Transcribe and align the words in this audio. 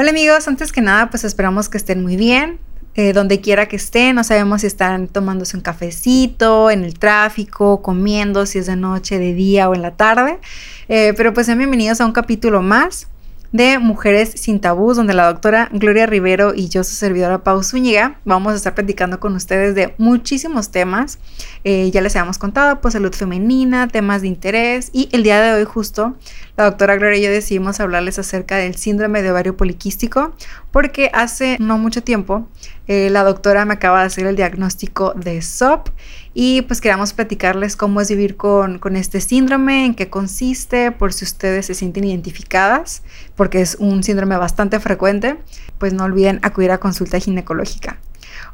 Hola 0.00 0.12
amigos, 0.12 0.48
antes 0.48 0.72
que 0.72 0.80
nada 0.80 1.10
pues 1.10 1.24
esperamos 1.24 1.68
que 1.68 1.76
estén 1.76 2.02
muy 2.02 2.16
bien, 2.16 2.58
eh, 2.94 3.12
donde 3.12 3.42
quiera 3.42 3.68
que 3.68 3.76
estén, 3.76 4.16
no 4.16 4.24
sabemos 4.24 4.62
si 4.62 4.66
están 4.66 5.08
tomándose 5.08 5.58
un 5.58 5.62
cafecito, 5.62 6.70
en 6.70 6.84
el 6.84 6.98
tráfico, 6.98 7.82
comiendo, 7.82 8.46
si 8.46 8.60
es 8.60 8.64
de 8.64 8.76
noche, 8.76 9.18
de 9.18 9.34
día 9.34 9.68
o 9.68 9.74
en 9.74 9.82
la 9.82 9.96
tarde, 9.96 10.38
eh, 10.88 11.12
pero 11.18 11.34
pues 11.34 11.44
sean 11.44 11.58
bienvenidos 11.58 12.00
a 12.00 12.06
un 12.06 12.12
capítulo 12.12 12.62
más 12.62 13.09
de 13.52 13.78
Mujeres 13.78 14.32
sin 14.36 14.60
Tabús, 14.60 14.96
donde 14.96 15.14
la 15.14 15.26
doctora 15.26 15.68
Gloria 15.72 16.06
Rivero 16.06 16.54
y 16.54 16.68
yo, 16.68 16.84
su 16.84 16.94
servidora 16.94 17.42
Pau 17.42 17.62
Zúñiga, 17.62 18.20
vamos 18.24 18.52
a 18.52 18.56
estar 18.56 18.74
platicando 18.74 19.18
con 19.18 19.34
ustedes 19.34 19.74
de 19.74 19.94
muchísimos 19.98 20.70
temas. 20.70 21.18
Eh, 21.64 21.90
ya 21.90 22.00
les 22.00 22.14
habíamos 22.14 22.38
contado, 22.38 22.80
pues 22.80 22.92
salud 22.92 23.12
femenina, 23.12 23.88
temas 23.88 24.22
de 24.22 24.28
interés 24.28 24.90
y 24.92 25.08
el 25.12 25.22
día 25.22 25.40
de 25.40 25.52
hoy 25.52 25.64
justo 25.64 26.16
la 26.56 26.64
doctora 26.64 26.96
Gloria 26.96 27.18
y 27.18 27.22
yo 27.22 27.30
decidimos 27.30 27.80
hablarles 27.80 28.18
acerca 28.18 28.56
del 28.56 28.76
síndrome 28.76 29.22
de 29.22 29.30
ovario 29.30 29.56
poliquístico 29.56 30.34
porque 30.70 31.10
hace 31.12 31.56
no 31.58 31.78
mucho 31.78 32.02
tiempo 32.02 32.48
eh, 32.86 33.08
la 33.10 33.24
doctora 33.24 33.64
me 33.64 33.74
acaba 33.74 34.00
de 34.00 34.06
hacer 34.06 34.26
el 34.26 34.36
diagnóstico 34.36 35.12
de 35.14 35.42
SOP 35.42 35.88
y 36.42 36.62
pues 36.62 36.80
queríamos 36.80 37.12
platicarles 37.12 37.76
cómo 37.76 38.00
es 38.00 38.08
vivir 38.08 38.38
con, 38.38 38.78
con, 38.78 38.96
este 38.96 39.20
síndrome, 39.20 39.84
en 39.84 39.94
qué 39.94 40.08
consiste, 40.08 40.90
por 40.90 41.12
si 41.12 41.26
ustedes 41.26 41.66
se 41.66 41.74
sienten 41.74 42.04
identificadas, 42.04 43.02
porque 43.36 43.60
es 43.60 43.76
un 43.78 44.02
síndrome 44.02 44.38
bastante 44.38 44.80
frecuente, 44.80 45.36
pues 45.76 45.92
no 45.92 46.04
olviden 46.04 46.40
acudir 46.42 46.70
a 46.70 46.78
consulta 46.78 47.20
ginecológica. 47.20 48.00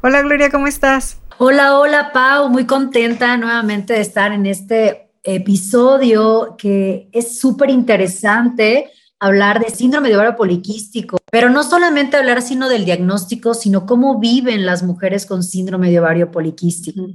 Hola 0.03 0.21
Gloria, 0.21 0.51
¿cómo 0.51 0.67
estás? 0.67 1.19
Hola, 1.37 1.79
hola 1.79 2.11
Pau, 2.11 2.49
muy 2.49 2.65
contenta 2.65 3.37
nuevamente 3.37 3.93
de 3.93 4.01
estar 4.01 4.33
en 4.33 4.47
este 4.47 5.11
episodio 5.23 6.57
que 6.57 7.07
es 7.13 7.39
súper 7.39 7.69
interesante 7.69 8.91
hablar 9.17 9.61
de 9.61 9.69
síndrome 9.69 10.09
de 10.09 10.17
ovario 10.17 10.35
poliquístico, 10.35 11.19
pero 11.31 11.49
no 11.49 11.63
solamente 11.63 12.17
hablar 12.17 12.41
sino 12.41 12.67
del 12.67 12.83
diagnóstico, 12.83 13.53
sino 13.53 13.85
cómo 13.85 14.19
viven 14.19 14.65
las 14.65 14.83
mujeres 14.83 15.25
con 15.25 15.41
síndrome 15.41 15.89
de 15.89 16.01
ovario 16.01 16.31
poliquístico. 16.31 17.07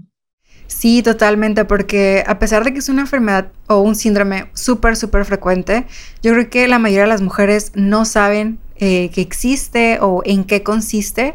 Sí, 0.73 1.03
totalmente, 1.03 1.67
porque 1.67 2.25
a 2.27 2.39
pesar 2.39 2.65
de 2.65 2.73
que 2.73 2.79
es 2.79 2.89
una 2.89 3.03
enfermedad 3.03 3.53
o 3.67 3.81
un 3.81 3.95
síndrome 3.95 4.47
súper, 4.55 4.97
súper 4.97 5.27
frecuente, 5.27 5.87
yo 6.23 6.33
creo 6.33 6.49
que 6.49 6.67
la 6.67 6.79
mayoría 6.79 7.03
de 7.03 7.09
las 7.09 7.21
mujeres 7.21 7.73
no 7.75 8.07
saben 8.07 8.59
eh, 8.77 9.11
que 9.11 9.21
existe 9.21 9.99
o 10.01 10.23
en 10.25 10.45
qué 10.45 10.63
consiste. 10.63 11.35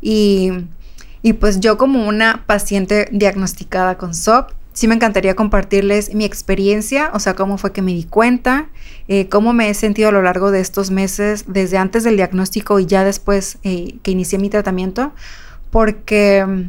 Y, 0.00 0.50
y, 1.20 1.32
pues 1.34 1.58
yo 1.58 1.76
como 1.76 2.06
una 2.06 2.44
paciente 2.46 3.08
diagnosticada 3.10 3.98
con 3.98 4.14
SOP, 4.14 4.52
sí 4.72 4.86
me 4.86 4.94
encantaría 4.94 5.34
compartirles 5.34 6.14
mi 6.14 6.24
experiencia, 6.24 7.10
o 7.12 7.18
sea, 7.18 7.34
cómo 7.34 7.58
fue 7.58 7.72
que 7.72 7.82
me 7.82 7.92
di 7.92 8.04
cuenta, 8.04 8.68
eh, 9.08 9.28
cómo 9.28 9.52
me 9.52 9.68
he 9.68 9.74
sentido 9.74 10.10
a 10.10 10.12
lo 10.12 10.22
largo 10.22 10.52
de 10.52 10.60
estos 10.60 10.90
meses, 10.92 11.44
desde 11.48 11.76
antes 11.76 12.04
del 12.04 12.16
diagnóstico 12.16 12.78
y 12.78 12.86
ya 12.86 13.04
después 13.04 13.58
eh, 13.64 13.96
que 14.02 14.12
inicié 14.12 14.38
mi 14.38 14.48
tratamiento, 14.48 15.12
porque 15.70 16.68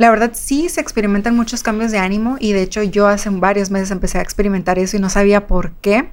la 0.00 0.08
verdad 0.08 0.30
sí 0.32 0.70
se 0.70 0.80
experimentan 0.80 1.36
muchos 1.36 1.62
cambios 1.62 1.92
de 1.92 1.98
ánimo 1.98 2.38
y 2.40 2.54
de 2.54 2.62
hecho 2.62 2.82
yo 2.82 3.06
hace 3.06 3.28
varios 3.28 3.70
meses 3.70 3.90
empecé 3.90 4.16
a 4.16 4.22
experimentar 4.22 4.78
eso 4.78 4.96
y 4.96 5.00
no 5.00 5.10
sabía 5.10 5.46
por 5.46 5.72
qué. 5.72 6.08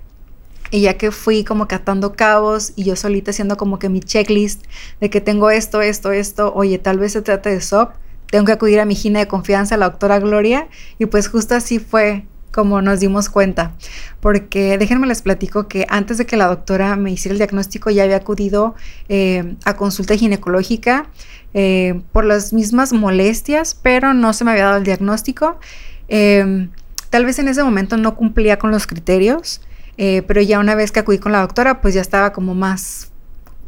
Y 0.71 0.81
ya 0.81 0.97
que 0.97 1.09
fui 1.11 1.45
como 1.45 1.69
catando 1.69 2.11
cabos 2.11 2.73
y 2.75 2.83
yo 2.83 2.97
solita 2.97 3.31
haciendo 3.31 3.55
como 3.55 3.79
que 3.79 3.87
mi 3.87 4.01
checklist 4.01 4.65
de 4.99 5.09
que 5.09 5.21
tengo 5.21 5.49
esto, 5.51 5.81
esto, 5.81 6.11
esto, 6.11 6.51
oye, 6.53 6.79
tal 6.79 6.99
vez 6.99 7.13
se 7.13 7.21
trate 7.21 7.49
de 7.49 7.61
SOP, 7.61 7.93
tengo 8.29 8.43
que 8.43 8.51
acudir 8.51 8.81
a 8.81 8.85
mi 8.85 8.93
gine 8.93 9.19
de 9.19 9.27
confianza, 9.29 9.77
la 9.77 9.87
doctora 9.87 10.19
Gloria, 10.19 10.67
y 10.99 11.05
pues 11.05 11.29
justo 11.29 11.55
así 11.55 11.79
fue 11.79 12.25
como 12.51 12.81
nos 12.81 12.99
dimos 12.99 13.29
cuenta. 13.29 13.73
Porque 14.19 14.77
déjenme 14.77 15.07
les 15.07 15.21
platico 15.21 15.67
que 15.67 15.85
antes 15.89 16.17
de 16.17 16.25
que 16.25 16.37
la 16.37 16.47
doctora 16.47 16.95
me 16.95 17.11
hiciera 17.11 17.33
el 17.33 17.39
diagnóstico 17.39 17.89
ya 17.89 18.03
había 18.03 18.17
acudido 18.17 18.75
eh, 19.09 19.55
a 19.65 19.75
consulta 19.75 20.15
ginecológica 20.15 21.07
eh, 21.53 22.01
por 22.11 22.25
las 22.25 22.53
mismas 22.53 22.93
molestias, 22.93 23.77
pero 23.81 24.13
no 24.13 24.33
se 24.33 24.43
me 24.43 24.51
había 24.51 24.65
dado 24.65 24.77
el 24.77 24.83
diagnóstico. 24.83 25.59
Em, 26.07 26.69
tal 27.09 27.25
vez 27.25 27.39
en 27.39 27.47
ese 27.47 27.63
momento 27.63 27.97
no 27.97 28.15
cumplía 28.15 28.59
con 28.59 28.71
los 28.71 28.87
criterios, 28.87 29.61
eh, 29.97 30.23
pero 30.27 30.41
ya 30.41 30.59
una 30.59 30.75
vez 30.75 30.91
que 30.91 30.99
acudí 30.99 31.19
con 31.19 31.31
la 31.31 31.41
doctora, 31.41 31.81
pues 31.81 31.93
ya 31.93 32.01
estaba 32.01 32.33
como 32.33 32.53
más 32.53 33.11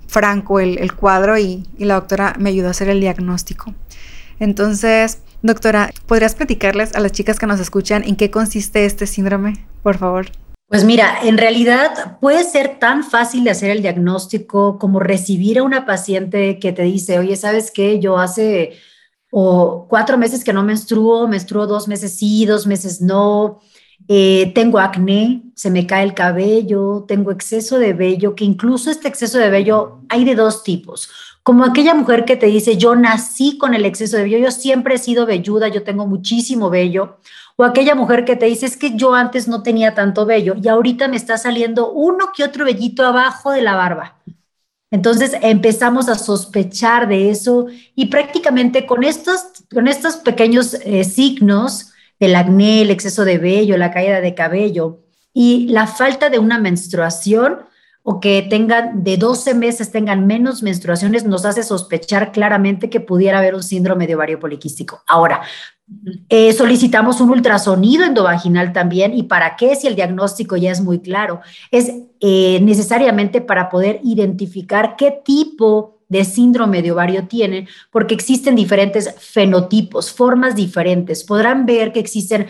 franco 0.07 0.59
el, 0.59 0.93
cuadro 0.93 1.37
y, 1.37 1.67
y, 1.77 1.85
la 1.85 1.95
doctora 1.95 2.35
me 2.39 2.49
ayudó 2.49 2.67
a 2.69 2.71
hacer 2.71 2.89
el 2.89 2.99
diagnóstico. 2.99 3.73
Entonces, 4.39 5.19
doctora, 5.41 5.91
¿podrías 6.05 6.35
platicarles 6.35 6.95
a 6.95 6.99
las 6.99 7.11
chicas 7.11 7.39
que 7.39 7.47
nos 7.47 7.59
escuchan 7.59 8.03
en 8.03 8.15
qué 8.15 8.31
consiste 8.31 8.85
este 8.85 9.07
síndrome, 9.07 9.65
por 9.83 9.97
favor? 9.97 10.27
Pues 10.67 10.83
mira, 10.83 11.17
en 11.23 11.39
realidad 11.39 12.19
puede 12.19 12.43
ser 12.43 12.77
tan 12.77 13.03
fácil 13.03 13.43
de 13.43 13.49
hacer 13.49 13.71
el 13.71 13.81
diagnóstico 13.81 14.77
como 14.77 14.99
recibir 14.99 15.57
a 15.57 15.63
una 15.63 15.85
paciente 15.85 16.59
que 16.59 16.71
te 16.71 16.83
dice, 16.83 17.17
oye, 17.17 17.35
¿sabes 17.35 17.71
qué? 17.71 17.99
Yo 17.99 18.19
hace 18.19 18.73
o 19.31 19.87
cuatro 19.89 20.17
meses 20.17 20.43
que 20.43 20.53
no 20.53 20.63
menstruo, 20.63 21.27
menstruo 21.27 21.67
dos 21.67 21.87
meses 21.87 22.15
sí, 22.15 22.45
dos 22.45 22.67
meses 22.67 23.01
no, 23.01 23.59
eh, 24.07 24.51
tengo 24.55 24.79
acné, 24.79 25.43
se 25.55 25.69
me 25.69 25.85
cae 25.85 26.03
el 26.03 26.13
cabello, 26.13 27.05
tengo 27.07 27.31
exceso 27.31 27.77
de 27.77 27.93
vello, 27.93 28.35
que 28.35 28.45
incluso 28.45 28.89
este 28.89 29.07
exceso 29.07 29.37
de 29.37 29.49
vello 29.49 30.01
hay 30.09 30.23
de 30.23 30.35
dos 30.35 30.63
tipos. 30.63 31.09
Como 31.43 31.63
aquella 31.63 31.93
mujer 31.93 32.25
que 32.25 32.35
te 32.35 32.45
dice, 32.47 32.77
yo 32.77 32.95
nací 32.95 33.57
con 33.57 33.73
el 33.73 33.85
exceso 33.85 34.17
de 34.17 34.23
vello, 34.23 34.37
yo 34.37 34.51
siempre 34.51 34.95
he 34.95 34.97
sido 34.97 35.25
velluda, 35.25 35.67
yo 35.67 35.83
tengo 35.83 36.05
muchísimo 36.05 36.69
vello 36.69 37.17
o 37.61 37.65
aquella 37.65 37.93
mujer 37.93 38.23
que 38.23 38.37
te 38.37 38.45
dice, 38.45 38.65
es 38.65 38.77
que 38.77 38.95
yo 38.95 39.13
antes 39.13 39.49
no 39.49 39.63
tenía 39.63 39.93
tanto 39.93 40.25
vello 40.25 40.55
y 40.63 40.69
ahorita 40.69 41.09
me 41.09 41.17
está 41.17 41.37
saliendo 41.37 41.91
uno 41.91 42.29
que 42.33 42.45
otro 42.45 42.63
vellito 42.63 43.05
abajo 43.05 43.51
de 43.51 43.61
la 43.61 43.75
barba. 43.75 44.15
Entonces 44.91 45.33
empezamos 45.41 46.07
a 46.07 46.15
sospechar 46.15 47.09
de 47.09 47.29
eso 47.29 47.67
y 47.95 48.05
prácticamente 48.05 48.85
con 48.85 49.03
estos, 49.03 49.43
con 49.73 49.89
estos 49.89 50.15
pequeños 50.15 50.73
eh, 50.85 51.03
signos 51.03 51.91
del 52.17 52.35
acné, 52.35 52.83
el 52.83 52.91
exceso 52.91 53.25
de 53.25 53.37
vello, 53.37 53.75
la 53.77 53.91
caída 53.91 54.21
de 54.21 54.35
cabello 54.35 55.01
y 55.33 55.67
la 55.67 55.85
falta 55.85 56.29
de 56.29 56.39
una 56.39 56.59
menstruación 56.59 57.59
o 58.03 58.19
que 58.19 58.45
tengan 58.49 59.03
de 59.03 59.17
12 59.17 59.53
meses 59.53 59.91
tengan 59.91 60.25
menos 60.25 60.63
menstruaciones 60.63 61.25
nos 61.25 61.45
hace 61.45 61.63
sospechar 61.63 62.31
claramente 62.31 62.89
que 62.89 62.99
pudiera 62.99 63.39
haber 63.39 63.55
un 63.55 63.63
síndrome 63.63 64.07
de 64.07 64.15
ovario 64.15 64.39
poliquístico. 64.39 65.03
Ahora, 65.07 65.41
eh, 66.29 66.53
solicitamos 66.53 67.19
un 67.19 67.31
ultrasonido 67.31 68.05
endovaginal 68.05 68.73
también. 68.73 69.13
¿Y 69.13 69.23
para 69.23 69.55
qué? 69.55 69.75
Si 69.75 69.87
el 69.87 69.95
diagnóstico 69.95 70.55
ya 70.55 70.71
es 70.71 70.81
muy 70.81 70.99
claro. 70.99 71.41
Es 71.71 71.91
eh, 72.19 72.59
necesariamente 72.61 73.41
para 73.41 73.69
poder 73.69 73.99
identificar 74.03 74.95
qué 74.95 75.11
tipo 75.23 75.99
de 76.07 76.25
síndrome 76.25 76.81
de 76.81 76.91
ovario 76.91 77.27
tienen, 77.27 77.67
porque 77.91 78.15
existen 78.15 78.55
diferentes 78.55 79.13
fenotipos, 79.19 80.11
formas 80.11 80.55
diferentes. 80.55 81.23
Podrán 81.23 81.67
ver 81.67 81.91
que 81.91 81.99
existen 81.99 82.47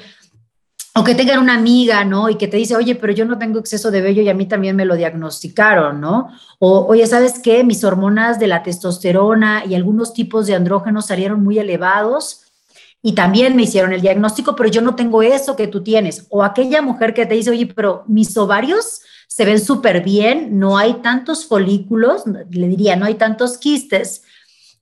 o 0.96 1.04
que 1.04 1.16
tengan 1.16 1.40
una 1.40 1.54
amiga, 1.54 2.04
¿no? 2.04 2.30
Y 2.30 2.36
que 2.36 2.48
te 2.48 2.58
dice, 2.58 2.76
oye, 2.76 2.96
pero 2.96 3.14
yo 3.14 3.26
no 3.26 3.38
tengo 3.38 3.60
exceso 3.60 3.92
de 3.92 4.02
vello 4.02 4.22
y 4.22 4.30
a 4.30 4.34
mí 4.34 4.48
también 4.48 4.76
me 4.76 4.86
lo 4.86 4.96
diagnosticaron, 4.96 6.02
¿no? 6.02 6.30
O, 6.58 6.86
oye, 6.88 7.06
¿sabes 7.06 7.40
qué? 7.40 7.64
Mis 7.64 7.84
hormonas 7.84 8.40
de 8.40 8.48
la 8.48 8.64
testosterona 8.64 9.64
y 9.66 9.76
algunos 9.76 10.14
tipos 10.14 10.48
de 10.48 10.56
andrógenos 10.56 11.06
salieron 11.06 11.44
muy 11.44 11.60
elevados 11.60 12.46
y 13.02 13.14
también 13.14 13.56
me 13.56 13.64
hicieron 13.64 13.94
el 13.94 14.02
diagnóstico, 14.02 14.56
pero 14.56 14.70
yo 14.70 14.82
no 14.82 14.96
tengo 14.96 15.22
eso 15.22 15.56
que 15.56 15.68
tú 15.68 15.84
tienes. 15.84 16.26
O 16.30 16.44
aquella 16.44 16.82
mujer 16.82 17.14
que 17.14 17.26
te 17.26 17.36
dice, 17.36 17.52
oye, 17.52 17.68
pero 17.68 18.04
mis 18.08 18.36
ovarios 18.36 19.02
se 19.28 19.46
ven 19.46 19.60
súper 19.60 20.04
bien, 20.04 20.60
no 20.60 20.78
hay 20.78 20.96
tantos 20.96 21.46
folículos, 21.46 22.24
le 22.26 22.68
diría, 22.68 22.96
no 22.96 23.06
hay 23.06 23.14
tantos 23.14 23.58
quistes. 23.58 24.24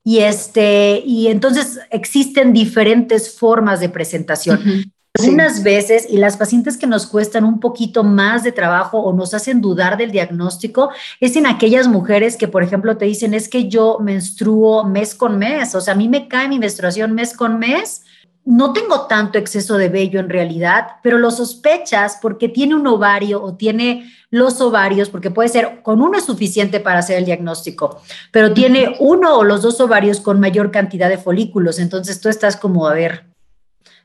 Y, 0.03 0.19
este, 0.19 1.03
y 1.05 1.27
entonces 1.27 1.79
existen 1.91 2.53
diferentes 2.53 3.37
formas 3.37 3.81
de 3.81 3.89
presentación. 3.89 4.91
Algunas 5.19 5.63
veces, 5.63 6.07
y 6.09 6.17
las 6.17 6.37
pacientes 6.37 6.77
que 6.77 6.87
nos 6.87 7.07
cuestan 7.07 7.43
un 7.43 7.59
poquito 7.59 8.03
más 8.03 8.43
de 8.43 8.51
trabajo 8.51 8.99
o 8.99 9.13
nos 9.13 9.33
hacen 9.33 9.61
dudar 9.61 9.97
del 9.97 10.11
diagnóstico, 10.11 10.89
es 11.19 11.35
en 11.35 11.47
aquellas 11.47 11.87
mujeres 11.87 12.37
que, 12.37 12.47
por 12.47 12.63
ejemplo, 12.63 12.97
te 12.97 13.05
dicen, 13.05 13.33
es 13.33 13.49
que 13.49 13.67
yo 13.69 13.99
menstruo 13.99 14.83
mes 14.83 15.15
con 15.15 15.37
mes, 15.37 15.75
o 15.75 15.81
sea, 15.81 15.93
a 15.93 15.97
mí 15.97 16.07
me 16.07 16.27
cae 16.27 16.47
mi 16.47 16.59
menstruación 16.59 17.13
mes 17.13 17.35
con 17.35 17.59
mes, 17.59 18.03
no 18.45 18.71
tengo 18.71 19.07
tanto 19.07 19.37
exceso 19.37 19.77
de 19.77 19.89
vello 19.89 20.21
en 20.21 20.29
realidad, 20.29 20.87
pero 21.03 21.17
lo 21.17 21.31
sospechas 21.31 22.17
porque 22.21 22.47
tiene 22.47 22.75
un 22.75 22.87
ovario 22.87 23.43
o 23.43 23.55
tiene 23.55 24.09
los 24.29 24.61
ovarios, 24.61 25.09
porque 25.09 25.31
puede 25.31 25.49
ser 25.49 25.81
con 25.83 26.01
uno 26.01 26.17
es 26.17 26.25
suficiente 26.25 26.79
para 26.79 26.99
hacer 26.99 27.17
el 27.17 27.25
diagnóstico, 27.25 28.01
pero 28.31 28.53
tiene 28.53 28.95
uno 28.99 29.37
o 29.37 29.43
los 29.43 29.61
dos 29.61 29.81
ovarios 29.81 30.21
con 30.21 30.39
mayor 30.39 30.71
cantidad 30.71 31.09
de 31.09 31.17
folículos. 31.17 31.77
Entonces 31.77 32.21
tú 32.21 32.29
estás 32.29 32.55
como, 32.55 32.87
a 32.87 32.93
ver, 32.93 33.25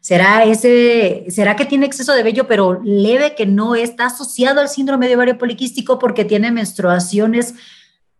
¿será 0.02 0.44
ese, 0.44 1.24
será 1.30 1.56
que 1.56 1.64
tiene 1.64 1.86
exceso 1.86 2.12
de 2.12 2.24
vello, 2.24 2.46
pero 2.46 2.82
leve 2.84 3.34
que 3.34 3.46
no 3.46 3.74
está 3.74 4.06
asociado 4.06 4.60
al 4.60 4.68
síndrome 4.68 5.08
de 5.08 5.14
ovario 5.14 5.38
poliquístico 5.38 5.98
porque 5.98 6.26
tiene 6.26 6.50
menstruaciones 6.50 7.54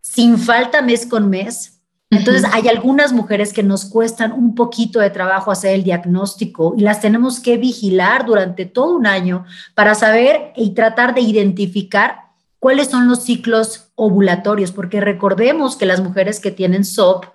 sin 0.01 0.39
falta 0.39 0.81
mes 0.81 1.05
con 1.05 1.29
mes? 1.29 1.81
Entonces, 2.09 2.45
hay 2.51 2.67
algunas 2.67 3.11
mujeres 3.11 3.53
que 3.53 3.63
nos 3.63 3.85
cuestan 3.85 4.31
un 4.31 4.55
poquito 4.55 4.99
de 4.99 5.09
trabajo 5.09 5.51
hacer 5.51 5.73
el 5.73 5.83
diagnóstico 5.83 6.73
y 6.77 6.81
las 6.81 7.01
tenemos 7.01 7.39
que 7.39 7.57
vigilar 7.57 8.25
durante 8.25 8.65
todo 8.65 8.95
un 8.95 9.07
año 9.07 9.45
para 9.73 9.95
saber 9.95 10.53
y 10.55 10.71
tratar 10.75 11.15
de 11.15 11.21
identificar 11.21 12.27
cuáles 12.59 12.89
son 12.89 13.07
los 13.07 13.23
ciclos 13.23 13.89
ovulatorios, 13.95 14.71
porque 14.71 15.01
recordemos 15.01 15.75
que 15.75 15.85
las 15.85 16.01
mujeres 16.01 16.39
que 16.39 16.51
tienen 16.51 16.85
SOP 16.85 17.25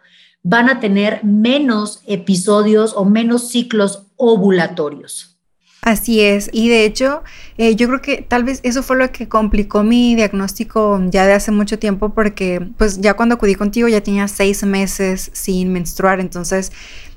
van 0.49 0.71
a 0.71 0.81
tener 0.81 1.23
menos 1.25 2.03
episodios 2.06 2.95
o 2.97 3.05
menos 3.05 3.50
ciclos 3.50 4.05
ovulatorios. 4.17 5.37
Así 5.83 6.21
es, 6.21 6.49
y 6.53 6.71
de 6.71 6.87
hecho 6.87 7.23
eh, 7.59 7.77
yo 7.77 7.87
creo 7.87 8.00
que 8.00 8.23
tal 8.23 8.45
vez 8.45 8.61
eso 8.62 8.83
fue 8.83 8.97
lo 8.97 9.12
que 9.12 9.29
complicó 9.29 9.85
mi 9.85 10.15
diagnóstico 10.17 11.00
ya 11.11 11.27
de 11.27 11.35
hace 11.35 11.50
mucho 11.53 11.79
tiempo 11.79 12.09
porque 12.11 12.67
pues 12.79 13.00
ya 13.00 13.15
cuando 13.15 13.37
acudí 13.37 13.55
contigo 13.55 13.89
ya 13.89 14.00
tenía 14.00 14.27
seis 14.27 14.65
meses 14.65 15.31
sin 15.35 15.73
menstruar, 15.73 16.19
entonces 16.19 16.73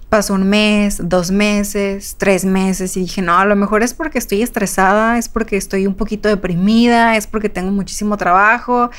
pasó 0.09 0.33
un 0.33 0.49
mes, 0.49 0.99
dos 1.01 1.31
meses, 1.31 2.15
tres 2.17 2.43
meses 2.43 2.97
y 2.97 2.99
dije, 2.99 3.21
no, 3.21 3.37
a 3.37 3.45
lo 3.45 3.55
mejor 3.55 3.81
es 3.81 3.93
porque 3.93 4.19
estoy 4.19 4.41
estresada, 4.41 5.17
es 5.17 5.29
porque 5.29 5.55
estoy 5.55 5.87
un 5.87 5.95
poquito 5.95 6.27
deprimida, 6.27 7.15
es 7.15 7.27
porque 7.27 7.47
tengo 7.47 7.71
muchísimo 7.71 8.17
trabajo, 8.17 8.91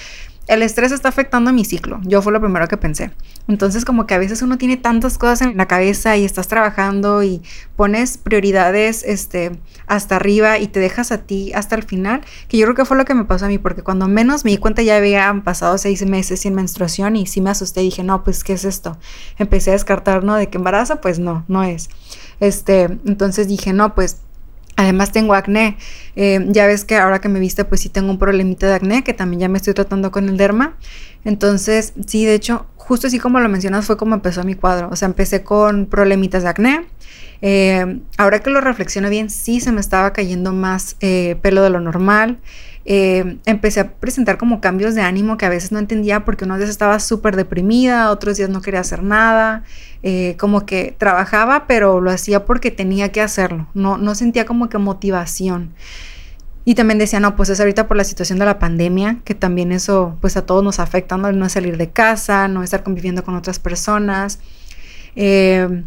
el 0.52 0.62
estrés 0.62 0.92
está 0.92 1.08
afectando 1.08 1.50
a 1.50 1.52
mi 1.52 1.64
ciclo. 1.64 1.98
Yo 2.04 2.20
fue 2.20 2.32
lo 2.32 2.40
primero 2.40 2.68
que 2.68 2.76
pensé. 2.76 3.10
Entonces 3.48 3.84
como 3.84 4.06
que 4.06 4.14
a 4.14 4.18
veces 4.18 4.42
uno 4.42 4.58
tiene 4.58 4.76
tantas 4.76 5.16
cosas 5.16 5.42
en 5.42 5.56
la 5.56 5.66
cabeza 5.66 6.16
y 6.16 6.24
estás 6.24 6.46
trabajando 6.46 7.22
y 7.22 7.42
pones 7.74 8.18
prioridades 8.18 9.02
este, 9.02 9.52
hasta 9.86 10.16
arriba 10.16 10.58
y 10.58 10.68
te 10.68 10.78
dejas 10.78 11.10
a 11.10 11.18
ti 11.18 11.52
hasta 11.54 11.74
el 11.74 11.82
final, 11.84 12.20
que 12.48 12.58
yo 12.58 12.66
creo 12.66 12.74
que 12.74 12.84
fue 12.84 12.96
lo 12.96 13.04
que 13.04 13.14
me 13.14 13.24
pasó 13.24 13.46
a 13.46 13.48
mí, 13.48 13.58
porque 13.58 13.82
cuando 13.82 14.08
menos 14.08 14.44
me 14.44 14.50
di 14.50 14.58
cuenta 14.58 14.82
ya 14.82 14.96
habían 14.96 15.42
pasado 15.42 15.78
seis 15.78 16.04
meses 16.04 16.40
sin 16.40 16.54
menstruación 16.54 17.16
y 17.16 17.26
sí 17.26 17.40
me 17.40 17.50
asusté 17.50 17.80
y 17.82 17.86
dije, 17.86 18.02
no, 18.02 18.22
pues 18.22 18.44
¿qué 18.44 18.52
es 18.52 18.64
esto? 18.64 18.98
Empecé 19.38 19.70
a 19.70 19.72
descartar, 19.72 20.22
¿no? 20.22 20.36
De 20.36 20.48
que 20.48 20.58
embarazo, 20.58 21.00
pues 21.00 21.18
no, 21.18 21.44
no 21.48 21.64
es. 21.64 21.88
Este, 22.40 22.82
entonces 23.06 23.48
dije, 23.48 23.72
no, 23.72 23.94
pues 23.94 24.18
Además 24.76 25.12
tengo 25.12 25.34
acné. 25.34 25.76
Eh, 26.16 26.44
ya 26.48 26.66
ves 26.66 26.84
que 26.84 26.96
ahora 26.96 27.20
que 27.20 27.28
me 27.28 27.40
viste, 27.40 27.64
pues 27.64 27.80
sí 27.80 27.88
tengo 27.88 28.10
un 28.10 28.18
problemita 28.18 28.66
de 28.66 28.74
acné, 28.74 29.04
que 29.04 29.14
también 29.14 29.40
ya 29.40 29.48
me 29.48 29.58
estoy 29.58 29.74
tratando 29.74 30.10
con 30.10 30.28
el 30.28 30.36
derma. 30.36 30.76
Entonces, 31.24 31.92
sí, 32.06 32.24
de 32.24 32.34
hecho, 32.34 32.66
justo 32.76 33.06
así 33.06 33.18
como 33.18 33.38
lo 33.40 33.48
mencionas, 33.48 33.86
fue 33.86 33.96
como 33.96 34.14
empezó 34.14 34.44
mi 34.44 34.54
cuadro. 34.54 34.88
O 34.90 34.96
sea, 34.96 35.06
empecé 35.06 35.42
con 35.42 35.86
problemitas 35.86 36.42
de 36.42 36.48
acné. 36.48 36.86
Eh, 37.42 38.00
ahora 38.18 38.38
que 38.38 38.50
lo 38.50 38.60
reflexiono 38.60 39.10
bien, 39.10 39.28
sí 39.28 39.60
se 39.60 39.72
me 39.72 39.80
estaba 39.80 40.12
cayendo 40.12 40.52
más 40.52 40.96
eh, 41.00 41.36
pelo 41.42 41.62
de 41.62 41.70
lo 41.70 41.80
normal. 41.80 42.38
Eh, 42.84 43.38
empecé 43.46 43.80
a 43.80 43.92
presentar 43.92 44.38
como 44.38 44.60
cambios 44.60 44.96
de 44.96 45.02
ánimo 45.02 45.36
que 45.36 45.46
a 45.46 45.48
veces 45.48 45.70
no 45.70 45.78
entendía 45.78 46.24
porque 46.24 46.44
unos 46.44 46.58
días 46.58 46.70
estaba 46.70 46.98
súper 46.98 47.36
deprimida, 47.36 48.10
otros 48.10 48.36
días 48.36 48.50
no 48.50 48.60
quería 48.60 48.80
hacer 48.80 49.04
nada, 49.04 49.62
eh, 50.02 50.36
como 50.38 50.66
que 50.66 50.94
trabajaba 50.98 51.68
pero 51.68 52.00
lo 52.00 52.10
hacía 52.10 52.44
porque 52.44 52.72
tenía 52.72 53.12
que 53.12 53.20
hacerlo, 53.20 53.68
no, 53.74 53.98
no 53.98 54.14
sentía 54.16 54.46
como 54.46 54.68
que 54.68 54.78
motivación. 54.78 55.72
Y 56.64 56.74
también 56.74 56.98
decía, 56.98 57.18
no, 57.18 57.34
pues 57.34 57.48
es 57.48 57.58
ahorita 57.58 57.88
por 57.88 57.96
la 57.96 58.04
situación 58.04 58.38
de 58.38 58.44
la 58.44 58.58
pandemia, 58.58 59.18
que 59.24 59.34
también 59.34 59.72
eso 59.72 60.16
pues 60.20 60.36
a 60.36 60.46
todos 60.46 60.62
nos 60.62 60.78
afecta, 60.78 61.16
no, 61.16 61.32
no 61.32 61.48
salir 61.48 61.76
de 61.76 61.90
casa, 61.90 62.46
no 62.48 62.62
estar 62.62 62.82
conviviendo 62.84 63.24
con 63.24 63.34
otras 63.34 63.58
personas. 63.58 64.38
Eh, 65.16 65.82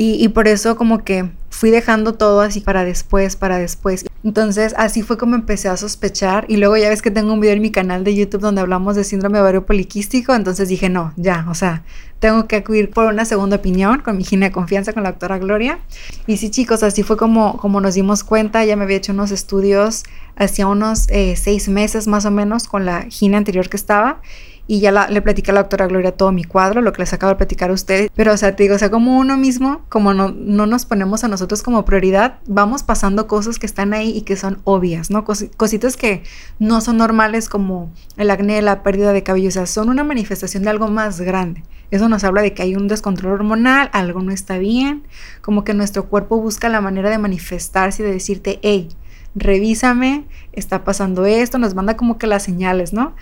y, 0.00 0.28
por 0.28 0.46
eso 0.46 0.76
como 0.76 1.02
que 1.02 1.28
fui 1.50 1.70
dejando 1.70 2.14
todo 2.14 2.40
así 2.40 2.60
para 2.60 2.84
después, 2.84 3.34
para 3.34 3.58
después. 3.58 4.04
Entonces 4.24 4.74
así 4.76 5.02
fue 5.02 5.16
como 5.16 5.34
empecé 5.34 5.68
a 5.68 5.76
sospechar. 5.76 6.44
Y 6.48 6.56
luego 6.56 6.76
ya 6.76 6.88
ves 6.88 7.02
que 7.02 7.10
tengo 7.10 7.32
un 7.32 7.40
video 7.40 7.54
en 7.54 7.62
mi 7.62 7.70
canal 7.70 8.04
de 8.04 8.14
YouTube 8.14 8.40
donde 8.40 8.60
hablamos 8.60 8.96
de 8.96 9.04
síndrome 9.04 9.40
ovario 9.40 9.64
poliquístico, 9.64 10.34
entonces 10.34 10.68
dije 10.68 10.88
no, 10.88 11.12
ya, 11.16 11.46
o 11.48 11.54
sea, 11.54 11.84
tengo 12.18 12.48
que 12.48 12.56
acudir 12.56 12.90
por 12.90 13.06
una 13.06 13.24
segunda 13.24 13.56
opinión 13.56 14.00
con 14.00 14.16
mi 14.16 14.24
gine 14.24 14.46
de 14.46 14.52
confianza 14.52 14.92
con 14.92 15.04
la 15.04 15.12
doctora 15.12 15.38
Gloria. 15.38 15.78
Y 16.26 16.36
sí 16.38 16.50
chicos, 16.50 16.82
así 16.82 17.02
fue 17.02 17.16
como, 17.16 17.58
como 17.58 17.80
nos 17.80 17.94
dimos 17.94 18.24
cuenta, 18.24 18.64
ya 18.64 18.76
me 18.76 18.84
había 18.84 18.96
hecho 18.96 19.12
unos 19.12 19.30
estudios 19.30 20.04
hacía 20.38 20.66
unos 20.66 21.08
eh, 21.08 21.34
seis 21.36 21.68
meses 21.68 22.06
más 22.06 22.24
o 22.24 22.30
menos 22.30 22.68
con 22.68 22.84
la 22.84 23.02
gine 23.10 23.36
anterior 23.36 23.68
que 23.68 23.76
estaba 23.76 24.20
y 24.70 24.80
ya 24.80 25.08
le 25.08 25.22
platicé 25.22 25.50
a 25.50 25.54
la 25.54 25.62
doctora 25.62 25.86
Gloria 25.86 26.12
todo 26.12 26.30
mi 26.30 26.44
cuadro, 26.44 26.82
lo 26.82 26.92
que 26.92 27.00
les 27.00 27.14
acabo 27.14 27.30
de 27.30 27.36
platicar 27.36 27.70
a 27.70 27.72
ustedes. 27.72 28.10
Pero, 28.14 28.34
o 28.34 28.36
sea, 28.36 28.54
te 28.54 28.64
digo, 28.64 28.74
o 28.74 28.78
sea, 28.78 28.90
como 28.90 29.18
uno 29.18 29.38
mismo, 29.38 29.80
como 29.88 30.12
no, 30.12 30.28
no 30.28 30.66
nos 30.66 30.84
ponemos 30.84 31.24
a 31.24 31.28
nosotros 31.28 31.62
como 31.62 31.86
prioridad, 31.86 32.38
vamos 32.46 32.82
pasando 32.82 33.26
cosas 33.26 33.58
que 33.58 33.64
están 33.64 33.94
ahí 33.94 34.10
y 34.14 34.22
que 34.22 34.36
son 34.36 34.60
obvias, 34.64 35.10
¿no? 35.10 35.24
cositas 35.24 35.96
que 35.96 36.22
no 36.58 36.82
son 36.82 36.98
normales 36.98 37.48
como 37.48 37.90
el 38.18 38.30
acné, 38.30 38.60
la 38.60 38.82
pérdida 38.82 39.14
de 39.14 39.22
cabello, 39.22 39.48
o 39.48 39.52
sea, 39.52 39.64
son 39.64 39.88
una 39.88 40.04
manifestación 40.04 40.64
de 40.64 40.70
algo 40.70 40.88
más 40.88 41.18
grande. 41.22 41.64
Eso 41.90 42.10
nos 42.10 42.22
habla 42.24 42.42
de 42.42 42.52
que 42.52 42.62
hay 42.62 42.76
un 42.76 42.88
descontrol 42.88 43.32
hormonal, 43.32 43.88
algo 43.94 44.20
no 44.20 44.32
está 44.32 44.58
bien, 44.58 45.04
como 45.40 45.64
que 45.64 45.72
nuestro 45.72 46.10
cuerpo 46.10 46.38
busca 46.38 46.68
la 46.68 46.82
manera 46.82 47.08
de 47.08 47.16
manifestarse 47.16 48.02
y 48.02 48.06
de 48.06 48.12
decirte, 48.12 48.58
hey, 48.62 48.90
revísame, 49.34 50.26
está 50.52 50.84
pasando 50.84 51.24
esto, 51.24 51.56
nos 51.58 51.74
manda 51.74 51.96
como 51.96 52.18
que 52.18 52.26
las 52.26 52.42
señales, 52.42 52.92
¿no? 52.92 53.14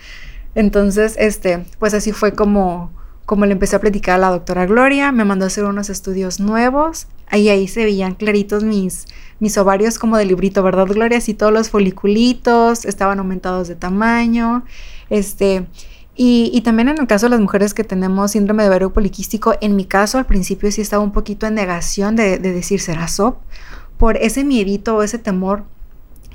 Entonces, 0.57 1.13
este, 1.19 1.65
pues 1.77 1.93
así 1.93 2.11
fue 2.13 2.33
como, 2.33 2.89
como 3.27 3.45
le 3.45 3.51
empecé 3.51 3.75
a 3.75 3.79
platicar 3.79 4.15
a 4.15 4.17
la 4.17 4.31
doctora 4.31 4.65
Gloria, 4.65 5.11
me 5.11 5.23
mandó 5.23 5.45
a 5.45 5.49
hacer 5.49 5.65
unos 5.65 5.91
estudios 5.91 6.39
nuevos, 6.39 7.05
ahí 7.27 7.49
ahí 7.49 7.67
se 7.67 7.83
veían 7.83 8.15
claritos 8.15 8.63
mis, 8.63 9.05
mis 9.39 9.55
ovarios 9.59 9.99
como 9.99 10.17
de 10.17 10.25
librito, 10.25 10.63
¿verdad 10.63 10.87
Gloria? 10.87 11.19
Así 11.19 11.35
todos 11.35 11.53
los 11.53 11.69
foliculitos 11.69 12.85
estaban 12.85 13.19
aumentados 13.19 13.67
de 13.67 13.75
tamaño, 13.75 14.65
este... 15.11 15.67
Y, 16.19 16.49
y, 16.51 16.61
también 16.61 16.89
en 16.89 16.97
el 16.99 17.05
caso 17.05 17.27
de 17.27 17.29
las 17.29 17.39
mujeres 17.39 17.75
que 17.75 17.83
tenemos 17.83 18.31
síndrome 18.31 18.63
de 18.63 18.69
ovario 18.69 18.91
poliquístico, 18.91 19.53
en 19.61 19.75
mi 19.75 19.85
caso 19.85 20.17
al 20.17 20.25
principio 20.25 20.71
sí 20.71 20.81
estaba 20.81 21.03
un 21.03 21.11
poquito 21.11 21.45
en 21.45 21.53
negación 21.53 22.15
de, 22.15 22.39
de 22.39 22.53
decir, 22.53 22.81
¿será 22.81 23.07
SOP? 23.07 23.37
Por 23.99 24.17
ese 24.17 24.43
miedito 24.43 24.95
o 24.95 25.03
ese 25.03 25.19
temor 25.19 25.65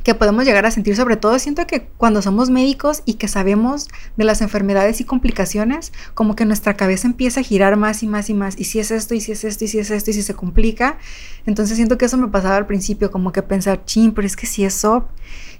que 0.04 0.14
podemos 0.14 0.44
llegar 0.44 0.66
a 0.66 0.70
sentir, 0.70 0.96
sobre 0.96 1.16
todo 1.16 1.38
siento 1.38 1.66
que 1.66 1.88
cuando 1.96 2.22
somos 2.22 2.50
médicos 2.50 3.02
y 3.04 3.14
que 3.14 3.28
sabemos 3.28 3.88
de 4.16 4.24
las 4.24 4.40
enfermedades 4.40 5.00
y 5.00 5.04
complicaciones, 5.04 5.92
como 6.14 6.36
que 6.36 6.44
nuestra 6.44 6.74
cabeza 6.74 7.06
empieza 7.06 7.40
a 7.40 7.42
girar 7.42 7.76
más 7.76 8.02
y 8.02 8.06
más 8.06 8.30
y 8.30 8.34
más, 8.34 8.58
y 8.58 8.64
si 8.64 8.78
es 8.78 8.90
esto, 8.90 9.14
y 9.14 9.20
si 9.20 9.32
es 9.32 9.44
esto, 9.44 9.64
y 9.64 9.68
si 9.68 9.78
es 9.78 9.90
esto, 9.90 10.10
y 10.10 10.14
si 10.14 10.22
se 10.22 10.34
complica, 10.34 10.98
entonces 11.46 11.76
siento 11.76 11.98
que 11.98 12.06
eso 12.06 12.16
me 12.16 12.28
pasaba 12.28 12.56
al 12.56 12.66
principio, 12.66 13.10
como 13.10 13.32
que 13.32 13.42
pensar, 13.42 13.84
ching, 13.84 14.12
pero 14.12 14.26
es 14.26 14.36
que 14.36 14.46
si 14.46 14.64
es 14.64 14.74
SOP, 14.74 15.08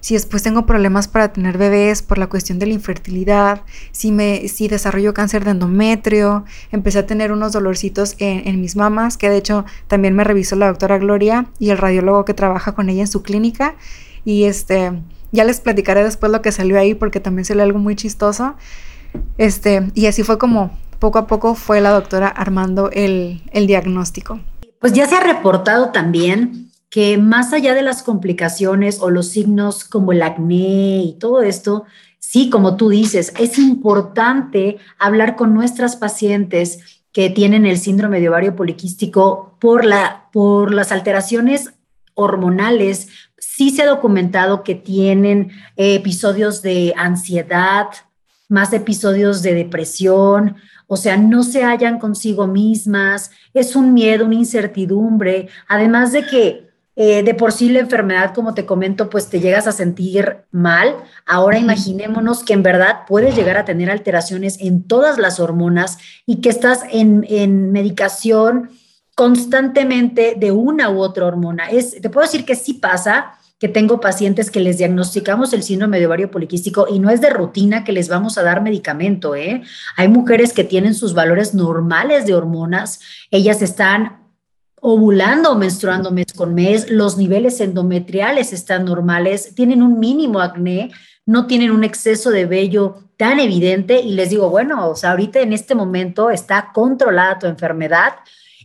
si 0.00 0.14
después 0.14 0.42
tengo 0.42 0.66
problemas 0.66 1.06
para 1.06 1.32
tener 1.32 1.58
bebés 1.58 2.02
por 2.02 2.18
la 2.18 2.26
cuestión 2.26 2.58
de 2.58 2.66
la 2.66 2.72
infertilidad, 2.72 3.62
si, 3.92 4.10
me, 4.10 4.48
si 4.48 4.66
desarrollo 4.66 5.14
cáncer 5.14 5.44
de 5.44 5.52
endometrio, 5.52 6.44
empecé 6.72 6.98
a 6.98 7.06
tener 7.06 7.30
unos 7.30 7.52
dolorcitos 7.52 8.16
en, 8.18 8.46
en 8.48 8.60
mis 8.60 8.74
mamas, 8.74 9.16
que 9.16 9.30
de 9.30 9.36
hecho 9.36 9.64
también 9.86 10.14
me 10.14 10.24
revisó 10.24 10.56
la 10.56 10.66
doctora 10.66 10.98
Gloria 10.98 11.46
y 11.58 11.70
el 11.70 11.78
radiólogo 11.78 12.24
que 12.24 12.34
trabaja 12.34 12.72
con 12.72 12.88
ella 12.88 13.02
en 13.02 13.06
su 13.06 13.22
clínica, 13.22 13.76
y 14.24 14.44
este, 14.44 14.92
ya 15.32 15.44
les 15.44 15.60
platicaré 15.60 16.04
después 16.04 16.30
lo 16.30 16.42
que 16.42 16.52
salió 16.52 16.78
ahí 16.78 16.94
porque 16.94 17.20
también 17.20 17.44
salió 17.44 17.62
algo 17.62 17.78
muy 17.78 17.96
chistoso. 17.96 18.54
Este, 19.38 19.90
y 19.94 20.06
así 20.06 20.22
fue 20.22 20.38
como 20.38 20.78
poco 20.98 21.18
a 21.18 21.26
poco 21.26 21.54
fue 21.54 21.80
la 21.80 21.90
doctora 21.90 22.28
armando 22.28 22.90
el, 22.92 23.42
el 23.52 23.66
diagnóstico. 23.66 24.40
Pues 24.78 24.92
ya 24.92 25.06
se 25.06 25.16
ha 25.16 25.20
reportado 25.20 25.90
también 25.90 26.70
que 26.90 27.16
más 27.18 27.52
allá 27.52 27.74
de 27.74 27.82
las 27.82 28.02
complicaciones 28.02 29.00
o 29.00 29.10
los 29.10 29.28
signos 29.28 29.84
como 29.84 30.12
el 30.12 30.22
acné 30.22 31.02
y 31.02 31.16
todo 31.18 31.42
esto, 31.42 31.84
sí, 32.18 32.50
como 32.50 32.76
tú 32.76 32.90
dices, 32.90 33.32
es 33.38 33.58
importante 33.58 34.78
hablar 34.98 35.34
con 35.34 35.54
nuestras 35.54 35.96
pacientes 35.96 37.02
que 37.12 37.30
tienen 37.30 37.66
el 37.66 37.78
síndrome 37.78 38.20
de 38.20 38.28
ovario 38.28 38.56
poliquístico 38.56 39.56
por, 39.58 39.84
la, 39.84 40.28
por 40.32 40.72
las 40.72 40.92
alteraciones 40.92 41.72
hormonales, 42.14 43.08
sí 43.42 43.70
se 43.70 43.82
ha 43.82 43.86
documentado 43.86 44.62
que 44.62 44.76
tienen 44.76 45.50
eh, 45.76 45.96
episodios 45.96 46.62
de 46.62 46.94
ansiedad, 46.96 47.88
más 48.48 48.72
episodios 48.72 49.42
de 49.42 49.54
depresión, 49.54 50.56
o 50.86 50.96
sea, 50.96 51.16
no 51.16 51.42
se 51.42 51.64
hallan 51.64 51.98
consigo 51.98 52.46
mismas, 52.46 53.32
es 53.52 53.74
un 53.74 53.94
miedo, 53.94 54.26
una 54.26 54.36
incertidumbre, 54.36 55.48
además 55.66 56.12
de 56.12 56.24
que 56.24 56.70
eh, 56.94 57.24
de 57.24 57.34
por 57.34 57.50
sí 57.50 57.68
la 57.68 57.80
enfermedad, 57.80 58.32
como 58.32 58.54
te 58.54 58.64
comento, 58.64 59.10
pues 59.10 59.28
te 59.28 59.40
llegas 59.40 59.66
a 59.66 59.72
sentir 59.72 60.44
mal. 60.52 60.94
Ahora 61.26 61.58
imaginémonos 61.58 62.44
que 62.44 62.52
en 62.52 62.62
verdad 62.62 63.00
puedes 63.08 63.34
llegar 63.34 63.56
a 63.56 63.64
tener 63.64 63.90
alteraciones 63.90 64.60
en 64.60 64.82
todas 64.82 65.18
las 65.18 65.40
hormonas 65.40 65.98
y 66.26 66.42
que 66.42 66.50
estás 66.50 66.82
en, 66.92 67.26
en 67.28 67.72
medicación 67.72 68.70
constantemente 69.14 70.34
de 70.36 70.52
una 70.52 70.90
u 70.90 71.00
otra 71.00 71.26
hormona. 71.26 71.68
Es, 71.70 72.00
te 72.00 72.10
puedo 72.10 72.26
decir 72.26 72.44
que 72.44 72.54
sí 72.54 72.74
pasa, 72.74 73.38
que 73.58 73.68
tengo 73.68 74.00
pacientes 74.00 74.50
que 74.50 74.58
les 74.58 74.78
diagnosticamos 74.78 75.52
el 75.52 75.62
síndrome 75.62 76.00
de 76.00 76.06
ovario 76.06 76.30
poliquístico 76.30 76.86
y 76.90 76.98
no 76.98 77.10
es 77.10 77.20
de 77.20 77.30
rutina 77.30 77.84
que 77.84 77.92
les 77.92 78.08
vamos 78.08 78.36
a 78.36 78.42
dar 78.42 78.60
medicamento, 78.60 79.36
¿eh? 79.36 79.62
Hay 79.96 80.08
mujeres 80.08 80.52
que 80.52 80.64
tienen 80.64 80.94
sus 80.94 81.14
valores 81.14 81.54
normales 81.54 82.26
de 82.26 82.34
hormonas, 82.34 82.98
ellas 83.30 83.62
están 83.62 84.22
ovulando 84.80 85.52
o 85.52 85.54
menstruando 85.54 86.10
mes 86.10 86.32
con 86.34 86.54
mes, 86.54 86.90
los 86.90 87.16
niveles 87.16 87.60
endometriales 87.60 88.52
están 88.52 88.84
normales, 88.84 89.54
tienen 89.54 89.80
un 89.80 90.00
mínimo 90.00 90.40
acné, 90.40 90.90
no 91.24 91.46
tienen 91.46 91.70
un 91.70 91.84
exceso 91.84 92.30
de 92.30 92.46
vello 92.46 92.96
tan 93.16 93.38
evidente. 93.38 94.00
Y 94.00 94.14
les 94.14 94.30
digo, 94.30 94.50
bueno, 94.50 94.88
o 94.88 94.96
sea, 94.96 95.12
ahorita 95.12 95.38
en 95.38 95.52
este 95.52 95.76
momento 95.76 96.30
está 96.30 96.72
controlada 96.74 97.38
tu 97.38 97.46
enfermedad, 97.46 98.14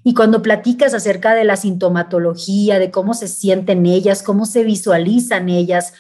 y 0.08 0.14
cuando 0.14 0.42
platicas 0.42 0.94
acerca 0.94 1.36
de 1.36 1.44
la 1.44 1.58
sintomatología, 1.58 2.80
de 2.80 2.92
cómo 2.92 3.14
se 3.14 3.28
sienten 3.28 3.86
ellas, 3.86 4.24
cómo 4.24 4.46
se 4.46 4.64
visualizan 4.64 5.50
ellas, 5.50 5.92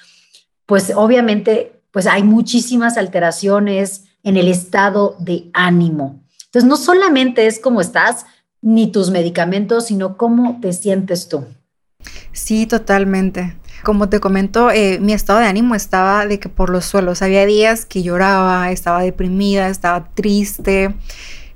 pues 0.66 0.94
obviamente 0.96 1.82
pues 1.92 2.08
hay 2.08 2.24
muchísimas 2.24 2.96
alteraciones 2.96 4.06
en 4.24 4.38
el 4.38 4.48
estado 4.48 5.18
de 5.20 5.50
ánimo. 5.54 6.24
Entonces, 6.46 6.70
no 6.70 6.78
solamente 6.78 7.48
es 7.48 7.60
cómo 7.60 7.82
estás, 7.82 8.26
ni 8.62 8.90
tus 8.90 9.10
medicamentos, 9.10 9.88
sino 9.88 10.16
cómo 10.16 10.60
te 10.62 10.72
sientes 10.72 11.28
tú. 11.28 11.44
Sí, 12.32 12.66
totalmente. 12.66 13.58
Como 13.84 14.08
te 14.08 14.22
comento, 14.22 14.72
eh, 14.72 15.00
mi 15.02 15.12
estado 15.12 15.40
de 15.40 15.48
ánimo 15.48 15.76
estaba 15.76 16.26
de 16.26 16.40
que 16.40 16.48
por 16.48 16.70
los 16.70 16.86
suelos. 16.86 17.22
Había 17.22 17.46
días 17.46 17.86
que 17.86 18.04
lloraba, 18.04 18.72
estaba 18.72 19.02
deprimida, 19.02 19.68
estaba 19.68 20.14
triste. 20.14 20.96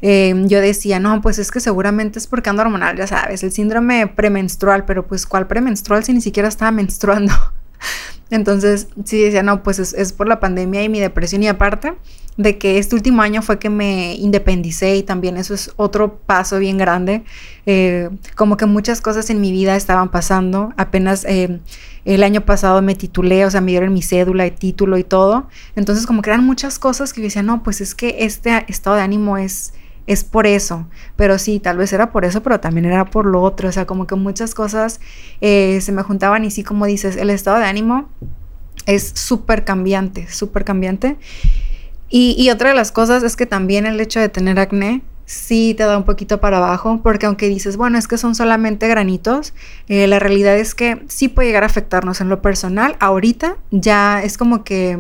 Em, 0.02 0.48
yo 0.48 0.60
decía, 0.62 1.00
no, 1.00 1.22
pues 1.22 1.38
es 1.38 1.52
que 1.52 1.60
seguramente 1.60 2.18
es 2.18 2.28
porque 2.28 2.50
ando 2.50 2.64
hormonal, 2.64 2.98
ya 2.98 3.08
sabes, 3.08 3.44
el 3.44 3.52
síndrome 3.52 4.08
premenstrual, 4.08 4.86
pero 4.86 5.06
pues 5.06 5.28
¿cuál 5.28 5.48
premenstrual 5.48 6.04
si 6.04 6.14
ni 6.14 6.22
siquiera 6.22 6.48
estaba 6.48 6.72
menstruando? 6.72 7.34
Entonces, 8.32 8.88
sí 9.06 9.22
decía, 9.22 9.44
no, 9.44 9.62
pues 9.62 9.78
es, 9.80 10.14
por 10.14 10.28
la 10.28 10.40
pandemia 10.40 10.84
y 10.84 10.90
mi 10.90 11.00
depresión 11.00 11.44
y 11.44 11.48
aparte 11.48 11.94
de 12.38 12.58
que 12.58 12.78
este 12.78 12.96
último 12.96 13.22
año 13.22 13.42
fue 13.42 13.60
que 13.60 13.70
me 13.70 14.16
independicé 14.16 14.96
y 14.96 15.04
también 15.04 15.36
eso 15.36 15.54
es 15.54 15.72
otro 15.76 16.18
paso 16.20 16.58
bien 16.58 16.78
grande, 16.78 17.24
eh, 17.66 18.10
como 18.36 18.56
que 18.56 18.66
muchas 18.66 19.02
cosas 19.02 19.30
en 19.30 19.42
mi 19.42 19.52
vida 19.52 19.76
estaban 19.76 20.10
pasando, 20.10 20.74
apenas 20.78 21.26
eh, 21.26 21.60
el 22.06 22.24
año 22.24 22.42
pasado 22.42 22.82
me 22.82 22.96
titulé, 22.96 23.46
o 23.46 23.52
sea, 23.52 23.60
me 23.60 23.72
dieron 23.72 23.94
mi 23.94 24.02
cédula 24.02 24.48
y 24.48 24.52
título 24.52 24.98
y 24.98 25.04
todo, 25.04 25.50
entonces 25.76 26.08
como 26.08 26.22
que 26.22 26.30
eran 26.30 26.46
muchas 26.46 26.80
cosas 26.80 27.12
que 27.12 27.20
yo 27.20 27.26
decía, 27.26 27.44
no, 27.44 27.64
pues 27.64 27.82
es 27.82 27.94
que 27.94 28.16
este 28.20 28.66
estado 28.70 28.96
de 28.96 29.02
ánimo 29.02 29.38
es 29.38 29.74
es 30.08 30.24
por 30.24 30.48
eso, 30.48 30.88
pero 31.16 31.38
sí, 31.38 31.60
tal 31.60 31.78
vez 31.78 31.94
era 31.94 32.12
por 32.12 32.26
eso, 32.26 32.42
pero 32.44 32.60
también 32.60 32.86
era 32.86 33.06
por 33.06 33.26
lo 33.26 33.42
otro, 33.42 33.70
o 33.70 33.72
sea, 33.72 33.86
como 33.86 34.08
que 34.08 34.16
muchas 34.16 34.56
cosas 34.56 35.00
eh, 35.42 35.80
se 35.82 35.92
me 35.92 36.04
juntaban 36.04 36.44
y 36.44 36.52
sí, 36.52 36.64
como 36.64 36.86
dices, 36.86 37.18
el 37.18 37.30
estado 37.30 37.58
de 37.60 37.66
ánimo 37.66 38.10
es 38.86 39.12
súper 39.16 39.64
cambiante, 39.64 40.28
súper 40.30 40.66
cambiante. 40.66 41.18
Y, 42.14 42.50
otra 42.50 42.70
de 42.72 42.76
las 42.76 42.92
cosas 42.92 43.24
es 43.24 43.38
que 43.38 43.46
también 43.46 43.86
el 43.86 43.98
hecho 44.02 44.20
de 44.20 44.28
tener 44.28 44.60
acné 44.60 45.02
sí 45.26 45.74
te 45.78 45.84
da 45.84 45.98
un 45.98 46.04
poquito 46.04 46.42
para 46.42 46.58
abajo, 46.58 47.00
porque 47.02 47.26
aunque 47.26 47.48
dices, 47.48 47.78
bueno, 47.78 47.98
es 47.98 48.10
que 48.10 48.18
son 48.18 48.36
solamente 48.36 48.90
granitos, 48.90 49.54
eh, 49.88 50.08
la 50.08 50.20
realidad 50.20 50.58
es 50.58 50.76
que 50.76 51.02
sí 51.08 51.30
puede 51.30 51.48
llegar 51.48 51.64
a 51.64 51.68
afectarnos 51.68 52.20
en 52.20 52.28
lo 52.28 52.42
personal. 52.42 52.98
Ahorita 53.00 53.56
ya 53.72 54.22
es 54.22 54.38
como 54.38 54.66
que 54.66 55.00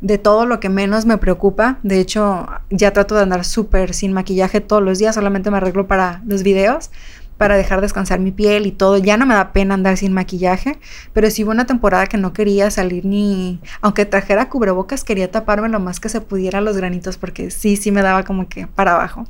de 0.00 0.18
todo 0.18 0.46
lo 0.46 0.60
que 0.60 0.68
menos 0.68 1.04
me 1.06 1.18
preocupa. 1.18 1.78
De 1.82 2.00
hecho, 2.00 2.46
ya 2.70 2.92
trato 2.92 3.14
de 3.14 3.22
andar 3.22 3.44
súper 3.44 3.94
sin 3.94 4.12
maquillaje 4.12 4.60
todos 4.60 4.82
los 4.82 4.98
días, 4.98 5.14
solamente 5.14 5.50
me 5.50 5.58
arreglo 5.58 5.86
para 5.86 6.22
los 6.26 6.42
videos, 6.42 6.90
para 7.36 7.56
dejar 7.56 7.80
descansar 7.80 8.20
mi 8.20 8.32
piel 8.32 8.66
y 8.66 8.72
todo. 8.72 8.98
Ya 8.98 9.16
no 9.16 9.26
me 9.26 9.34
da 9.34 9.52
pena 9.52 9.74
andar 9.74 9.96
sin 9.96 10.12
maquillaje, 10.12 10.78
pero 11.12 11.30
sí 11.30 11.44
hubo 11.44 11.50
una 11.50 11.66
temporada 11.66 12.06
que 12.06 12.18
no 12.18 12.32
quería 12.32 12.70
salir 12.70 13.04
ni, 13.04 13.60
aunque 13.80 14.06
trajera 14.06 14.48
cubrebocas, 14.48 15.04
quería 15.04 15.30
taparme 15.30 15.68
lo 15.68 15.80
más 15.80 16.00
que 16.00 16.08
se 16.08 16.20
pudiera 16.20 16.60
los 16.60 16.76
granitos 16.76 17.16
porque 17.16 17.50
sí, 17.50 17.76
sí 17.76 17.90
me 17.90 18.02
daba 18.02 18.24
como 18.24 18.48
que 18.48 18.66
para 18.66 18.94
abajo. 18.94 19.26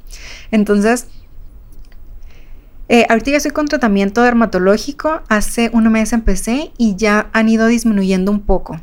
Entonces... 0.50 1.09
Eh, 2.93 3.07
ahorita 3.09 3.31
ya 3.31 3.37
estoy 3.37 3.53
con 3.53 3.69
tratamiento 3.69 4.21
dermatológico, 4.21 5.21
hace 5.29 5.71
un 5.73 5.89
mes 5.93 6.12
empecé 6.12 6.73
y 6.77 6.97
ya 6.97 7.31
han 7.33 7.49
ido 7.49 7.69
disminuyendo 7.69 8.33
un 8.33 8.41
poco 8.41 8.81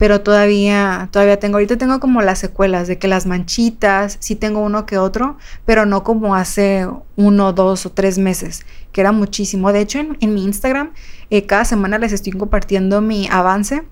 pero 0.00 0.22
todavía, 0.22 1.10
todavía 1.12 1.38
tengo, 1.38 1.56
ahorita 1.56 1.76
tengo 1.76 2.00
como 2.00 2.22
las 2.22 2.38
secuelas 2.38 2.88
de 2.88 2.96
que 2.96 3.06
las 3.06 3.26
manchitas, 3.26 4.16
sí 4.18 4.34
tengo 4.34 4.60
uno 4.60 4.86
que 4.86 4.96
otro, 4.96 5.36
pero 5.66 5.84
no 5.84 6.04
como 6.04 6.34
hace 6.34 6.88
uno, 7.16 7.52
dos 7.52 7.84
o 7.84 7.92
tres 7.92 8.16
meses, 8.16 8.64
que 8.92 9.02
era 9.02 9.12
muchísimo. 9.12 9.74
De 9.74 9.80
hecho, 9.80 9.98
en, 9.98 10.34
mi 10.34 10.42
Instagram, 10.42 10.92
eh, 11.28 11.44
cada 11.44 11.66
semana 11.66 11.98
les 11.98 12.12
estoy 12.12 12.32
compartiendo 12.32 13.02
mi 13.02 13.28
avance. 13.30 13.82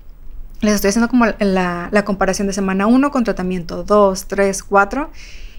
Les 0.61 0.73
estoy 0.73 0.89
haciendo 0.89 1.09
como 1.09 1.27
la, 1.27 2.03
comparación 2.05 2.47
de 2.47 2.53
semana 2.53 2.87
1 2.87 3.11
con 3.11 3.23
tratamiento 3.23 3.83
2, 3.83 4.25
3, 4.25 4.63
4 4.63 5.11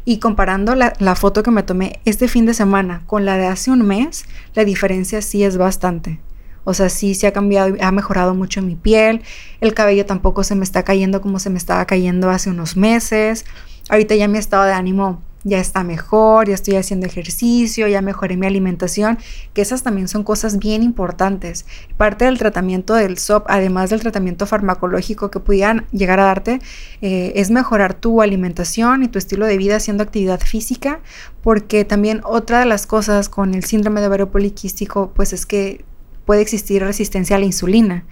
y 0.05 0.19
comparando 0.19 0.75
la, 0.75 1.15
foto 1.15 1.45
que 1.45 1.53
me 1.53 1.63
tomé 1.63 2.01
este 2.05 2.27
fin 2.27 2.45
de 2.45 2.55
semana 2.55 3.05
con 3.07 3.25
la 3.25 3.37
de 3.37 3.47
hace 3.47 3.71
un 3.71 3.87
mes, 3.87 4.25
la 4.55 4.65
diferencia 4.65 5.23
sí 5.23 5.45
es 5.45 5.57
bastante. 5.57 6.19
O 6.65 6.75
sea, 6.75 6.89
sí 6.89 7.15
se 7.15 7.27
ha 7.27 7.33
cambiado, 7.33 7.75
ha 7.81 7.93
mejorado 7.93 8.35
mucho 8.35 8.63
mi 8.63 8.77
piel. 8.77 9.23
El 9.61 9.75
cabello 9.75 10.07
tampoco 10.07 10.45
se 10.45 10.55
me 10.55 10.65
está 10.65 10.83
cayendo 10.83 11.21
como 11.21 11.39
se 11.39 11.51
me 11.51 11.59
estaba 11.59 11.85
cayendo 11.87 12.31
hace 12.31 12.51
unos 12.51 12.77
meses. 12.77 13.45
Ahorita 13.89 14.15
ya 14.15 14.29
mi 14.29 14.39
estado 14.39 14.65
de 14.65 14.73
ánimo 14.73 15.23
ya 15.43 15.59
está 15.59 15.85
mejor, 15.85 16.49
ya 16.49 16.55
estoy 16.55 16.77
haciendo 16.77 17.07
ejercicio, 17.07 17.89
ya 17.89 18.03
mejoré 18.03 18.37
mi 18.37 18.47
alimentación, 18.47 19.19
que 19.55 19.63
esas 19.63 19.83
también 19.83 20.09
son 20.09 20.23
cosas 20.23 20.59
bien 20.59 20.83
importantes. 20.83 21.65
Parte 21.97 22.27
del 22.27 22.39
tratamiento 22.39 22.95
del 22.95 23.19
SOP, 23.19 23.47
además 23.49 23.91
del 23.91 24.01
tratamiento 24.01 24.47
farmacológico 24.47 25.31
que 25.31 25.41
pudieran 25.41 25.87
llegar 25.93 26.21
a 26.21 26.25
darte, 26.25 26.61
eh, 27.01 27.33
es 27.37 27.51
mejorar 27.51 27.95
tu 27.95 28.21
alimentación 28.21 29.03
y 29.03 29.09
tu 29.09 29.19
estilo 29.19 29.47
de 29.47 29.57
vida 29.57 29.77
haciendo 29.77 30.03
actividad 30.03 30.41
física, 30.41 31.01
porque 31.43 31.85
también 31.85 32.21
otra 32.25 32.61
de 32.61 32.67
las 32.67 32.87
cosas 32.87 33.29
con 33.29 33.55
el 33.55 33.65
síndrome 33.65 34.01
de 34.01 34.09
ovario 34.09 34.31
poliquístico, 34.31 35.13
pues 35.15 35.33
es 35.33 35.47
que 35.47 35.85
puede 36.31 36.43
existir 36.43 36.81
resistencia 36.85 37.35
a 37.35 37.41
la 37.41 37.45
insulina. 37.45 38.05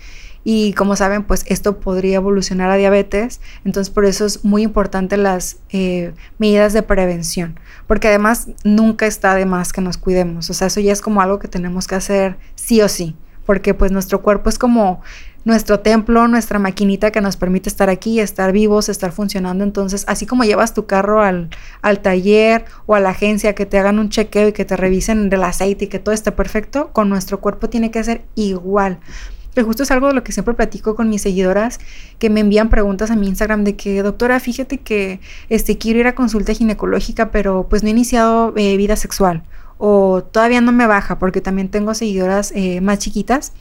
Y 0.42 0.72
como 0.72 0.96
saben, 0.96 1.22
pues 1.22 1.44
esto 1.46 1.78
podría 1.78 2.16
evolucionar 2.16 2.68
a 2.68 2.74
diabetes. 2.74 3.40
Entonces 3.64 3.94
por 3.94 4.04
eso 4.04 4.26
es 4.26 4.44
muy 4.44 4.62
importante 4.62 5.16
las 5.16 5.58
eh, 5.70 6.14
medidas 6.36 6.72
de 6.72 6.82
prevención. 6.82 7.60
Porque 7.86 8.08
además 8.08 8.48
nunca 8.64 9.06
está 9.06 9.36
de 9.36 9.46
más 9.46 9.72
que 9.72 9.82
nos 9.82 9.98
cuidemos. 9.98 10.50
O 10.50 10.52
sea, 10.52 10.66
eso 10.66 10.80
ya 10.80 10.92
es 10.92 11.00
como 11.00 11.20
algo 11.20 11.38
que 11.38 11.46
tenemos 11.46 11.86
que 11.86 11.94
hacer 11.94 12.38
sí 12.56 12.82
o 12.82 12.88
sí. 12.88 13.14
Porque 13.46 13.72
pues 13.72 13.92
nuestro 13.92 14.20
cuerpo 14.20 14.48
es 14.48 14.58
como 14.58 15.00
nuestro 15.44 15.80
templo, 15.80 16.28
nuestra 16.28 16.58
maquinita 16.58 17.10
que 17.10 17.20
nos 17.20 17.36
permite 17.36 17.68
estar 17.68 17.88
aquí, 17.88 18.20
estar 18.20 18.52
vivos, 18.52 18.88
estar 18.88 19.12
funcionando. 19.12 19.64
Entonces, 19.64 20.04
así 20.08 20.26
como 20.26 20.44
llevas 20.44 20.74
tu 20.74 20.86
carro 20.86 21.22
al, 21.22 21.48
al 21.82 22.00
taller 22.00 22.64
o 22.86 22.94
a 22.94 23.00
la 23.00 23.10
agencia 23.10 23.54
que 23.54 23.66
te 23.66 23.78
hagan 23.78 23.98
un 23.98 24.08
chequeo 24.10 24.48
y 24.48 24.52
que 24.52 24.64
te 24.64 24.76
revisen 24.76 25.30
del 25.30 25.44
aceite 25.44 25.86
y 25.86 25.88
que 25.88 25.98
todo 25.98 26.14
esté 26.14 26.32
perfecto, 26.32 26.90
con 26.92 27.08
nuestro 27.08 27.40
cuerpo 27.40 27.68
tiene 27.68 27.90
que 27.90 28.04
ser 28.04 28.22
igual. 28.34 28.98
Que 29.54 29.62
justo 29.62 29.82
es 29.82 29.90
algo 29.90 30.08
de 30.08 30.14
lo 30.14 30.22
que 30.22 30.32
siempre 30.32 30.54
platico 30.54 30.94
con 30.94 31.08
mis 31.08 31.22
seguidoras 31.22 31.80
que 32.18 32.30
me 32.30 32.40
envían 32.40 32.68
preguntas 32.68 33.10
a 33.10 33.16
mi 33.16 33.26
Instagram 33.26 33.64
de 33.64 33.74
que, 33.74 34.02
doctora, 34.02 34.38
fíjate 34.40 34.78
que 34.78 35.20
este, 35.48 35.78
quiero 35.78 35.98
ir 36.00 36.06
a 36.06 36.14
consulta 36.14 36.52
ginecológica, 36.52 37.30
pero 37.30 37.66
pues 37.68 37.82
no 37.82 37.88
he 37.88 37.92
iniciado 37.92 38.52
eh, 38.56 38.76
vida 38.76 38.96
sexual 38.96 39.42
o 39.78 40.24
todavía 40.24 40.60
no 40.60 40.72
me 40.72 40.86
baja 40.86 41.18
porque 41.18 41.40
también 41.40 41.68
tengo 41.68 41.94
seguidoras 41.94 42.52
eh, 42.54 42.80
más 42.80 42.98
chiquitas 42.98 43.52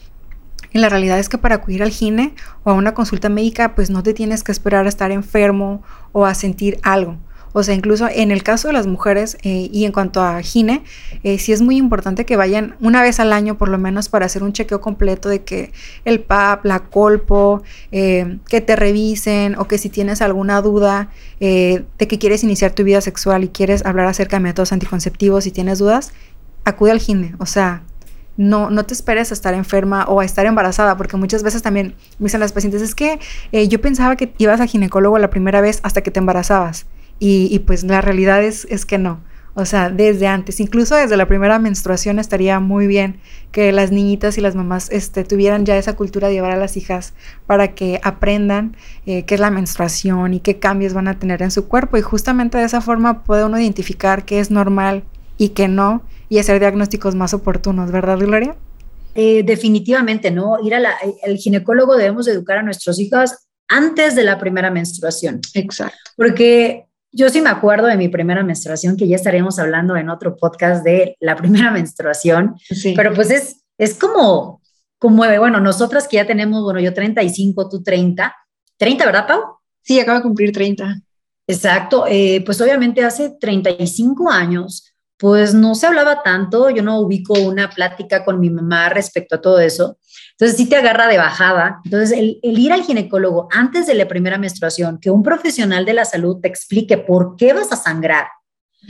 y 0.72 0.80
la 0.80 0.90
realidad 0.90 1.20
es 1.20 1.30
que 1.30 1.38
para 1.38 1.56
acudir 1.56 1.84
al 1.84 1.92
gine 1.92 2.34
o 2.64 2.72
a 2.72 2.74
una 2.74 2.94
consulta 2.94 3.30
médica, 3.30 3.76
pues 3.76 3.90
no 3.90 4.04
te 4.04 4.14
tienes 4.14 4.44
que 4.44 4.52
esperar 4.52 4.86
a 4.86 4.90
estar 4.90 5.12
enfermo 5.12 5.82
o 6.12 6.26
a 6.26 6.34
sentir 6.34 6.80
algo. 6.84 7.18
O 7.54 7.64
sea, 7.64 7.74
incluso 7.74 8.08
en 8.08 8.30
el 8.30 8.44
caso 8.44 8.68
de 8.68 8.74
las 8.76 8.86
mujeres 8.86 9.38
eh, 9.42 9.70
y 9.72 9.86
en 9.86 9.92
cuanto 9.92 10.22
a 10.22 10.42
gine, 10.44 10.84
eh, 11.24 11.40
sí 11.40 11.54
es 11.54 11.62
muy 11.62 11.78
importante 11.78 12.24
que 12.24 12.36
vayan 12.36 12.76
una 12.82 13.02
vez 13.02 13.20
al 13.20 13.34
año 13.34 13.58
por 13.58 13.70
lo 13.70 13.80
menos 13.80 14.10
para 14.10 14.28
hacer 14.28 14.44
un 14.44 14.54
chequeo 14.54 14.80
completo 14.80 15.28
de 15.28 15.44
que 15.44 15.72
el 16.06 16.20
PAP, 16.20 16.66
la 16.66 16.82
colpo, 16.82 17.64
eh, 17.92 18.38
que 18.48 18.62
te 18.62 18.76
revisen 18.76 19.58
o 19.58 19.68
que 19.68 19.80
si 19.80 19.90
tienes 19.90 20.22
alguna 20.22 20.62
duda 20.62 21.10
de 21.40 21.86
que 21.98 22.20
quieres 22.20 22.44
iniciar 22.44 22.74
tu 22.74 22.84
vida 22.84 23.02
sexual 23.02 23.44
y 23.44 23.50
quieres 23.50 23.86
hablar 23.86 24.06
acerca 24.06 24.38
de 24.38 24.44
métodos 24.44 24.72
anticonceptivos 24.72 25.48
y 25.48 25.52
tienes 25.52 25.80
dudas, 25.80 26.14
acude 26.64 26.92
al 26.92 27.00
gine. 27.00 27.34
O 27.40 27.46
sea, 27.46 27.84
no, 28.38 28.70
no 28.70 28.86
te 28.86 28.94
esperes 28.94 29.32
a 29.32 29.34
estar 29.34 29.54
enferma 29.54 30.06
o 30.06 30.22
a 30.22 30.26
estar 30.26 30.46
embarazada, 30.46 30.96
porque 30.96 31.18
muchas 31.18 31.44
veces 31.44 31.62
también 31.62 31.96
me 32.20 32.26
dicen 32.26 32.40
las 32.40 32.54
pacientes, 32.54 32.82
es 32.82 32.96
que 32.96 33.20
eh, 33.52 33.68
yo 33.68 33.82
pensaba 33.82 34.16
que 34.16 34.34
ibas 34.38 34.62
a 34.62 34.68
ginecólogo 34.68 35.18
la 35.18 35.30
primera 35.30 35.60
vez 35.60 35.80
hasta 35.84 36.02
que 36.02 36.12
te 36.12 36.20
embarazabas. 36.20 36.86
Y, 37.20 37.58
pues 37.66 37.84
la 37.84 38.00
realidad 38.00 38.44
es, 38.44 38.68
es 38.70 38.86
que 38.86 39.00
no. 39.00 39.22
O 39.56 39.66
sea, 39.66 39.90
desde 39.90 40.28
antes, 40.28 40.60
incluso 40.60 40.94
desde 40.94 41.18
la 41.18 41.26
primera 41.28 41.58
menstruación 41.58 42.20
estaría 42.20 42.60
muy 42.60 42.86
bien 42.86 43.20
que 43.52 43.72
las 43.72 43.92
niñitas 43.92 44.38
y 44.38 44.42
las 44.42 44.54
mamás 44.54 44.92
este, 44.92 45.24
tuvieran 45.24 45.66
ya 45.66 45.76
esa 45.78 45.96
cultura 45.96 46.28
de 46.28 46.36
llevar 46.36 46.52
a 46.52 46.58
las 46.58 46.78
hijas 46.78 47.16
para 47.48 47.74
que 47.74 48.00
aprendan 48.04 48.78
eh, 49.08 49.24
qué 49.24 49.34
es 49.34 49.42
la 49.42 49.50
menstruación 49.50 50.36
y 50.36 50.42
qué 50.42 50.60
cambios 50.60 50.94
van 50.94 51.08
a 51.08 51.18
tener 51.18 51.42
en 51.42 51.50
su 51.50 51.68
cuerpo. 51.68 51.98
Y 51.98 52.04
justamente 52.04 52.60
de 52.60 52.66
esa 52.66 52.82
forma 52.82 53.24
puede 53.24 53.46
uno 53.46 53.60
identificar 53.60 54.26
qué 54.26 54.40
es 54.40 54.52
normal 54.52 55.06
y 55.38 55.50
qué 55.50 55.68
no 55.68 56.04
y 56.30 56.40
hacer 56.40 56.60
diagnósticos 56.60 57.16
más 57.16 57.34
oportunos, 57.34 57.92
¿verdad, 57.92 58.18
Gloria? 58.18 58.56
Eh, 59.16 59.44
definitivamente, 59.44 60.30
¿no? 60.30 60.60
Ir 60.64 60.76
al 60.76 61.38
ginecólogo 61.38 61.96
debemos 61.96 62.28
educar 62.28 62.58
a 62.58 62.64
nuestros 62.64 63.00
hijos 63.00 63.32
antes 63.68 64.16
de 64.16 64.24
la 64.24 64.38
primera 64.38 64.70
menstruación. 64.72 65.42
Exacto. 65.54 65.98
Porque 66.16 66.86
yo 67.12 67.30
sí 67.30 67.42
me 67.42 67.50
acuerdo 67.50 67.88
de 67.88 67.98
mi 67.98 68.10
primera 68.10 68.44
menstruación, 68.44 68.98
que 68.98 69.08
ya 69.08 69.16
estaremos 69.16 69.60
hablando 69.60 69.96
en 69.96 70.10
otro 70.10 70.36
podcast 70.38 70.84
de 70.84 71.16
la 71.20 71.36
primera 71.36 71.72
menstruación, 71.72 72.56
sí. 72.60 72.94
pero 72.96 73.14
pues 73.14 73.32
es, 73.32 73.64
es 73.78 73.96
como, 73.96 74.62
como, 75.00 75.24
bueno, 75.40 75.60
nosotras 75.60 76.08
que 76.08 76.18
ya 76.18 76.28
tenemos, 76.28 76.64
bueno, 76.64 76.80
yo 76.80 76.94
35, 76.94 77.70
tú 77.70 77.82
30, 77.82 78.36
30, 78.78 79.06
¿verdad, 79.06 79.28
Pau? 79.28 79.42
Sí, 79.82 80.00
acaba 80.00 80.20
de 80.20 80.24
cumplir 80.24 80.52
30. 80.52 81.02
Exacto, 81.48 82.06
eh, 82.08 82.44
pues 82.46 82.60
obviamente 82.60 83.04
hace 83.04 83.32
35 83.40 84.30
años 84.30 84.87
pues 85.18 85.54
no 85.54 85.74
se 85.74 85.88
hablaba 85.88 86.22
tanto, 86.22 86.70
yo 86.70 86.84
no 86.84 87.00
ubico 87.00 87.34
una 87.34 87.70
plática 87.70 88.24
con 88.24 88.40
mi 88.40 88.50
mamá 88.50 88.90
respecto 88.90 89.36
a 89.36 89.42
todo 89.42 89.60
eso, 89.60 89.98
Entonces 90.32 90.58
sí 90.58 90.70
te 90.70 90.76
agarra 90.76 91.08
de 91.08 91.18
bajada. 91.18 91.82
Entonces 91.84 92.12
el, 92.18 92.40
ir 92.44 92.72
al 92.72 92.84
ginecólogo 92.84 93.48
antes 93.52 93.88
de 93.88 93.96
la 93.96 94.08
primera 94.08 94.38
menstruación, 94.38 95.00
que 95.00 95.10
un 95.10 95.24
profesional 95.24 95.86
de 95.86 95.94
la 95.94 96.06
salud 96.06 96.38
te 96.40 96.48
explique 96.48 96.98
por 96.98 97.36
qué 97.36 97.54
vas 97.54 97.72
a 97.72 97.76
sangrar, 97.76 98.28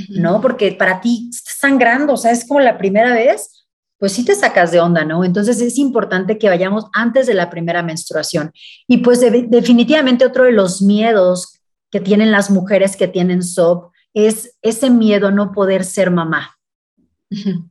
¿no? 0.10 0.42
Porque 0.42 0.74
para 0.74 1.00
ti 1.00 1.30
estás 1.34 1.56
sangrando, 1.56 2.14
o 2.14 2.18
sea, 2.18 2.32
es 2.32 2.46
como 2.46 2.60
la 2.60 2.78
primera 2.78 3.14
vez, 3.14 3.66
pues 3.98 4.12
sí 4.12 4.26
te 4.26 4.36
sacas 4.36 4.72
de 4.72 4.82
onda, 4.82 5.06
¿no? 5.06 5.24
Entonces 5.24 5.62
es 5.62 5.78
importante 5.78 6.38
que 6.38 6.50
vayamos 6.50 6.86
antes 6.94 7.26
de 7.26 7.34
la 7.36 7.50
primera 7.50 7.82
menstruación. 7.82 8.52
Y 8.86 8.98
pues 8.98 9.22
definitivamente 9.22 10.26
otro 10.26 10.44
de 10.44 10.52
los 10.52 10.82
miedos 10.82 11.54
que 11.90 12.02
tienen 12.02 12.32
las 12.32 12.52
mujeres 12.52 12.98
que 12.98 13.08
tienen 13.08 13.42
SOP 13.42 13.92
es 14.26 14.58
ese 14.62 14.90
miedo 14.90 15.28
a 15.28 15.32
no 15.32 15.52
poder 15.52 15.86
ser 15.86 16.10
mamá. 16.10 16.58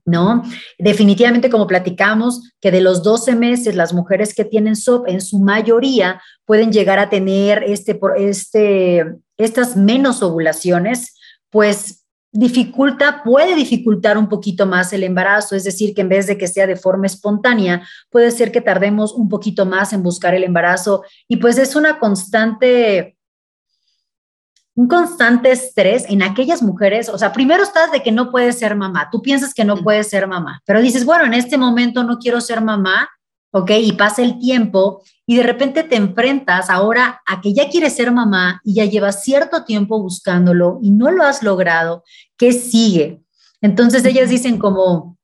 ¿No? 0.05 0.43
Definitivamente, 0.79 1.49
como 1.49 1.67
platicamos, 1.67 2.53
que 2.61 2.71
de 2.71 2.83
los 2.83 3.03
12 3.03 3.35
meses, 3.35 3.75
las 3.75 3.95
mujeres 3.95 4.35
que 4.35 4.45
tienen 4.45 4.77
SOP, 4.77 5.09
en 5.09 5.23
su 5.23 5.39
mayoría, 5.39 6.21
pueden 6.45 6.71
llegar 6.71 6.99
a 6.99 7.09
tener 7.09 7.65
este, 7.65 7.99
este, 8.19 9.17
estas 9.39 9.77
menos 9.77 10.23
ovulaciones, 10.23 11.15
pues 11.51 12.07
dificulta, 12.33 13.23
puede 13.25 13.55
dificultar 13.55 14.19
un 14.19 14.29
poquito 14.29 14.67
más 14.67 14.93
el 14.93 15.03
embarazo, 15.03 15.57
es 15.57 15.65
decir, 15.65 15.95
que 15.95 16.03
en 16.03 16.11
vez 16.11 16.27
de 16.27 16.37
que 16.37 16.49
sea 16.49 16.67
de 16.67 16.77
forma 16.77 17.07
espontánea, 17.07 17.87
puede 18.11 18.31
ser 18.31 18.53
que 18.53 18.61
tardemos 18.61 19.15
un 19.15 19.29
poquito 19.29 19.65
más 19.65 19.95
en 19.95 20.03
buscar 20.03 20.35
el 20.35 20.45
embarazo 20.45 21.03
y 21.29 21.37
pues 21.39 21.57
es 21.57 21.75
una 21.75 21.99
constante 21.99 23.16
un 24.77 24.89
constante 24.89 25.51
estrés 25.51 26.05
en 26.09 26.23
aquellas 26.23 26.63
mujeres, 26.63 27.09
o 27.09 27.17
sea, 27.17 27.33
primero 27.33 27.63
estás 27.63 27.91
de 27.91 28.03
que 28.03 28.13
no 28.13 28.31
puedes 28.31 28.59
ser 28.59 28.77
mamá, 28.77 29.09
tú 29.11 29.23
piensas 29.23 29.55
que 29.55 29.65
no 29.65 29.79
puedes 29.79 30.11
ser 30.11 30.29
mamá, 30.29 30.61
pero 30.67 30.83
dices, 30.83 31.07
bueno, 31.07 31.25
en 31.25 31.33
este 31.33 31.57
momento 31.57 32.05
no 32.05 32.19
quiero 32.19 32.43
ser 32.43 32.61
mamá, 32.61 33.09
¿ok? 33.53 33.71
Y 33.83 33.93
pasa 33.93 34.21
el 34.21 34.39
tiempo 34.39 35.03
y 35.25 35.37
de 35.37 35.45
repente 35.45 35.83
te 35.83 35.97
enfrentas 35.97 36.69
ahora 36.69 37.23
a 37.27 37.41
que 37.41 37.55
ya 37.55 37.71
quieres 37.71 37.97
ser 37.97 38.13
mamá 38.13 38.61
y 38.65 38.75
ya 38.75 38.85
llevas 38.85 39.25
cierto 39.25 39.65
tiempo 39.65 39.99
buscándolo 39.99 40.79
y 40.83 40.91
no 40.91 41.11
lo 41.11 41.25
has 41.25 41.43
logrado, 41.43 42.05
¿qué 42.37 42.53
sigue? 42.53 43.23
Entonces 43.63 44.05
ellas 44.05 44.29
dicen 44.29 44.59
como, 44.59 45.17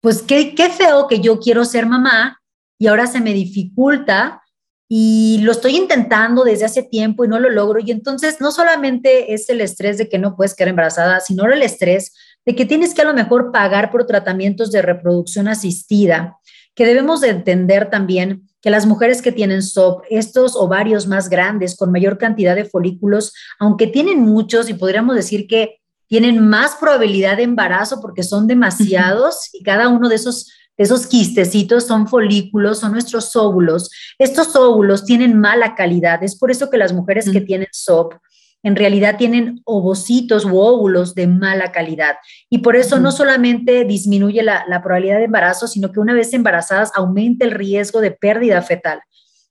pues 0.00 0.22
qué, 0.22 0.54
qué 0.54 0.70
feo 0.70 1.08
que 1.08 1.20
yo 1.20 1.40
quiero 1.40 1.66
ser 1.66 1.84
mamá 1.84 2.40
y 2.78 2.86
ahora 2.86 3.06
se 3.06 3.20
me 3.20 3.34
dificulta 3.34 4.40
y 4.88 5.38
lo 5.42 5.52
estoy 5.52 5.76
intentando 5.76 6.44
desde 6.44 6.64
hace 6.64 6.82
tiempo 6.82 7.24
y 7.24 7.28
no 7.28 7.38
lo 7.38 7.50
logro. 7.50 7.78
Y 7.78 7.90
entonces 7.90 8.40
no 8.40 8.50
solamente 8.50 9.34
es 9.34 9.48
el 9.50 9.60
estrés 9.60 9.98
de 9.98 10.08
que 10.08 10.18
no 10.18 10.34
puedes 10.34 10.54
quedar 10.54 10.70
embarazada, 10.70 11.20
sino 11.20 11.44
el 11.44 11.62
estrés 11.62 12.14
de 12.46 12.54
que 12.54 12.64
tienes 12.64 12.94
que 12.94 13.02
a 13.02 13.04
lo 13.04 13.12
mejor 13.12 13.52
pagar 13.52 13.90
por 13.90 14.06
tratamientos 14.06 14.72
de 14.72 14.80
reproducción 14.80 15.48
asistida, 15.48 16.38
que 16.74 16.86
debemos 16.86 17.20
de 17.20 17.28
entender 17.28 17.90
también 17.90 18.48
que 18.62 18.70
las 18.70 18.86
mujeres 18.86 19.20
que 19.20 19.32
tienen 19.32 19.62
SOP, 19.62 20.04
estos 20.08 20.56
ovarios 20.56 21.06
más 21.06 21.28
grandes, 21.28 21.76
con 21.76 21.92
mayor 21.92 22.16
cantidad 22.16 22.56
de 22.56 22.64
folículos, 22.64 23.34
aunque 23.58 23.86
tienen 23.86 24.20
muchos 24.20 24.70
y 24.70 24.74
podríamos 24.74 25.14
decir 25.14 25.46
que 25.46 25.80
tienen 26.06 26.48
más 26.48 26.76
probabilidad 26.76 27.36
de 27.36 27.42
embarazo 27.42 28.00
porque 28.00 28.22
son 28.22 28.46
demasiados 28.46 29.50
y 29.52 29.62
cada 29.62 29.88
uno 29.88 30.08
de 30.08 30.14
esos 30.14 30.50
esos 30.78 31.08
quistecitos 31.08 31.86
son 31.86 32.06
folículos, 32.06 32.78
son 32.78 32.92
nuestros 32.92 33.34
óvulos. 33.34 33.90
Estos 34.16 34.54
óvulos 34.54 35.04
tienen 35.04 35.38
mala 35.38 35.74
calidad. 35.74 36.22
Es 36.22 36.36
por 36.36 36.52
eso 36.52 36.70
que 36.70 36.78
las 36.78 36.92
mujeres 36.92 37.28
que 37.28 37.40
tienen 37.40 37.66
SOP 37.72 38.14
en 38.62 38.76
realidad 38.76 39.16
tienen 39.16 39.60
ovocitos 39.64 40.44
u 40.44 40.58
óvulos 40.58 41.14
de 41.14 41.26
mala 41.26 41.72
calidad. 41.72 42.16
Y 42.48 42.58
por 42.58 42.76
eso 42.76 42.98
no 42.98 43.12
solamente 43.12 43.84
disminuye 43.84 44.42
la, 44.42 44.64
la, 44.68 44.82
probabilidad 44.82 45.18
de 45.18 45.24
embarazo, 45.24 45.68
sino 45.68 45.92
que 45.92 46.00
una 46.00 46.14
vez 46.14 46.32
embarazadas 46.32 46.92
aumenta 46.94 47.44
el 47.44 47.52
riesgo 47.52 48.00
de 48.00 48.12
pérdida 48.12 48.62
fetal. 48.62 49.00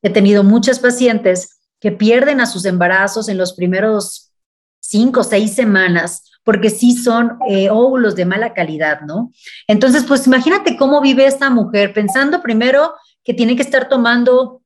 He 0.02 0.10
tenido 0.10 0.44
muchas 0.44 0.80
pacientes 0.80 1.60
que 1.80 1.92
pierden 1.92 2.42
a 2.42 2.46
sus 2.46 2.66
embarazos 2.66 3.30
en 3.30 3.38
los 3.38 3.54
primeros 3.54 4.32
cinco 4.80 5.22
o 5.22 5.24
seis 5.24 5.54
semanas 5.54 6.24
porque 6.48 6.70
sí 6.70 6.94
son 6.94 7.40
eh, 7.50 7.70
óvulos 7.70 8.16
de 8.16 8.24
mala 8.24 8.54
calidad, 8.54 9.02
¿no? 9.02 9.34
Entonces, 9.68 10.06
pues 10.08 10.26
imagínate 10.28 10.78
cómo 10.78 11.02
vive 11.02 11.26
esta 11.26 11.50
mujer, 11.50 11.92
pensando 11.92 12.42
primero 12.42 12.94
que 13.22 13.34
tiene 13.34 13.58
que 13.58 13.64
estar 13.64 13.90
tomando 13.90 14.62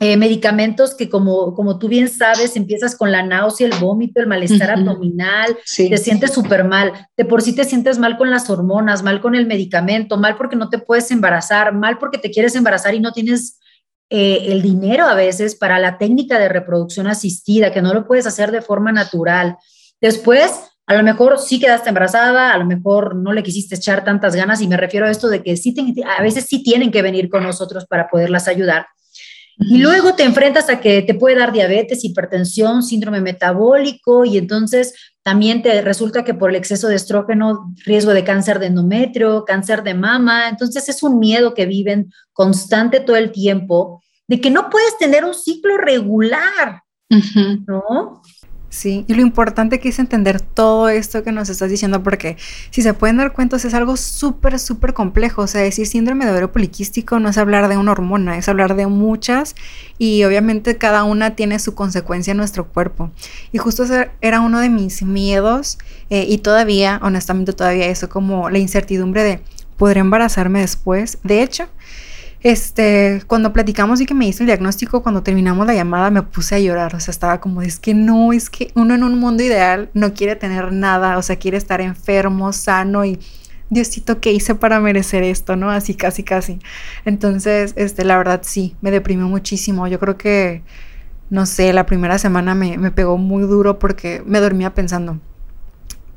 eh, 0.00 0.16
medicamentos 0.16 0.94
que 0.94 1.10
como, 1.10 1.52
como 1.52 1.78
tú 1.78 1.86
bien 1.86 2.08
sabes, 2.08 2.56
empiezas 2.56 2.96
con 2.96 3.12
la 3.12 3.22
náusea, 3.22 3.66
el 3.66 3.74
vómito, 3.78 4.20
el 4.20 4.26
malestar 4.26 4.70
abdominal, 4.70 5.54
te 5.76 5.98
sientes 5.98 6.32
súper 6.32 6.64
mal, 6.64 6.94
de 7.14 7.26
por 7.26 7.42
sí 7.42 7.54
te 7.54 7.64
sientes 7.64 7.98
mal 7.98 8.16
con 8.16 8.30
las 8.30 8.48
hormonas, 8.48 9.02
mal 9.02 9.20
con 9.20 9.34
el 9.34 9.46
medicamento, 9.46 10.16
mal 10.16 10.34
porque 10.34 10.56
no 10.56 10.70
te 10.70 10.78
puedes 10.78 11.10
embarazar, 11.10 11.74
mal 11.74 11.98
porque 11.98 12.16
te 12.16 12.30
quieres 12.30 12.54
embarazar 12.54 12.94
y 12.94 13.00
no 13.00 13.12
tienes 13.12 13.60
eh, 14.08 14.46
el 14.46 14.62
dinero 14.62 15.04
a 15.04 15.14
veces 15.14 15.56
para 15.56 15.78
la 15.78 15.98
técnica 15.98 16.38
de 16.38 16.48
reproducción 16.48 17.06
asistida, 17.06 17.70
que 17.70 17.82
no 17.82 17.92
lo 17.92 18.06
puedes 18.06 18.26
hacer 18.26 18.50
de 18.50 18.62
forma 18.62 18.92
natural. 18.92 19.58
Después, 20.00 20.62
a 20.88 20.94
lo 20.94 21.02
mejor 21.02 21.38
sí 21.38 21.60
quedaste 21.60 21.90
embarazada, 21.90 22.54
a 22.54 22.56
lo 22.56 22.64
mejor 22.64 23.14
no 23.14 23.34
le 23.34 23.42
quisiste 23.42 23.74
echar 23.74 24.04
tantas 24.04 24.34
ganas 24.34 24.62
y 24.62 24.68
me 24.68 24.78
refiero 24.78 25.04
a 25.04 25.10
esto 25.10 25.28
de 25.28 25.42
que 25.42 25.54
sí 25.58 25.74
a 26.16 26.22
veces 26.22 26.46
sí 26.48 26.62
tienen 26.62 26.90
que 26.90 27.02
venir 27.02 27.28
con 27.28 27.42
nosotros 27.42 27.84
para 27.84 28.08
poderlas 28.08 28.48
ayudar. 28.48 28.86
Y 29.60 29.78
luego 29.78 30.14
te 30.14 30.22
enfrentas 30.22 30.70
a 30.70 30.80
que 30.80 31.02
te 31.02 31.14
puede 31.14 31.36
dar 31.36 31.52
diabetes, 31.52 32.04
hipertensión, 32.04 32.82
síndrome 32.82 33.20
metabólico 33.20 34.24
y 34.24 34.38
entonces 34.38 34.94
también 35.22 35.62
te 35.62 35.82
resulta 35.82 36.24
que 36.24 36.32
por 36.32 36.48
el 36.48 36.56
exceso 36.56 36.88
de 36.88 36.94
estrógeno, 36.94 37.74
riesgo 37.84 38.14
de 38.14 38.24
cáncer 38.24 38.58
de 38.58 38.66
endometrio, 38.66 39.44
cáncer 39.44 39.82
de 39.82 39.92
mama. 39.92 40.48
Entonces 40.48 40.88
es 40.88 41.02
un 41.02 41.18
miedo 41.18 41.52
que 41.52 41.66
viven 41.66 42.10
constante 42.32 43.00
todo 43.00 43.16
el 43.16 43.30
tiempo 43.30 44.02
de 44.26 44.40
que 44.40 44.48
no 44.48 44.70
puedes 44.70 44.96
tener 44.96 45.26
un 45.26 45.34
ciclo 45.34 45.76
regular, 45.76 46.82
¿no? 47.66 48.22
Sí, 48.78 49.04
y 49.08 49.14
lo 49.14 49.22
importante 49.22 49.80
que 49.80 49.88
es 49.88 49.98
entender 49.98 50.40
todo 50.40 50.88
esto 50.88 51.24
que 51.24 51.32
nos 51.32 51.48
estás 51.48 51.68
diciendo, 51.68 52.04
porque 52.04 52.36
si 52.70 52.82
se 52.82 52.94
pueden 52.94 53.16
dar 53.16 53.32
cuenta, 53.32 53.56
es 53.56 53.74
algo 53.74 53.96
súper, 53.96 54.56
súper 54.60 54.94
complejo. 54.94 55.42
O 55.42 55.46
sea, 55.48 55.62
decir 55.62 55.88
síndrome 55.88 56.24
de 56.24 56.30
ovario 56.30 56.52
poliquístico 56.52 57.18
no 57.18 57.28
es 57.28 57.38
hablar 57.38 57.66
de 57.66 57.76
una 57.76 57.90
hormona, 57.90 58.38
es 58.38 58.48
hablar 58.48 58.76
de 58.76 58.86
muchas 58.86 59.56
y 59.98 60.22
obviamente 60.22 60.76
cada 60.76 61.02
una 61.02 61.34
tiene 61.34 61.58
su 61.58 61.74
consecuencia 61.74 62.30
en 62.30 62.36
nuestro 62.36 62.68
cuerpo. 62.68 63.10
Y 63.50 63.58
justo 63.58 63.82
era 64.20 64.40
uno 64.40 64.60
de 64.60 64.68
mis 64.68 65.02
miedos 65.02 65.78
eh, 66.08 66.24
y 66.28 66.38
todavía, 66.38 67.00
honestamente, 67.02 67.54
todavía 67.54 67.86
eso 67.86 68.08
como 68.08 68.48
la 68.48 68.58
incertidumbre 68.58 69.24
de, 69.24 69.40
¿podré 69.76 69.98
embarazarme 69.98 70.60
después? 70.60 71.18
De 71.24 71.42
hecho, 71.42 71.68
este, 72.40 73.22
cuando 73.26 73.52
platicamos 73.52 74.00
y 74.00 74.06
que 74.06 74.14
me 74.14 74.26
hizo 74.26 74.42
el 74.42 74.46
diagnóstico, 74.46 75.02
cuando 75.02 75.22
terminamos 75.22 75.66
la 75.66 75.74
llamada 75.74 76.10
me 76.10 76.22
puse 76.22 76.54
a 76.54 76.58
llorar, 76.58 76.94
o 76.94 77.00
sea, 77.00 77.12
estaba 77.12 77.40
como, 77.40 77.62
es 77.62 77.80
que 77.80 77.94
no, 77.94 78.32
es 78.32 78.48
que 78.50 78.70
uno 78.74 78.94
en 78.94 79.02
un 79.02 79.18
mundo 79.18 79.42
ideal 79.42 79.90
no 79.94 80.14
quiere 80.14 80.36
tener 80.36 80.72
nada, 80.72 81.18
o 81.18 81.22
sea, 81.22 81.36
quiere 81.36 81.56
estar 81.56 81.80
enfermo, 81.80 82.52
sano 82.52 83.04
y 83.04 83.18
Diosito, 83.70 84.20
¿qué 84.20 84.32
hice 84.32 84.54
para 84.54 84.80
merecer 84.80 85.22
esto, 85.22 85.54
no? 85.54 85.70
Así, 85.70 85.94
casi, 85.94 86.22
casi. 86.22 86.58
Entonces, 87.04 87.74
este, 87.76 88.04
la 88.04 88.16
verdad 88.16 88.40
sí, 88.42 88.76
me 88.80 88.90
deprimió 88.90 89.28
muchísimo. 89.28 89.86
Yo 89.88 89.98
creo 89.98 90.16
que, 90.16 90.62
no 91.28 91.44
sé, 91.44 91.72
la 91.74 91.84
primera 91.84 92.18
semana 92.18 92.54
me, 92.54 92.78
me 92.78 92.90
pegó 92.90 93.18
muy 93.18 93.42
duro 93.42 93.78
porque 93.78 94.22
me 94.24 94.40
dormía 94.40 94.74
pensando, 94.74 95.20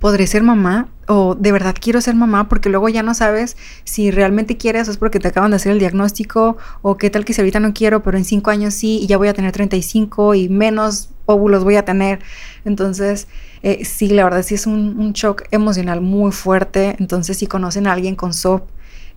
¿podré 0.01 0.27
ser 0.27 0.43
mamá? 0.43 0.89
¿O 1.07 1.35
de 1.35 1.51
verdad 1.51 1.75
quiero 1.79 2.01
ser 2.01 2.15
mamá? 2.15 2.49
Porque 2.49 2.69
luego 2.69 2.89
ya 2.89 3.03
no 3.03 3.13
sabes 3.13 3.55
si 3.85 4.11
realmente 4.11 4.57
quieres 4.57 4.87
o 4.87 4.91
es 4.91 4.97
porque 4.97 5.19
te 5.19 5.29
acaban 5.29 5.51
de 5.51 5.57
hacer 5.57 5.71
el 5.71 5.79
diagnóstico 5.79 6.57
o 6.81 6.97
qué 6.97 7.09
tal 7.09 7.23
que 7.23 7.33
si 7.33 7.41
ahorita 7.41 7.59
no 7.59 7.73
quiero, 7.73 8.01
pero 8.01 8.17
en 8.17 8.25
cinco 8.25 8.49
años 8.49 8.73
sí 8.73 8.99
y 9.01 9.07
ya 9.07 9.17
voy 9.17 9.29
a 9.29 9.33
tener 9.33 9.51
35 9.51 10.33
y 10.35 10.49
menos 10.49 11.11
óvulos 11.27 11.63
voy 11.63 11.75
a 11.75 11.85
tener. 11.85 12.19
Entonces, 12.65 13.27
eh, 13.61 13.85
sí, 13.85 14.07
la 14.09 14.23
verdad 14.23 14.43
sí 14.43 14.55
es 14.55 14.65
un, 14.65 15.13
shock 15.13 15.43
emocional 15.51 16.01
muy 16.01 16.31
fuerte. 16.31 16.95
Entonces, 16.99 17.37
si 17.37 17.45
conocen 17.45 17.85
a 17.85 17.93
alguien 17.93 18.15
con 18.15 18.33
SOP, 18.33 18.67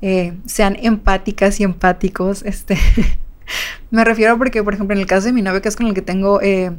eh, 0.03 0.35
sean 0.45 0.77
empáticas 0.83 1.61
y 1.61 1.65
empáticos. 1.65 2.43
Este, 2.43 2.77
me 3.91 4.05
refiero 4.05 4.37
porque, 4.37 4.63
por 4.63 4.75
ejemplo, 4.75 4.95
en 4.95 5.01
el 5.01 5.07
caso 5.07 5.27
de 5.27 5.33
mi 5.33 5.41
novio, 5.41 5.63
que 5.63 5.71
es 5.71 5.77
con 5.77 5.87
el 5.87 5.95
que 5.95 6.03
tengo 6.03 6.43
eh, 6.43 6.73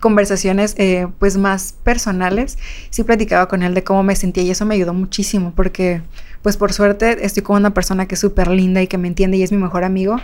conversaciones 0.00 0.74
eh, 0.78 1.08
pues 1.18 1.36
más 1.36 1.74
personales, 1.82 2.58
sí 2.90 3.02
platicaba 3.04 3.48
con 3.48 3.62
él 3.62 3.74
de 3.74 3.84
cómo 3.84 4.02
me 4.02 4.16
sentía 4.16 4.42
y 4.42 4.50
eso 4.50 4.64
me 4.64 4.74
ayudó 4.74 4.94
muchísimo 4.94 5.52
porque 5.54 6.02
pues 6.42 6.56
por 6.56 6.72
suerte 6.72 7.24
estoy 7.24 7.42
con 7.42 7.56
una 7.56 7.74
persona 7.74 8.06
que 8.06 8.14
es 8.14 8.20
súper 8.20 8.48
linda 8.48 8.80
y 8.80 8.86
que 8.86 8.98
me 8.98 9.08
entiende 9.08 9.36
y 9.36 9.42
es 9.42 9.52
mi 9.52 9.58
mejor 9.58 9.84
amigo 9.84 10.16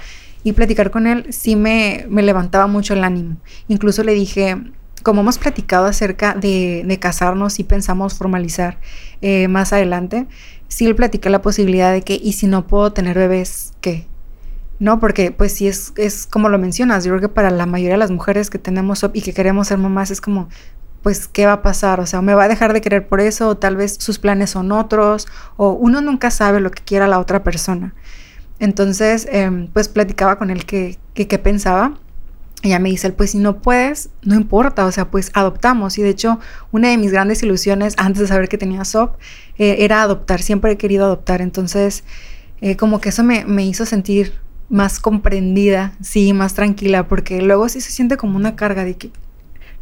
y 0.45 0.53
platicar 0.53 0.91
con 0.91 1.07
él 1.07 1.27
sí 1.31 1.57
me, 1.57 2.07
me 2.09 2.23
levantaba 2.23 2.67
mucho 2.67 2.95
el 2.95 3.03
ánimo. 3.03 3.37
Incluso 3.67 4.05
le 4.05 4.13
dije, 4.13 4.59
como 5.03 5.23
hemos 5.23 5.39
platicado 5.39 5.87
acerca 5.87 6.35
de, 6.35 6.83
de 6.85 6.99
casarnos 6.99 7.59
y 7.59 7.65
pensamos 7.65 8.15
formalizar 8.15 8.79
eh, 9.23 9.49
más 9.49 9.73
adelante, 9.73 10.27
sí 10.69 10.87
le 10.87 10.95
platicé 10.95 11.31
la 11.31 11.43
posibilidad 11.43 11.93
de 11.93 12.03
que, 12.03 12.21
¿y 12.23 12.35
si 12.35 12.47
no 12.47 12.67
puedo 12.67 12.93
tener 12.93 13.17
bebés, 13.17 13.73
qué? 13.81 14.07
¿No? 14.79 15.01
Porque 15.01 15.31
pues 15.31 15.53
sí 15.53 15.69
es, 15.69 15.93
es 15.97 16.27
como 16.27 16.49
lo 16.49 16.59
mencionas, 16.59 17.05
yo 17.05 17.11
creo 17.13 17.21
que 17.21 17.29
para 17.29 17.51
la 17.51 17.67
mayoría 17.67 17.95
de 17.95 17.99
las 17.99 18.11
mujeres 18.11 18.51
que 18.51 18.59
tenemos 18.59 19.05
y 19.13 19.23
que 19.23 19.33
queremos 19.33 19.69
ser 19.69 19.79
mamás 19.79 20.11
es 20.11 20.21
como, 20.21 20.49
pues, 21.05 21.29
¿qué 21.29 21.45
va 21.45 21.53
a 21.53 21.63
pasar? 21.63 22.01
O 22.01 22.07
sea, 22.07 22.23
me 22.23 22.35
va 22.35 22.45
a 22.45 22.49
dejar 22.49 22.73
de 22.73 22.81
querer 22.81 23.07
por 23.07 23.21
eso, 23.21 23.49
o 23.51 23.57
tal 23.59 23.77
vez 23.77 23.97
sus 24.01 24.19
planes 24.19 24.51
son 24.51 24.73
otros, 24.73 25.29
o 25.59 25.73
uno 25.73 26.01
nunca 26.01 26.31
sabe 26.31 26.61
lo 26.61 26.71
que 26.71 26.83
quiera 26.83 27.07
la 27.07 27.19
otra 27.21 27.45
persona. 27.45 27.95
Entonces, 28.59 29.29
em, 29.31 29.69
pues 29.69 29.89
platicaba 29.89 30.39
con 30.39 30.51
él 30.51 30.65
qué 30.65 30.99
que, 31.15 31.39
pensaba. 31.39 31.99
Ella 32.63 32.79
me 32.79 32.89
dice, 32.89 33.11
pues 33.11 33.33
si 33.33 33.39
no 33.39 33.61
puedes, 33.61 34.09
no 34.23 34.35
importa, 34.35 34.87
o 34.87 34.93
sea, 34.93 35.11
pues 35.11 35.31
adoptamos. 35.35 35.99
Y 35.99 36.03
de 36.03 36.09
hecho, 36.09 36.41
una 36.73 36.89
de 36.89 36.97
mis 36.97 37.13
grandes 37.13 37.43
ilusiones 37.43 37.95
antes 37.99 38.23
de 38.23 38.29
saber 38.29 38.49
que 38.49 38.57
tenía 38.57 38.85
SOP 38.87 39.17
eh, 39.59 39.77
era 39.81 40.01
adoptar, 40.03 40.41
siempre 40.41 40.73
he 40.73 40.79
querido 40.79 41.05
adoptar. 41.05 41.43
Entonces, 41.43 42.05
eh, 42.63 42.77
como 42.77 43.01
que 43.03 43.11
eso 43.11 43.23
me, 43.23 43.45
me, 43.45 43.67
hizo 43.67 43.85
sentir 43.85 44.41
más 44.69 44.99
comprendida, 44.99 45.93
sí, 46.01 46.33
más 46.33 46.55
tranquila, 46.55 47.07
porque 47.09 47.43
luego 47.43 47.69
sí 47.69 47.81
se 47.81 47.91
siente 47.91 48.17
como 48.17 48.37
una 48.37 48.57
carga 48.57 48.85
de 48.85 48.97
que 48.97 49.11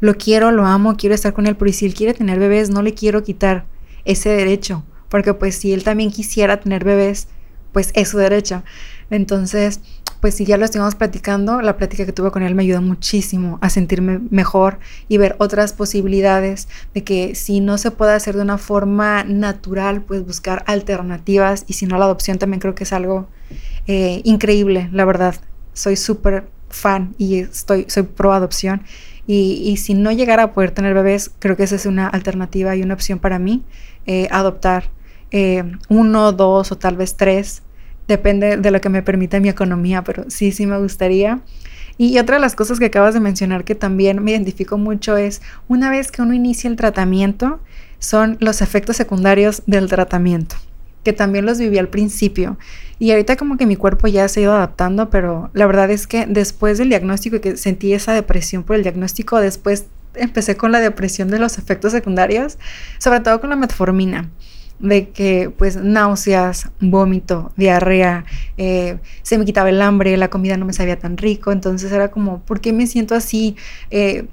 lo 0.00 0.16
quiero, 0.16 0.50
lo 0.50 0.66
amo, 0.66 0.96
quiero 0.96 1.14
estar 1.14 1.32
con 1.32 1.46
él, 1.46 1.56
pero 1.56 1.72
si 1.72 1.86
él 1.86 1.94
quiere 1.94 2.14
tener 2.14 2.38
bebés, 2.38 2.70
no 2.70 2.82
le 2.82 2.94
quiero 2.94 3.22
quitar 3.22 3.64
ese 4.04 4.30
derecho, 4.30 4.84
porque 5.08 5.34
pues 5.34 5.56
si 5.56 5.72
él 5.72 5.84
también 5.84 6.10
quisiera 6.10 6.58
tener 6.58 6.84
bebés, 6.84 7.28
pues 7.72 7.90
es 7.94 8.08
su 8.08 8.18
derecho. 8.18 8.62
Entonces, 9.10 9.80
pues 10.20 10.34
si 10.36 10.44
ya 10.44 10.56
lo 10.56 10.64
estuvimos 10.64 10.94
platicando, 10.94 11.62
la 11.62 11.76
plática 11.76 12.06
que 12.06 12.12
tuve 12.12 12.30
con 12.30 12.42
él 12.42 12.54
me 12.54 12.62
ayudó 12.62 12.80
muchísimo 12.80 13.58
a 13.60 13.70
sentirme 13.70 14.20
mejor 14.30 14.78
y 15.08 15.18
ver 15.18 15.34
otras 15.38 15.72
posibilidades 15.72 16.68
de 16.94 17.02
que 17.02 17.34
si 17.34 17.60
no 17.60 17.76
se 17.76 17.90
puede 17.90 18.12
hacer 18.12 18.36
de 18.36 18.42
una 18.42 18.56
forma 18.56 19.24
natural, 19.24 20.02
pues 20.02 20.24
buscar 20.24 20.62
alternativas 20.68 21.64
y 21.66 21.72
si 21.72 21.86
no 21.86 21.98
la 21.98 22.04
adopción 22.04 22.38
también 22.38 22.60
creo 22.60 22.74
que 22.76 22.84
es 22.84 22.92
algo 22.92 23.28
eh, 23.86 24.20
increíble, 24.24 24.88
la 24.92 25.04
verdad. 25.04 25.34
Soy 25.72 25.96
súper 25.96 26.48
fan 26.68 27.14
y 27.18 27.38
estoy, 27.38 27.86
soy 27.88 28.04
pro 28.04 28.32
adopción. 28.32 28.82
Y, 29.24 29.76
si 29.76 29.94
no 29.94 30.10
llegara 30.10 30.42
a 30.42 30.52
poder 30.52 30.72
tener 30.72 30.94
bebés, 30.94 31.30
creo 31.38 31.56
que 31.56 31.62
esa 31.62 31.76
es 31.76 31.86
una 31.86 32.08
alternativa 32.08 32.74
y 32.74 32.82
una 32.82 32.94
opción 32.94 33.20
para 33.20 33.38
mí, 33.38 33.62
eh, 34.06 34.26
adoptar 34.32 34.90
eh, 35.30 35.62
uno, 35.88 36.32
dos 36.32 36.72
o 36.72 36.76
tal 36.76 36.96
vez 36.96 37.16
tres 37.16 37.62
Depende 38.08 38.56
de 38.56 38.70
lo 38.70 38.80
que 38.80 38.88
me 38.88 39.02
permita 39.02 39.38
mi 39.40 39.48
economía, 39.48 40.02
pero 40.02 40.28
sí, 40.28 40.52
sí 40.52 40.66
me 40.66 40.78
gustaría. 40.78 41.40
Y 41.98 42.18
otra 42.18 42.36
de 42.36 42.40
las 42.40 42.56
cosas 42.56 42.78
que 42.78 42.86
acabas 42.86 43.14
de 43.14 43.20
mencionar 43.20 43.64
que 43.64 43.74
también 43.74 44.22
me 44.22 44.32
identifico 44.32 44.76
mucho 44.76 45.16
es, 45.16 45.40
una 45.68 45.90
vez 45.90 46.10
que 46.10 46.22
uno 46.22 46.34
inicia 46.34 46.68
el 46.68 46.76
tratamiento, 46.76 47.60
son 47.98 48.36
los 48.40 48.60
efectos 48.60 48.96
secundarios 48.96 49.62
del 49.66 49.88
tratamiento, 49.88 50.56
que 51.04 51.12
también 51.12 51.46
los 51.46 51.58
viví 51.58 51.78
al 51.78 51.88
principio. 51.88 52.58
Y 52.98 53.10
ahorita 53.10 53.36
como 53.36 53.56
que 53.56 53.66
mi 53.66 53.76
cuerpo 53.76 54.06
ya 54.08 54.28
se 54.28 54.40
ha 54.40 54.42
ido 54.44 54.52
adaptando, 54.52 55.10
pero 55.10 55.50
la 55.54 55.66
verdad 55.66 55.90
es 55.90 56.06
que 56.06 56.26
después 56.26 56.78
del 56.78 56.88
diagnóstico 56.88 57.36
y 57.36 57.40
que 57.40 57.56
sentí 57.56 57.92
esa 57.92 58.12
depresión 58.12 58.62
por 58.62 58.76
el 58.76 58.82
diagnóstico, 58.82 59.40
después 59.40 59.86
empecé 60.14 60.56
con 60.56 60.72
la 60.72 60.80
depresión 60.80 61.28
de 61.28 61.38
los 61.38 61.58
efectos 61.58 61.92
secundarios, 61.92 62.58
sobre 62.98 63.20
todo 63.20 63.40
con 63.40 63.50
la 63.50 63.56
metformina 63.56 64.30
de 64.82 65.10
que 65.10 65.50
pues 65.56 65.76
náuseas, 65.76 66.70
vómito, 66.80 67.52
diarrea, 67.56 68.24
eh, 68.56 68.98
se 69.22 69.38
me 69.38 69.44
quitaba 69.44 69.70
el 69.70 69.80
hambre, 69.80 70.16
la 70.16 70.28
comida 70.28 70.56
no 70.56 70.66
me 70.66 70.72
sabía 70.72 70.98
tan 70.98 71.16
rico, 71.16 71.52
entonces 71.52 71.92
era 71.92 72.10
como, 72.10 72.40
¿por 72.40 72.60
qué 72.60 72.72
me 72.72 72.86
siento 72.88 73.14
así? 73.14 73.56
Eh, 73.90 74.26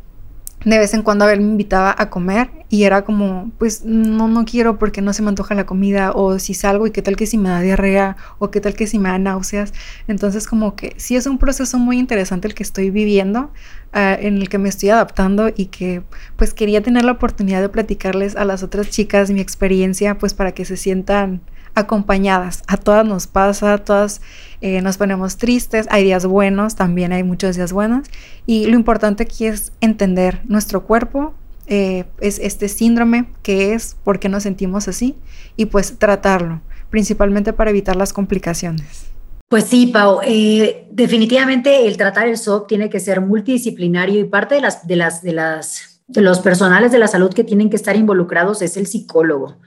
de 0.65 0.77
vez 0.77 0.93
en 0.93 1.03
cuando 1.03 1.23
a 1.23 1.27
ver 1.27 1.39
me 1.39 1.45
invitaba 1.45 1.95
a 1.97 2.09
comer 2.09 2.51
y 2.69 2.83
era 2.83 3.03
como, 3.03 3.51
pues 3.57 3.85
no, 3.85 4.27
no 4.27 4.43
quiero 4.45 4.77
porque 4.77 5.01
no 5.01 5.13
se 5.13 5.21
me 5.21 5.29
antoja 5.29 5.55
la 5.55 5.65
comida 5.65 6.11
o 6.11 6.37
si 6.37 6.53
salgo 6.53 6.85
y 6.85 6.91
qué 6.91 7.01
tal 7.01 7.15
que 7.15 7.25
si 7.25 7.37
me 7.37 7.49
da 7.49 7.61
diarrea 7.61 8.17
o 8.39 8.51
qué 8.51 8.59
tal 8.59 8.73
que 8.73 8.85
si 8.85 8.99
me 8.99 9.09
da 9.09 9.17
náuseas. 9.17 9.73
Entonces 10.07 10.47
como 10.47 10.75
que 10.75 10.93
sí 10.97 11.15
es 11.15 11.25
un 11.27 11.37
proceso 11.37 11.79
muy 11.79 11.97
interesante 11.97 12.47
el 12.47 12.55
que 12.55 12.63
estoy 12.63 12.89
viviendo, 12.89 13.51
ah, 13.93 14.17
en 14.19 14.37
el 14.37 14.49
que 14.49 14.57
me 14.57 14.67
estoy 14.69 14.89
adaptando 14.89 15.49
y 15.55 15.67
que 15.67 16.03
pues 16.35 16.53
quería 16.53 16.81
tener 16.81 17.05
la 17.05 17.13
oportunidad 17.13 17.61
de 17.61 17.69
platicarles 17.69 18.35
a 18.35 18.43
las 18.43 18.61
otras 18.61 18.89
chicas 18.89 19.31
mi 19.31 19.39
experiencia 19.39 20.17
pues 20.17 20.33
para 20.33 20.51
que 20.51 20.65
se 20.65 20.75
sientan 20.75 21.41
acompañadas. 21.79 22.63
A 22.67 22.77
todas 22.77 23.05
nos 23.05 23.27
pasa, 23.27 23.73
a 23.73 23.77
todas 23.79 24.21
eh, 24.61 24.81
nos 24.81 24.97
ponemos 24.97 25.37
tristes, 25.37 25.87
hay 25.89 26.03
días 26.03 26.25
buenos, 26.25 26.75
también 26.75 27.11
hay 27.13 27.23
muchos 27.23 27.55
días 27.55 27.73
buenos. 27.73 28.07
Y 28.45 28.65
lo 28.67 28.75
importante 28.75 29.23
aquí 29.23 29.45
es 29.45 29.71
entender 29.81 30.41
nuestro 30.45 30.85
cuerpo, 30.85 31.33
eh, 31.67 32.05
es 32.19 32.39
este 32.39 32.67
síndrome, 32.67 33.27
que 33.43 33.73
es, 33.73 33.95
por 34.03 34.19
qué 34.19 34.29
nos 34.29 34.43
sentimos 34.43 34.87
así, 34.87 35.15
y 35.55 35.65
pues 35.65 35.97
tratarlo, 35.97 36.61
principalmente 36.89 37.53
para 37.53 37.69
evitar 37.69 37.95
las 37.95 38.13
complicaciones. 38.13 39.09
Pues 39.49 39.63
sí, 39.63 39.87
Pau, 39.87 40.19
eh, 40.23 40.87
definitivamente 40.91 41.87
el 41.87 41.97
tratar 41.97 42.27
el 42.27 42.37
SOP 42.37 42.67
tiene 42.67 42.89
que 42.89 42.99
ser 42.99 43.19
multidisciplinario 43.19 44.19
y 44.19 44.25
parte 44.25 44.55
de 44.55 44.61
las, 44.61 44.85
de 44.85 44.95
las, 44.95 45.23
de 45.23 45.33
las, 45.33 46.01
de 46.07 46.21
los 46.21 46.39
personales 46.39 46.91
de 46.91 46.99
la 46.99 47.07
salud 47.07 47.33
que 47.33 47.43
tienen 47.43 47.69
que 47.69 47.75
estar 47.75 47.95
involucrados 47.95 48.61
es 48.61 48.77
el 48.77 48.85
psicólogo. 48.85 49.57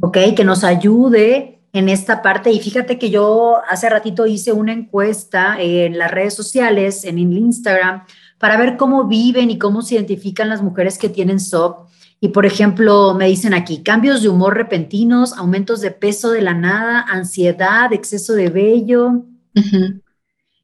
¿Ok? 0.00 0.18
Que 0.36 0.44
nos 0.44 0.64
ayude 0.64 1.60
en 1.72 1.88
esta 1.88 2.22
parte. 2.22 2.50
Y 2.50 2.60
fíjate 2.60 2.98
que 2.98 3.10
yo 3.10 3.56
hace 3.68 3.88
ratito 3.88 4.26
hice 4.26 4.52
una 4.52 4.72
encuesta 4.72 5.56
en 5.58 5.98
las 5.98 6.10
redes 6.10 6.34
sociales, 6.34 7.04
en 7.04 7.18
Instagram, 7.18 8.04
para 8.38 8.56
ver 8.56 8.76
cómo 8.76 9.06
viven 9.06 9.50
y 9.50 9.58
cómo 9.58 9.82
se 9.82 9.94
identifican 9.94 10.48
las 10.48 10.62
mujeres 10.62 10.98
que 10.98 11.08
tienen 11.08 11.40
SOP. 11.40 11.88
Y 12.20 12.28
por 12.28 12.46
ejemplo, 12.46 13.14
me 13.14 13.26
dicen 13.26 13.52
aquí, 13.52 13.82
cambios 13.82 14.22
de 14.22 14.28
humor 14.28 14.56
repentinos, 14.56 15.32
aumentos 15.32 15.80
de 15.80 15.90
peso 15.90 16.30
de 16.30 16.42
la 16.42 16.54
nada, 16.54 17.00
ansiedad, 17.00 17.92
exceso 17.92 18.34
de 18.34 18.48
vello. 18.48 19.24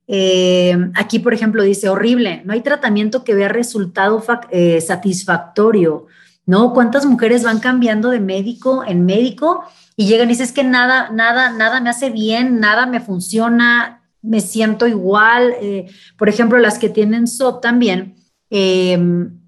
Eh, 0.06 0.76
aquí, 0.94 1.18
por 1.18 1.34
ejemplo, 1.34 1.62
dice, 1.62 1.88
horrible, 1.88 2.42
no 2.44 2.52
hay 2.52 2.60
tratamiento 2.60 3.24
que 3.24 3.34
vea 3.34 3.48
resultado 3.48 4.22
eh, 4.50 4.80
satisfactorio. 4.80 6.06
¿No? 6.48 6.72
¿Cuántas 6.72 7.04
mujeres 7.04 7.44
van 7.44 7.60
cambiando 7.60 8.08
de 8.08 8.20
médico 8.20 8.82
en 8.82 9.04
médico 9.04 9.64
y 9.96 10.06
llegan 10.06 10.28
y 10.28 10.32
dicen, 10.32 10.46
es 10.46 10.52
que 10.52 10.64
nada, 10.64 11.10
nada, 11.10 11.50
nada 11.50 11.78
me 11.82 11.90
hace 11.90 12.08
bien, 12.08 12.58
nada 12.58 12.86
me 12.86 13.00
funciona, 13.00 14.00
me 14.22 14.40
siento 14.40 14.86
igual? 14.86 15.52
Eh, 15.60 15.90
por 16.16 16.30
ejemplo, 16.30 16.56
las 16.56 16.78
que 16.78 16.88
tienen 16.88 17.26
SOP 17.26 17.60
también, 17.60 18.14
em, 18.48 19.38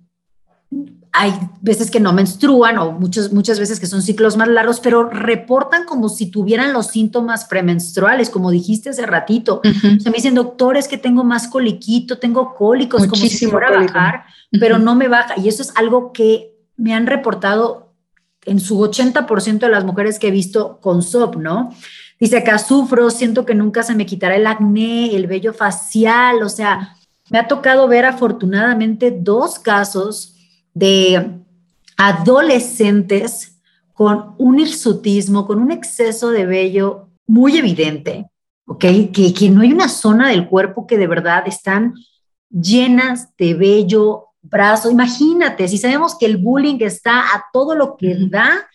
hay 1.10 1.32
veces 1.62 1.90
que 1.90 2.00
no 2.00 2.12
menstruan 2.12 2.76
o 2.76 2.92
muchas, 2.92 3.32
muchas 3.32 3.58
veces 3.58 3.80
que 3.80 3.86
son 3.86 4.02
ciclos 4.02 4.36
más 4.36 4.48
largos, 4.48 4.78
pero 4.78 5.08
reportan 5.08 5.86
como 5.86 6.10
si 6.10 6.30
tuvieran 6.30 6.74
los 6.74 6.88
síntomas 6.88 7.46
premenstruales, 7.46 8.28
como 8.28 8.50
dijiste 8.50 8.90
hace 8.90 9.06
ratito. 9.06 9.62
Se 9.62 10.10
me 10.10 10.16
dicen, 10.16 10.34
doctores, 10.34 10.86
que 10.86 10.98
tengo 10.98 11.24
más 11.24 11.48
coliquito, 11.48 12.18
tengo 12.18 12.54
cólicos, 12.54 13.06
como 13.06 13.24
si 13.24 13.46
fuera 13.46 13.68
a 13.68 13.80
bajar, 13.80 14.24
pero 14.60 14.78
no 14.78 14.94
me 14.94 15.08
baja. 15.08 15.40
Y 15.40 15.48
eso 15.48 15.62
es 15.62 15.72
algo 15.76 16.12
que 16.12 16.59
me 16.80 16.94
han 16.94 17.06
reportado 17.06 17.92
en 18.46 18.58
su 18.58 18.78
80% 18.78 19.58
de 19.58 19.68
las 19.68 19.84
mujeres 19.84 20.18
que 20.18 20.28
he 20.28 20.32
visto 20.32 20.80
con 20.80 21.02
SOP, 21.02 21.36
¿no? 21.36 21.74
Dice 22.18 22.38
acá, 22.38 22.58
sufro, 22.58 23.10
siento 23.10 23.44
que 23.44 23.54
nunca 23.54 23.82
se 23.82 23.94
me 23.94 24.06
quitará 24.06 24.36
el 24.36 24.46
acné, 24.46 25.14
el 25.14 25.26
vello 25.26 25.52
facial, 25.52 26.42
o 26.42 26.48
sea, 26.48 26.96
me 27.30 27.38
ha 27.38 27.48
tocado 27.48 27.86
ver 27.86 28.06
afortunadamente 28.06 29.10
dos 29.10 29.58
casos 29.58 30.36
de 30.74 31.42
adolescentes 31.96 33.58
con 33.92 34.34
un 34.38 34.58
hirsutismo, 34.58 35.46
con 35.46 35.60
un 35.60 35.70
exceso 35.70 36.30
de 36.30 36.46
vello 36.46 37.08
muy 37.26 37.58
evidente, 37.58 38.26
¿ok? 38.66 38.80
Que, 39.12 39.34
que 39.36 39.50
no 39.50 39.60
hay 39.60 39.72
una 39.72 39.88
zona 39.88 40.28
del 40.28 40.48
cuerpo 40.48 40.86
que 40.86 40.96
de 40.96 41.06
verdad 41.06 41.44
están 41.46 41.94
llenas 42.50 43.36
de 43.36 43.54
vello 43.54 44.29
brazo. 44.42 44.90
Imagínate, 44.90 45.68
si 45.68 45.78
sabemos 45.78 46.16
que 46.18 46.26
el 46.26 46.38
bullying 46.38 46.78
está 46.80 47.20
a 47.20 47.44
todo 47.52 47.74
lo 47.74 47.96
que 47.96 48.16
da, 48.30 48.66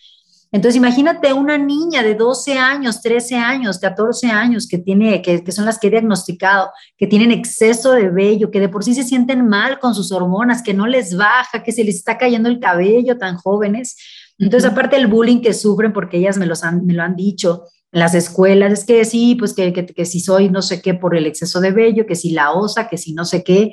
entonces 0.56 0.78
imagínate 0.78 1.34
una 1.34 1.58
niña 1.58 2.01
de 2.01 2.15
12 2.15 2.54
años, 2.54 3.01
13 3.01 3.36
años, 3.36 3.78
14 3.78 4.28
años 4.28 4.67
que 4.69 4.78
tiene, 4.78 5.21
que, 5.21 5.43
que, 5.43 5.51
son 5.51 5.65
las 5.65 5.78
que 5.78 5.88
he 5.88 5.91
diagnosticado, 5.91 6.69
que 6.95 7.08
tienen 7.08 7.32
exceso 7.32 7.91
de 7.91 8.10
vello, 8.10 8.51
que 8.51 8.62
de 8.62 8.69
por 8.69 8.82
sí 8.82 8.95
se 8.95 9.04
sienten 9.04 9.45
mal 9.49 9.80
con 9.80 9.93
sus 9.93 10.13
hormonas, 10.13 10.63
que 10.63 10.73
no 10.73 10.88
les 10.88 11.17
baja, 11.17 11.62
que 11.62 11.73
se 11.73 11.84
les 11.84 11.95
está 11.95 12.17
cayendo 12.17 12.47
el 12.47 12.62
cabello 12.62 13.17
tan 13.17 13.36
jóvenes. 13.36 13.97
Entonces, 14.38 14.71
aparte 14.71 14.95
del 14.95 15.08
bullying 15.08 15.41
que 15.41 15.54
sufren, 15.54 15.91
porque 15.91 16.19
ellas 16.19 16.38
me, 16.38 16.45
los 16.45 16.63
han, 16.63 16.86
me 16.86 16.93
lo 16.93 17.04
han 17.04 17.17
dicho 17.17 17.65
en 17.91 17.99
las 17.99 18.15
escuelas, 18.15 18.71
es 18.71 18.86
que 18.86 19.04
sí, 19.04 19.36
pues 19.36 19.54
que, 19.54 19.73
que, 19.73 19.86
que 19.86 20.06
si 20.06 20.21
soy 20.21 20.49
no 20.49 20.62
sé 20.62 20.82
qué 20.82 20.93
por 20.93 21.17
el 21.17 21.25
exceso 21.25 21.60
de 21.60 21.71
vello, 21.71 22.06
que 22.06 22.15
si 22.15 22.32
la 22.32 22.54
osa, 22.54 22.88
que 22.88 22.97
si 22.97 23.13
no 23.13 23.25
sé 23.25 23.43
qué. 23.43 23.71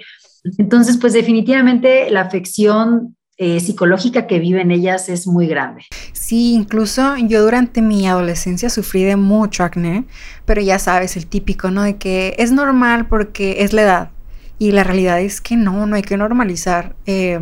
Entonces, 0.58 0.96
pues 0.98 1.12
definitivamente 1.12 2.10
la 2.10 2.22
afección 2.22 3.16
eh, 3.38 3.60
psicológica 3.60 4.26
que 4.26 4.38
viven 4.38 4.70
ellas 4.70 5.08
es 5.08 5.26
muy 5.26 5.46
grande. 5.46 5.84
Sí, 6.12 6.54
incluso 6.54 7.16
yo 7.16 7.42
durante 7.42 7.80
mi 7.82 8.06
adolescencia 8.06 8.68
sufrí 8.68 9.04
de 9.04 9.16
mucho 9.16 9.64
acné, 9.64 10.04
pero 10.44 10.60
ya 10.60 10.78
sabes, 10.78 11.16
el 11.16 11.26
típico, 11.26 11.70
¿no? 11.70 11.82
De 11.82 11.96
que 11.96 12.34
es 12.38 12.52
normal 12.52 13.08
porque 13.08 13.64
es 13.64 13.72
la 13.72 13.82
edad. 13.82 14.10
Y 14.58 14.72
la 14.72 14.84
realidad 14.84 15.20
es 15.20 15.40
que 15.40 15.56
no, 15.56 15.86
no 15.86 15.96
hay 15.96 16.02
que 16.02 16.16
normalizar 16.16 16.94
eh, 17.06 17.40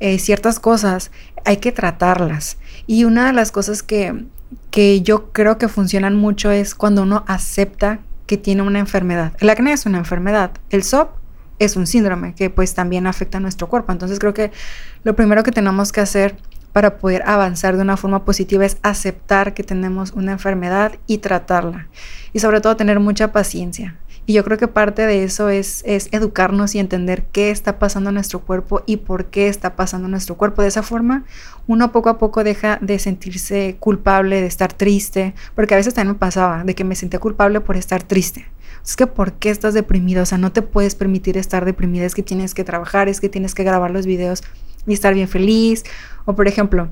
eh, 0.00 0.18
ciertas 0.18 0.58
cosas, 0.58 1.10
hay 1.44 1.58
que 1.58 1.72
tratarlas. 1.72 2.56
Y 2.86 3.04
una 3.04 3.26
de 3.26 3.32
las 3.32 3.52
cosas 3.52 3.82
que, 3.82 4.24
que 4.70 5.02
yo 5.02 5.30
creo 5.32 5.58
que 5.58 5.68
funcionan 5.68 6.16
mucho 6.16 6.50
es 6.50 6.74
cuando 6.74 7.02
uno 7.02 7.24
acepta 7.28 8.00
que 8.26 8.38
tiene 8.38 8.62
una 8.62 8.78
enfermedad. 8.78 9.34
El 9.40 9.50
acné 9.50 9.72
es 9.72 9.86
una 9.86 9.98
enfermedad, 9.98 10.52
el 10.70 10.82
SOP 10.82 11.17
es 11.58 11.76
un 11.76 11.86
síndrome 11.86 12.34
que 12.34 12.50
pues 12.50 12.74
también 12.74 13.06
afecta 13.06 13.38
a 13.38 13.40
nuestro 13.40 13.68
cuerpo. 13.68 13.92
Entonces 13.92 14.18
creo 14.18 14.34
que 14.34 14.52
lo 15.04 15.14
primero 15.16 15.42
que 15.42 15.52
tenemos 15.52 15.92
que 15.92 16.00
hacer 16.00 16.36
para 16.72 16.98
poder 16.98 17.22
avanzar 17.26 17.76
de 17.76 17.82
una 17.82 17.96
forma 17.96 18.24
positiva 18.24 18.64
es 18.64 18.76
aceptar 18.82 19.54
que 19.54 19.64
tenemos 19.64 20.12
una 20.12 20.32
enfermedad 20.32 20.92
y 21.06 21.18
tratarla. 21.18 21.88
Y 22.32 22.40
sobre 22.40 22.60
todo 22.60 22.76
tener 22.76 23.00
mucha 23.00 23.32
paciencia. 23.32 23.96
Y 24.26 24.34
yo 24.34 24.44
creo 24.44 24.58
que 24.58 24.68
parte 24.68 25.06
de 25.06 25.24
eso 25.24 25.48
es, 25.48 25.82
es 25.86 26.08
educarnos 26.12 26.74
y 26.74 26.78
entender 26.78 27.24
qué 27.32 27.50
está 27.50 27.78
pasando 27.78 28.10
en 28.10 28.14
nuestro 28.14 28.40
cuerpo 28.40 28.82
y 28.84 28.98
por 28.98 29.24
qué 29.30 29.48
está 29.48 29.74
pasando 29.74 30.06
en 30.06 30.10
nuestro 30.10 30.36
cuerpo. 30.36 30.60
De 30.60 30.68
esa 30.68 30.82
forma, 30.82 31.24
uno 31.66 31.92
poco 31.92 32.10
a 32.10 32.18
poco 32.18 32.44
deja 32.44 32.78
de 32.82 32.98
sentirse 32.98 33.78
culpable, 33.80 34.42
de 34.42 34.46
estar 34.46 34.70
triste, 34.70 35.34
porque 35.54 35.72
a 35.72 35.78
veces 35.78 35.94
también 35.94 36.12
me 36.12 36.18
pasaba 36.18 36.62
de 36.62 36.74
que 36.74 36.84
me 36.84 36.94
sentía 36.94 37.20
culpable 37.20 37.62
por 37.62 37.78
estar 37.78 38.02
triste. 38.02 38.46
Es 38.88 38.96
que 38.96 39.06
¿por 39.06 39.34
qué 39.34 39.50
estás 39.50 39.74
deprimido? 39.74 40.22
O 40.22 40.26
sea, 40.26 40.38
no 40.38 40.50
te 40.50 40.62
puedes 40.62 40.94
permitir 40.94 41.36
estar 41.36 41.66
deprimida, 41.66 42.06
es 42.06 42.14
que 42.14 42.22
tienes 42.22 42.54
que 42.54 42.64
trabajar, 42.64 43.10
es 43.10 43.20
que 43.20 43.28
tienes 43.28 43.54
que 43.54 43.62
grabar 43.62 43.90
los 43.90 44.06
videos 44.06 44.42
y 44.86 44.94
estar 44.94 45.12
bien 45.12 45.28
feliz. 45.28 45.84
O 46.24 46.34
por 46.34 46.48
ejemplo, 46.48 46.88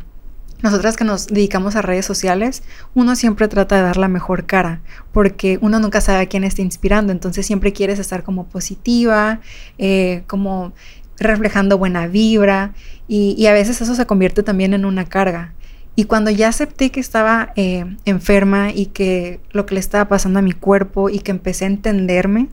nosotras 0.62 0.98
que 0.98 1.04
nos 1.04 1.26
dedicamos 1.28 1.74
a 1.74 1.80
redes 1.80 2.04
sociales, 2.04 2.62
uno 2.92 3.16
siempre 3.16 3.48
trata 3.48 3.76
de 3.76 3.82
dar 3.82 3.96
la 3.96 4.08
mejor 4.08 4.44
cara, 4.44 4.82
porque 5.10 5.58
uno 5.62 5.80
nunca 5.80 6.02
sabe 6.02 6.20
a 6.20 6.26
quién 6.26 6.44
está 6.44 6.60
inspirando, 6.60 7.12
entonces 7.12 7.46
siempre 7.46 7.72
quieres 7.72 7.98
estar 7.98 8.24
como 8.24 8.44
positiva, 8.44 9.40
eh, 9.78 10.22
como 10.26 10.74
reflejando 11.18 11.78
buena 11.78 12.08
vibra, 12.08 12.74
y, 13.08 13.46
a 13.46 13.54
veces 13.54 13.80
eso 13.80 13.94
se 13.94 14.04
convierte 14.04 14.42
también 14.42 14.74
en 14.74 14.84
una 14.84 15.06
carga. 15.06 15.54
Y 15.96 16.04
cuando 16.04 16.30
ya 16.30 16.48
acepté 16.48 16.90
que 16.90 17.00
estaba 17.00 17.52
eh, 17.56 17.96
enferma 18.04 18.70
y 18.70 18.86
que 18.86 19.40
lo 19.50 19.64
que 19.64 19.74
le 19.74 19.80
estaba 19.80 20.08
pasando 20.08 20.38
a 20.38 20.42
mi 20.42 20.52
cuerpo 20.52 21.08
y 21.08 21.20
que 21.20 21.30
empecé 21.30 21.64
a 21.64 21.68
entenderme, 21.68 22.48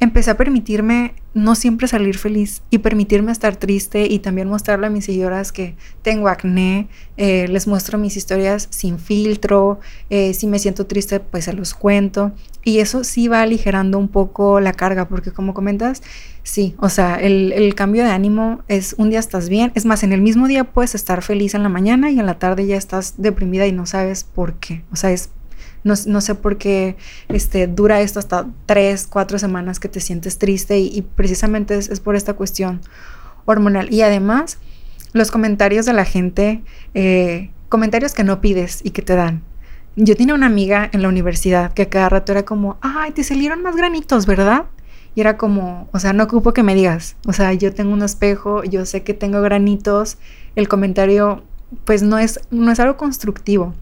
empecé 0.00 0.30
a 0.30 0.36
permitirme 0.38 1.14
no 1.34 1.54
siempre 1.54 1.86
salir 1.86 2.16
feliz 2.16 2.62
y 2.70 2.78
permitirme 2.78 3.30
estar 3.30 3.54
triste 3.56 4.06
y 4.06 4.18
también 4.18 4.48
mostrarle 4.48 4.86
a 4.86 4.90
mis 4.90 5.04
seguidoras 5.04 5.52
que 5.52 5.76
tengo 6.02 6.28
acné, 6.28 6.88
eh, 7.18 7.46
les 7.48 7.66
muestro 7.66 7.98
mis 7.98 8.16
historias 8.16 8.66
sin 8.70 8.98
filtro, 8.98 9.78
eh, 10.08 10.32
si 10.32 10.46
me 10.46 10.58
siento 10.58 10.86
triste 10.86 11.20
pues 11.20 11.44
se 11.44 11.52
los 11.52 11.74
cuento. 11.74 12.32
Y 12.64 12.78
eso 12.78 13.04
sí 13.04 13.28
va 13.28 13.42
aligerando 13.42 13.98
un 13.98 14.08
poco 14.08 14.58
la 14.58 14.72
carga 14.72 15.06
porque 15.06 15.32
como 15.32 15.54
comentas, 15.54 16.02
sí, 16.42 16.74
o 16.78 16.88
sea, 16.88 17.16
el, 17.16 17.74
cambio 17.74 18.04
de 18.04 18.10
ánimo 18.10 18.62
es 18.68 18.94
un 18.98 19.10
día 19.10 19.18
estás 19.18 19.48
bien, 19.48 19.72
es 19.74 19.84
más, 19.84 20.02
en 20.02 20.12
el 20.12 20.20
mismo 20.20 20.48
día 20.48 20.64
puedes 20.64 20.94
estar 20.94 21.22
feliz 21.22 21.54
en 21.54 21.62
la 21.62 21.68
mañana 21.68 22.10
y 22.10 22.18
en 22.18 22.26
la 22.26 22.38
tarde 22.38 22.66
ya 22.66 22.76
estás 22.76 23.14
deprimida 23.18 23.66
y 23.66 23.72
no 23.72 23.86
sabes 23.86 24.24
por 24.24 24.54
qué, 24.54 24.82
o 24.92 24.96
sea, 24.96 25.12
es 25.12 25.30
no, 25.82 26.20
sé 26.20 26.34
por 26.34 26.58
qué 26.58 26.96
este, 27.28 27.66
dura 27.66 28.00
esto 28.00 28.18
hasta 28.18 28.46
tres, 28.66 29.06
cuatro 29.06 29.38
semanas 29.38 29.80
que 29.80 29.88
te 29.88 30.00
sientes 30.00 30.38
triste 30.38 30.78
y, 30.78 31.02
precisamente 31.02 31.76
es, 31.76 32.00
por 32.00 32.16
esta 32.16 32.34
cuestión 32.34 32.80
hormonal. 33.46 33.92
Y 33.92 34.02
además, 34.02 34.58
los 35.12 35.30
comentarios 35.30 35.86
de 35.86 35.92
la 35.92 36.04
gente, 36.04 36.62
eh, 36.94 37.50
comentarios 37.68 38.12
que 38.12 38.24
no 38.24 38.40
pides 38.40 38.80
y 38.84 38.90
que 38.90 39.02
te 39.02 39.14
dan. 39.14 39.42
Yo 39.96 40.16
tenía 40.16 40.34
una 40.34 40.46
amiga 40.46 40.88
en 40.92 41.02
la 41.02 41.08
universidad 41.08 41.72
que 41.72 41.88
cada 41.88 42.08
rato 42.08 42.32
era 42.32 42.44
como, 42.44 42.78
ay, 42.80 43.12
te 43.12 43.24
salieron 43.24 43.62
más 43.62 43.74
granitos, 43.74 44.26
¿verdad? 44.26 44.66
Y 45.14 45.20
era 45.20 45.36
como, 45.36 45.88
o 45.92 45.98
sea, 45.98 46.12
no 46.12 46.24
ocupo 46.24 46.52
que 46.52 46.62
me 46.62 46.74
digas, 46.74 47.16
o 47.26 47.32
sea, 47.32 47.52
yo 47.52 47.74
tengo 47.74 47.92
un 47.92 48.02
espejo, 48.02 48.62
yo 48.64 48.86
sé 48.86 49.02
que 49.02 49.14
tengo 49.14 49.42
granitos, 49.42 50.18
el 50.56 50.68
comentario 50.68 51.42
pues 51.84 52.02
no 52.02 52.18
es, 52.18 52.40
no 52.50 52.70
es 52.70 52.80
algo 52.80 52.96
constructivo. 52.96 53.74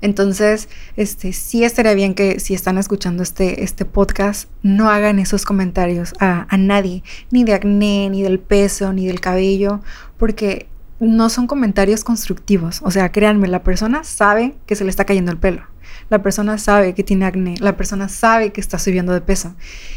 Entonces, 0.00 0.68
este, 0.96 1.32
sí 1.32 1.64
estaría 1.64 1.94
bien 1.94 2.14
que 2.14 2.38
si 2.38 2.54
están 2.54 2.78
escuchando 2.78 3.22
este, 3.22 3.64
este 3.64 3.84
podcast, 3.84 4.48
no 4.62 4.90
hagan 4.90 5.18
esos 5.18 5.44
comentarios 5.44 6.14
a, 6.20 6.46
a 6.48 6.56
nadie, 6.56 7.02
ni 7.30 7.42
de 7.42 7.54
acné, 7.54 8.08
ni 8.10 8.22
del 8.22 8.38
peso, 8.38 8.92
ni 8.92 9.06
del 9.06 9.20
cabello, 9.20 9.80
porque 10.16 10.68
no 11.00 11.30
son 11.30 11.46
comentarios 11.46 12.04
constructivos. 12.04 12.80
O 12.82 12.90
sea, 12.90 13.10
créanme, 13.10 13.48
la 13.48 13.62
persona 13.62 14.04
sabe 14.04 14.54
que 14.66 14.76
se 14.76 14.84
le 14.84 14.90
está 14.90 15.04
cayendo 15.04 15.32
el 15.32 15.38
pelo. 15.38 15.62
La 16.10 16.22
persona 16.22 16.58
sabe 16.58 16.94
que 16.94 17.04
tiene 17.04 17.26
acné. 17.26 17.56
La 17.60 17.76
persona 17.76 18.08
sabe 18.08 18.52
que 18.52 18.60
está 18.60 18.78
subiendo 18.78 19.12
de 19.12 19.20
peso. 19.20 19.54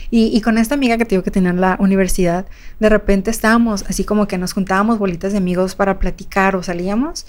Y, 0.10 0.40
con 0.42 0.58
esta 0.58 0.76
amiga 0.76 0.98
que 0.98 1.06
tengo 1.06 1.24
que 1.24 1.32
tenía 1.32 1.52
en 1.52 1.62
la 1.62 1.78
universidad, 1.80 2.46
de 2.80 2.90
repente 2.90 3.32
estábamos 3.32 3.86
así 3.88 4.04
como 4.04 4.28
que 4.28 4.38
nos 4.38 4.54
juntábamos 4.54 5.00
bolitas 5.00 5.32
de 5.32 5.38
amigos 5.38 5.76
para 5.76 6.00
platicar 6.00 6.56
o 6.56 6.64
salíamos 6.64 7.26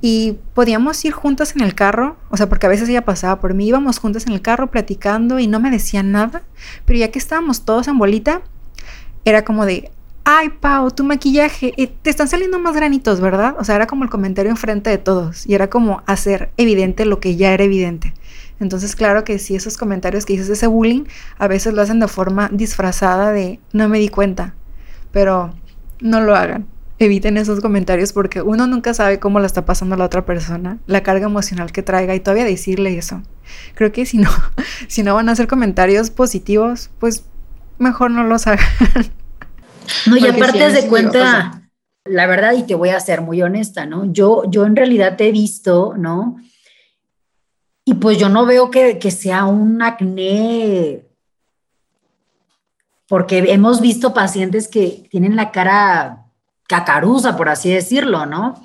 y 0.00 0.38
podíamos 0.52 1.02
ir 1.04 1.12
juntas 1.12 1.54
en 1.56 1.62
el 1.62 1.74
carro, 1.74 2.18
o 2.28 2.36
sea, 2.36 2.48
porque 2.48 2.66
a 2.66 2.68
veces 2.68 2.88
ella 2.90 3.06
pasaba 3.06 3.40
por 3.40 3.54
mí, 3.54 3.66
íbamos 3.66 3.98
juntas 3.98 4.26
en 4.26 4.34
el 4.34 4.42
carro 4.42 4.70
platicando 4.70 5.38
y 5.38 5.46
no 5.46 5.60
me 5.60 5.70
decía 5.70 6.02
nada, 6.02 6.42
pero 6.84 6.98
ya 6.98 7.10
que 7.10 7.18
estábamos 7.18 7.64
todos 7.64 7.88
en 7.88 7.96
bolita, 7.96 8.42
era 9.24 9.46
como 9.46 9.64
de, 9.64 9.90
ay, 10.24 10.48
Pau, 10.48 10.90
tu 10.90 11.04
maquillaje, 11.04 11.72
eh, 11.76 11.86
te 11.86 12.10
están 12.10 12.28
saliendo 12.28 12.58
más 12.58 12.74
granitos, 12.74 13.20
¿verdad? 13.20 13.54
O 13.58 13.64
sea, 13.64 13.76
era 13.76 13.86
como 13.86 14.04
el 14.04 14.10
comentario 14.10 14.50
enfrente 14.50 14.90
de 14.90 14.98
todos 14.98 15.46
y 15.46 15.54
era 15.54 15.68
como 15.70 16.02
hacer 16.06 16.50
evidente 16.56 17.04
lo 17.04 17.20
que 17.20 17.36
ya 17.36 17.52
era 17.52 17.64
evidente. 17.64 18.14
Entonces, 18.60 18.96
claro 18.96 19.24
que 19.24 19.38
sí, 19.38 19.54
esos 19.54 19.76
comentarios 19.76 20.24
que 20.24 20.34
dices, 20.34 20.48
ese 20.48 20.66
bullying, 20.66 21.04
a 21.38 21.48
veces 21.48 21.74
lo 21.74 21.82
hacen 21.82 22.00
de 22.00 22.08
forma 22.08 22.48
disfrazada 22.52 23.32
de 23.32 23.60
no 23.72 23.88
me 23.88 23.98
di 23.98 24.08
cuenta, 24.08 24.54
pero 25.12 25.54
no 26.00 26.20
lo 26.20 26.34
hagan 26.34 26.66
eviten 26.98 27.36
esos 27.36 27.60
comentarios 27.60 28.12
porque 28.12 28.42
uno 28.42 28.66
nunca 28.66 28.94
sabe 28.94 29.18
cómo 29.18 29.40
la 29.40 29.46
está 29.46 29.64
pasando 29.64 29.96
la 29.96 30.04
otra 30.04 30.24
persona, 30.24 30.78
la 30.86 31.02
carga 31.02 31.26
emocional 31.26 31.72
que 31.72 31.82
traiga 31.82 32.14
y 32.14 32.20
todavía 32.20 32.44
decirle 32.44 32.96
eso. 32.96 33.22
Creo 33.74 33.92
que 33.92 34.06
si 34.06 34.18
no, 34.18 34.30
si 34.88 35.02
no 35.02 35.14
van 35.14 35.28
a 35.28 35.32
hacer 35.32 35.46
comentarios 35.46 36.10
positivos, 36.10 36.90
pues 36.98 37.24
mejor 37.78 38.10
no 38.10 38.24
los 38.24 38.46
hagan. 38.46 38.66
No, 40.06 40.16
y 40.16 40.26
aparte 40.26 40.70
de 40.70 40.86
cuenta, 40.88 41.62
la 42.04 42.26
verdad, 42.26 42.52
y 42.52 42.62
te 42.64 42.74
voy 42.74 42.90
a 42.90 43.00
ser 43.00 43.20
muy 43.20 43.42
honesta, 43.42 43.86
¿no? 43.86 44.12
Yo, 44.12 44.44
yo 44.50 44.66
en 44.66 44.76
realidad 44.76 45.16
te 45.16 45.28
he 45.28 45.32
visto, 45.32 45.94
¿no? 45.96 46.36
Y 47.84 47.94
pues 47.94 48.18
yo 48.18 48.28
no 48.28 48.46
veo 48.46 48.70
que, 48.70 48.98
que 48.98 49.10
sea 49.10 49.44
un 49.44 49.82
acné, 49.82 51.04
porque 53.08 53.38
hemos 53.48 53.80
visto 53.80 54.14
pacientes 54.14 54.68
que 54.68 55.06
tienen 55.10 55.36
la 55.36 55.50
cara 55.50 56.24
cacaruza, 56.66 57.36
por 57.36 57.48
así 57.48 57.70
decirlo, 57.70 58.26
¿no? 58.26 58.60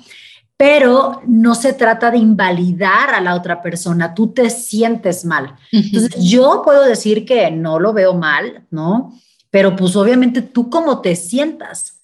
Pero 0.56 1.22
no 1.26 1.54
se 1.54 1.72
trata 1.72 2.10
de 2.10 2.18
invalidar 2.18 3.14
a 3.14 3.20
la 3.20 3.34
otra 3.34 3.62
persona, 3.62 4.14
tú 4.14 4.32
te 4.32 4.50
sientes 4.50 5.24
mal. 5.24 5.56
Entonces, 5.72 6.22
yo 6.22 6.62
puedo 6.64 6.84
decir 6.84 7.24
que 7.24 7.50
no 7.50 7.78
lo 7.78 7.92
veo 7.92 8.14
mal, 8.14 8.66
¿no? 8.70 9.14
Pero 9.50 9.76
pues 9.76 9.96
obviamente 9.96 10.42
tú 10.42 10.70
cómo 10.70 11.00
te 11.00 11.16
sientas, 11.16 12.00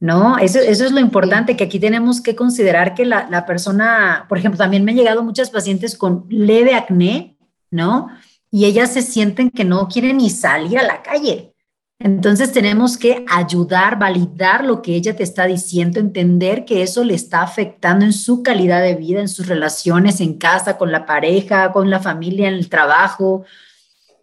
¿no? 0.00 0.38
Eso, 0.38 0.58
eso 0.58 0.84
es 0.84 0.92
lo 0.92 1.00
importante, 1.00 1.56
que 1.56 1.64
aquí 1.64 1.78
tenemos 1.78 2.20
que 2.20 2.34
considerar 2.34 2.94
que 2.94 3.04
la, 3.04 3.28
la 3.30 3.46
persona, 3.46 4.26
por 4.28 4.38
ejemplo, 4.38 4.58
también 4.58 4.84
me 4.84 4.92
han 4.92 4.98
llegado 4.98 5.22
muchas 5.22 5.50
pacientes 5.50 5.96
con 5.96 6.26
leve 6.28 6.74
acné, 6.74 7.36
¿no? 7.70 8.08
Y 8.50 8.66
ellas 8.66 8.92
se 8.92 9.02
sienten 9.02 9.50
que 9.50 9.64
no 9.64 9.88
quieren 9.88 10.18
ni 10.18 10.30
salir 10.30 10.78
a 10.78 10.82
la 10.84 11.02
calle, 11.02 11.54
entonces 12.00 12.52
tenemos 12.52 12.98
que 12.98 13.24
ayudar, 13.30 13.98
validar 13.98 14.64
lo 14.64 14.82
que 14.82 14.94
ella 14.94 15.14
te 15.16 15.22
está 15.22 15.46
diciendo, 15.46 16.00
entender 16.00 16.64
que 16.64 16.82
eso 16.82 17.04
le 17.04 17.14
está 17.14 17.42
afectando 17.42 18.04
en 18.04 18.12
su 18.12 18.42
calidad 18.42 18.82
de 18.82 18.94
vida, 18.94 19.20
en 19.20 19.28
sus 19.28 19.46
relaciones 19.46 20.20
en 20.20 20.34
casa, 20.34 20.76
con 20.76 20.90
la 20.90 21.06
pareja, 21.06 21.72
con 21.72 21.88
la 21.90 22.00
familia, 22.00 22.48
en 22.48 22.54
el 22.54 22.68
trabajo. 22.68 23.44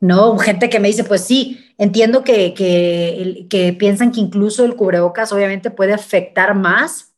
No, 0.01 0.37
gente 0.37 0.69
que 0.69 0.79
me 0.79 0.89
dice, 0.89 1.05
pues 1.05 1.21
sí, 1.21 1.70
entiendo 1.81 2.23
que, 2.23 2.53
que, 2.53 3.75
piensan 3.79 4.11
que 4.11 4.19
incluso 4.19 4.63
el 4.63 4.75
cubrebocas 4.75 5.33
obviamente 5.33 5.71
puede 5.71 5.93
afectar 5.93 6.53
más. 6.53 7.11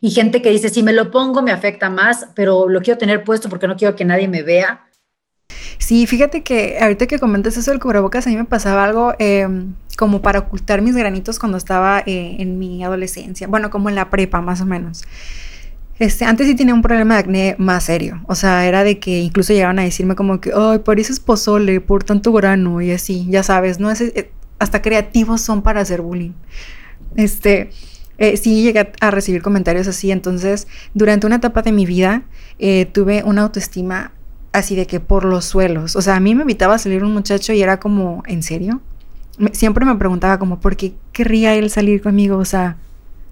Y 0.00 0.10
gente 0.10 0.40
que 0.40 0.50
dice, 0.50 0.68
si 0.68 0.84
me 0.84 0.92
lo 0.92 1.10
pongo 1.10 1.42
me 1.42 1.50
afecta 1.50 1.90
más, 1.90 2.28
pero 2.36 2.68
lo 2.68 2.80
quiero 2.80 2.98
tener 2.98 3.24
puesto 3.24 3.48
porque 3.48 3.66
no 3.66 3.76
quiero 3.76 3.96
que 3.96 4.04
nadie 4.04 4.28
me 4.28 4.44
vea. 4.44 4.86
Sí, 5.78 6.06
fíjate 6.06 6.44
que 6.44 6.78
ahorita 6.80 7.08
que 7.08 7.18
comentas 7.18 7.56
eso 7.56 7.72
del 7.72 7.80
cubrebocas, 7.80 8.28
a 8.28 8.30
mí 8.30 8.36
me 8.36 8.44
pasaba 8.44 8.84
algo 8.84 9.14
em, 9.18 9.74
como 9.96 10.22
para 10.22 10.38
ocultar 10.38 10.80
mis 10.80 10.94
granitos 10.94 11.40
cuando 11.40 11.58
estaba 11.58 12.04
eh, 12.06 12.36
en 12.38 12.60
mi 12.60 12.84
adolescencia, 12.84 13.48
bueno, 13.48 13.70
como 13.70 13.88
en 13.88 13.96
la 13.96 14.08
prepa 14.08 14.40
más 14.40 14.60
o 14.60 14.66
menos. 14.66 15.02
Este, 15.98 16.24
antes 16.24 16.46
sí 16.46 16.54
tenía 16.54 16.74
un 16.74 16.82
problema 16.82 17.14
de 17.14 17.20
acné 17.20 17.56
más 17.58 17.84
serio, 17.84 18.22
o 18.26 18.34
sea, 18.34 18.66
era 18.66 18.84
de 18.84 18.98
que 18.98 19.18
incluso 19.18 19.52
llegaban 19.52 19.78
a 19.78 19.82
decirme 19.82 20.14
como 20.14 20.40
que, 20.40 20.52
ay, 20.54 20.78
pareces 20.78 21.18
pozole 21.18 21.80
por 21.80 22.04
tanto 22.04 22.32
grano 22.32 22.80
y 22.80 22.92
así, 22.92 23.26
ya 23.28 23.42
sabes, 23.42 23.80
no 23.80 23.90
es, 23.90 24.00
eh, 24.00 24.30
hasta 24.60 24.80
creativos 24.80 25.40
son 25.40 25.62
para 25.62 25.80
hacer 25.80 26.00
bullying. 26.00 26.32
Este, 27.16 27.70
eh, 28.18 28.36
sí 28.36 28.62
llegué 28.62 28.92
a 29.00 29.10
recibir 29.10 29.42
comentarios 29.42 29.88
así, 29.88 30.10
entonces 30.12 30.68
durante 30.94 31.26
una 31.26 31.36
etapa 31.36 31.62
de 31.62 31.72
mi 31.72 31.86
vida 31.86 32.22
tuve 32.92 33.22
una 33.24 33.42
autoestima 33.42 34.12
así 34.52 34.76
de 34.76 34.86
que 34.86 35.00
por 35.00 35.24
los 35.24 35.44
suelos. 35.44 35.96
O 35.96 36.02
sea, 36.02 36.16
a 36.16 36.20
mí 36.20 36.34
me 36.34 36.42
invitaba 36.42 36.78
salir 36.78 37.04
un 37.04 37.12
muchacho 37.12 37.52
y 37.52 37.62
era 37.62 37.80
como, 37.80 38.22
¿en 38.26 38.42
serio? 38.42 38.80
siempre 39.52 39.84
me 39.84 39.94
preguntaba 39.94 40.38
como, 40.38 40.60
¿por 40.60 40.76
qué 40.76 40.94
querría 41.12 41.54
él 41.54 41.70
salir 41.70 42.02
conmigo? 42.02 42.38
O 42.38 42.44
sea, 42.44 42.76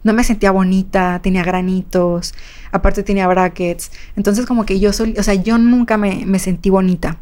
no 0.07 0.13
me 0.13 0.23
sentía 0.23 0.53
bonita, 0.53 1.21
tenía 1.21 1.43
granitos, 1.43 2.33
aparte 2.71 3.03
tenía 3.03 3.27
brackets. 3.27 3.91
Entonces 4.15 4.47
como 4.47 4.65
que 4.65 4.79
yo, 4.79 4.93
soy, 4.93 5.17
o 5.19 5.23
sea, 5.25 5.35
yo 5.35 5.59
nunca 5.59 5.97
me, 5.97 6.25
me 6.25 6.39
sentí 6.39 6.71
bonita. 6.71 7.19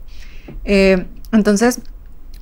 Eh, 0.64 1.06
entonces, 1.32 1.80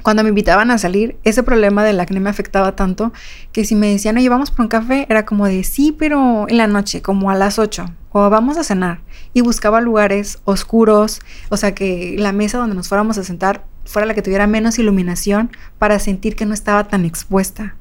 cuando 0.02 0.24
me 0.24 0.30
invitaban 0.30 0.72
a 0.72 0.78
salir, 0.78 1.16
ese 1.22 1.44
problema 1.44 1.84
del 1.84 2.00
acné 2.00 2.18
me 2.18 2.28
afectaba 2.28 2.74
tanto 2.74 3.12
que 3.52 3.64
si 3.64 3.76
me 3.76 3.88
decían, 3.88 4.16
oye, 4.16 4.28
vamos 4.28 4.50
por 4.50 4.62
un 4.62 4.68
café, 4.68 5.06
era 5.08 5.24
como 5.24 5.46
de 5.46 5.62
sí, 5.62 5.94
pero 5.96 6.48
en 6.48 6.58
la 6.58 6.66
noche, 6.66 7.02
como 7.02 7.30
a 7.30 7.36
las 7.36 7.60
8, 7.60 7.86
o 8.10 8.28
vamos 8.28 8.56
a 8.58 8.64
cenar. 8.64 9.00
Y 9.32 9.42
buscaba 9.42 9.80
lugares 9.80 10.40
oscuros, 10.44 11.20
o 11.50 11.56
sea, 11.56 11.72
que 11.72 12.16
la 12.18 12.32
mesa 12.32 12.58
donde 12.58 12.74
nos 12.74 12.88
fuéramos 12.88 13.16
a 13.16 13.22
sentar 13.22 13.64
fuera 13.84 14.06
la 14.06 14.14
que 14.14 14.22
tuviera 14.22 14.48
menos 14.48 14.80
iluminación 14.80 15.52
para 15.78 16.00
sentir 16.00 16.34
que 16.34 16.46
no 16.46 16.54
estaba 16.54 16.88
tan 16.88 17.04
expuesta. 17.04 17.76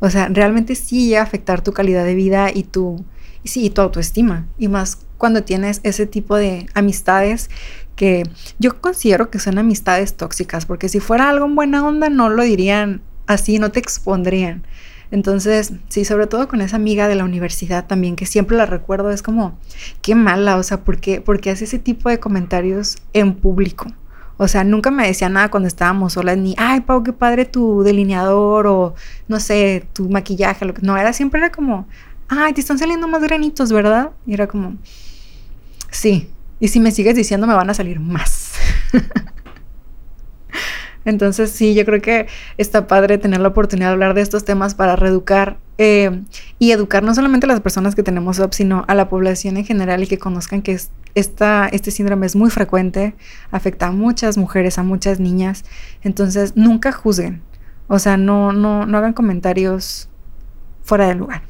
O 0.00 0.10
sea, 0.10 0.28
realmente 0.28 0.74
sí 0.74 1.06
llega 1.06 1.20
a 1.20 1.24
afectar 1.24 1.62
tu 1.62 1.72
calidad 1.72 2.04
de 2.04 2.14
vida 2.14 2.50
y 2.52 2.64
tu, 2.64 3.04
sí, 3.44 3.70
tu 3.70 3.82
autoestima. 3.82 4.46
Y 4.58 4.68
más 4.68 4.98
cuando 5.18 5.44
tienes 5.44 5.80
ese 5.82 6.06
tipo 6.06 6.36
de 6.36 6.66
amistades 6.74 7.50
que 7.94 8.22
yo 8.58 8.80
considero 8.80 9.30
que 9.30 9.38
son 9.38 9.58
amistades 9.58 10.14
tóxicas, 10.14 10.64
porque 10.64 10.88
si 10.88 11.00
fuera 11.00 11.28
algo 11.28 11.44
en 11.44 11.54
buena 11.54 11.86
onda 11.86 12.08
no 12.08 12.30
lo 12.30 12.42
dirían 12.42 13.02
así, 13.26 13.58
no 13.58 13.70
te 13.70 13.80
expondrían. 13.80 14.64
Entonces, 15.10 15.72
sí, 15.88 16.04
sobre 16.04 16.26
todo 16.26 16.48
con 16.48 16.60
esa 16.60 16.76
amiga 16.76 17.08
de 17.08 17.16
la 17.16 17.24
universidad 17.24 17.86
también, 17.86 18.16
que 18.16 18.26
siempre 18.26 18.56
la 18.56 18.64
recuerdo, 18.64 19.10
es 19.10 19.22
como, 19.22 19.58
qué 20.02 20.14
mala, 20.14 20.56
o 20.56 20.62
sea, 20.62 20.84
¿por 20.84 20.98
qué, 20.98 21.20
porque 21.20 21.50
hace 21.50 21.64
ese 21.64 21.78
tipo 21.78 22.08
de 22.08 22.20
comentarios 22.20 22.96
en 23.12 23.34
público? 23.34 23.86
O 24.42 24.48
sea, 24.48 24.64
nunca 24.64 24.90
me 24.90 25.06
decía 25.06 25.28
nada 25.28 25.50
cuando 25.50 25.66
estábamos 25.66 26.14
solas, 26.14 26.38
ni, 26.38 26.54
ay, 26.56 26.80
Pau, 26.80 27.04
qué 27.04 27.12
padre 27.12 27.44
tu 27.44 27.82
delineador, 27.82 28.66
o 28.68 28.94
no 29.28 29.38
sé, 29.38 29.86
tu 29.92 30.08
maquillaje, 30.08 30.64
lo 30.64 30.72
que 30.72 30.80
no, 30.80 30.96
era 30.96 31.12
siempre 31.12 31.40
era 31.40 31.52
como, 31.52 31.86
ay, 32.26 32.54
te 32.54 32.62
están 32.62 32.78
saliendo 32.78 33.06
más 33.06 33.20
granitos, 33.22 33.70
¿verdad? 33.70 34.12
Y 34.26 34.32
era 34.32 34.46
como, 34.46 34.78
sí, 35.90 36.30
y 36.58 36.68
si 36.68 36.80
me 36.80 36.90
sigues 36.90 37.16
diciendo 37.16 37.46
me 37.46 37.52
van 37.52 37.68
a 37.68 37.74
salir 37.74 38.00
más. 38.00 38.54
Entonces 41.10 41.50
sí, 41.50 41.74
yo 41.74 41.84
creo 41.84 42.00
que 42.00 42.26
está 42.56 42.86
padre 42.86 43.18
tener 43.18 43.40
la 43.40 43.48
oportunidad 43.48 43.88
de 43.88 43.92
hablar 43.92 44.14
de 44.14 44.22
estos 44.22 44.44
temas 44.44 44.74
para 44.74 44.96
reeducar 44.96 45.58
eh, 45.78 46.22
y 46.58 46.72
educar 46.72 47.02
no 47.02 47.14
solamente 47.14 47.46
a 47.46 47.48
las 47.48 47.60
personas 47.60 47.94
que 47.94 48.02
tenemos 48.02 48.38
OP, 48.38 48.52
sino 48.54 48.84
a 48.88 48.94
la 48.94 49.08
población 49.08 49.56
en 49.56 49.64
general 49.64 50.02
y 50.02 50.06
que 50.06 50.18
conozcan 50.18 50.62
que 50.62 50.78
esta, 51.14 51.68
este 51.68 51.90
síndrome 51.90 52.26
es 52.26 52.36
muy 52.36 52.50
frecuente, 52.50 53.14
afecta 53.50 53.88
a 53.88 53.92
muchas 53.92 54.38
mujeres, 54.38 54.78
a 54.78 54.82
muchas 54.82 55.20
niñas. 55.20 55.64
Entonces 56.02 56.56
nunca 56.56 56.92
juzguen, 56.92 57.42
o 57.88 57.98
sea, 57.98 58.16
no, 58.16 58.52
no, 58.52 58.86
no 58.86 58.98
hagan 58.98 59.12
comentarios 59.12 60.08
fuera 60.82 61.08
de 61.08 61.14
lugar. 61.14 61.42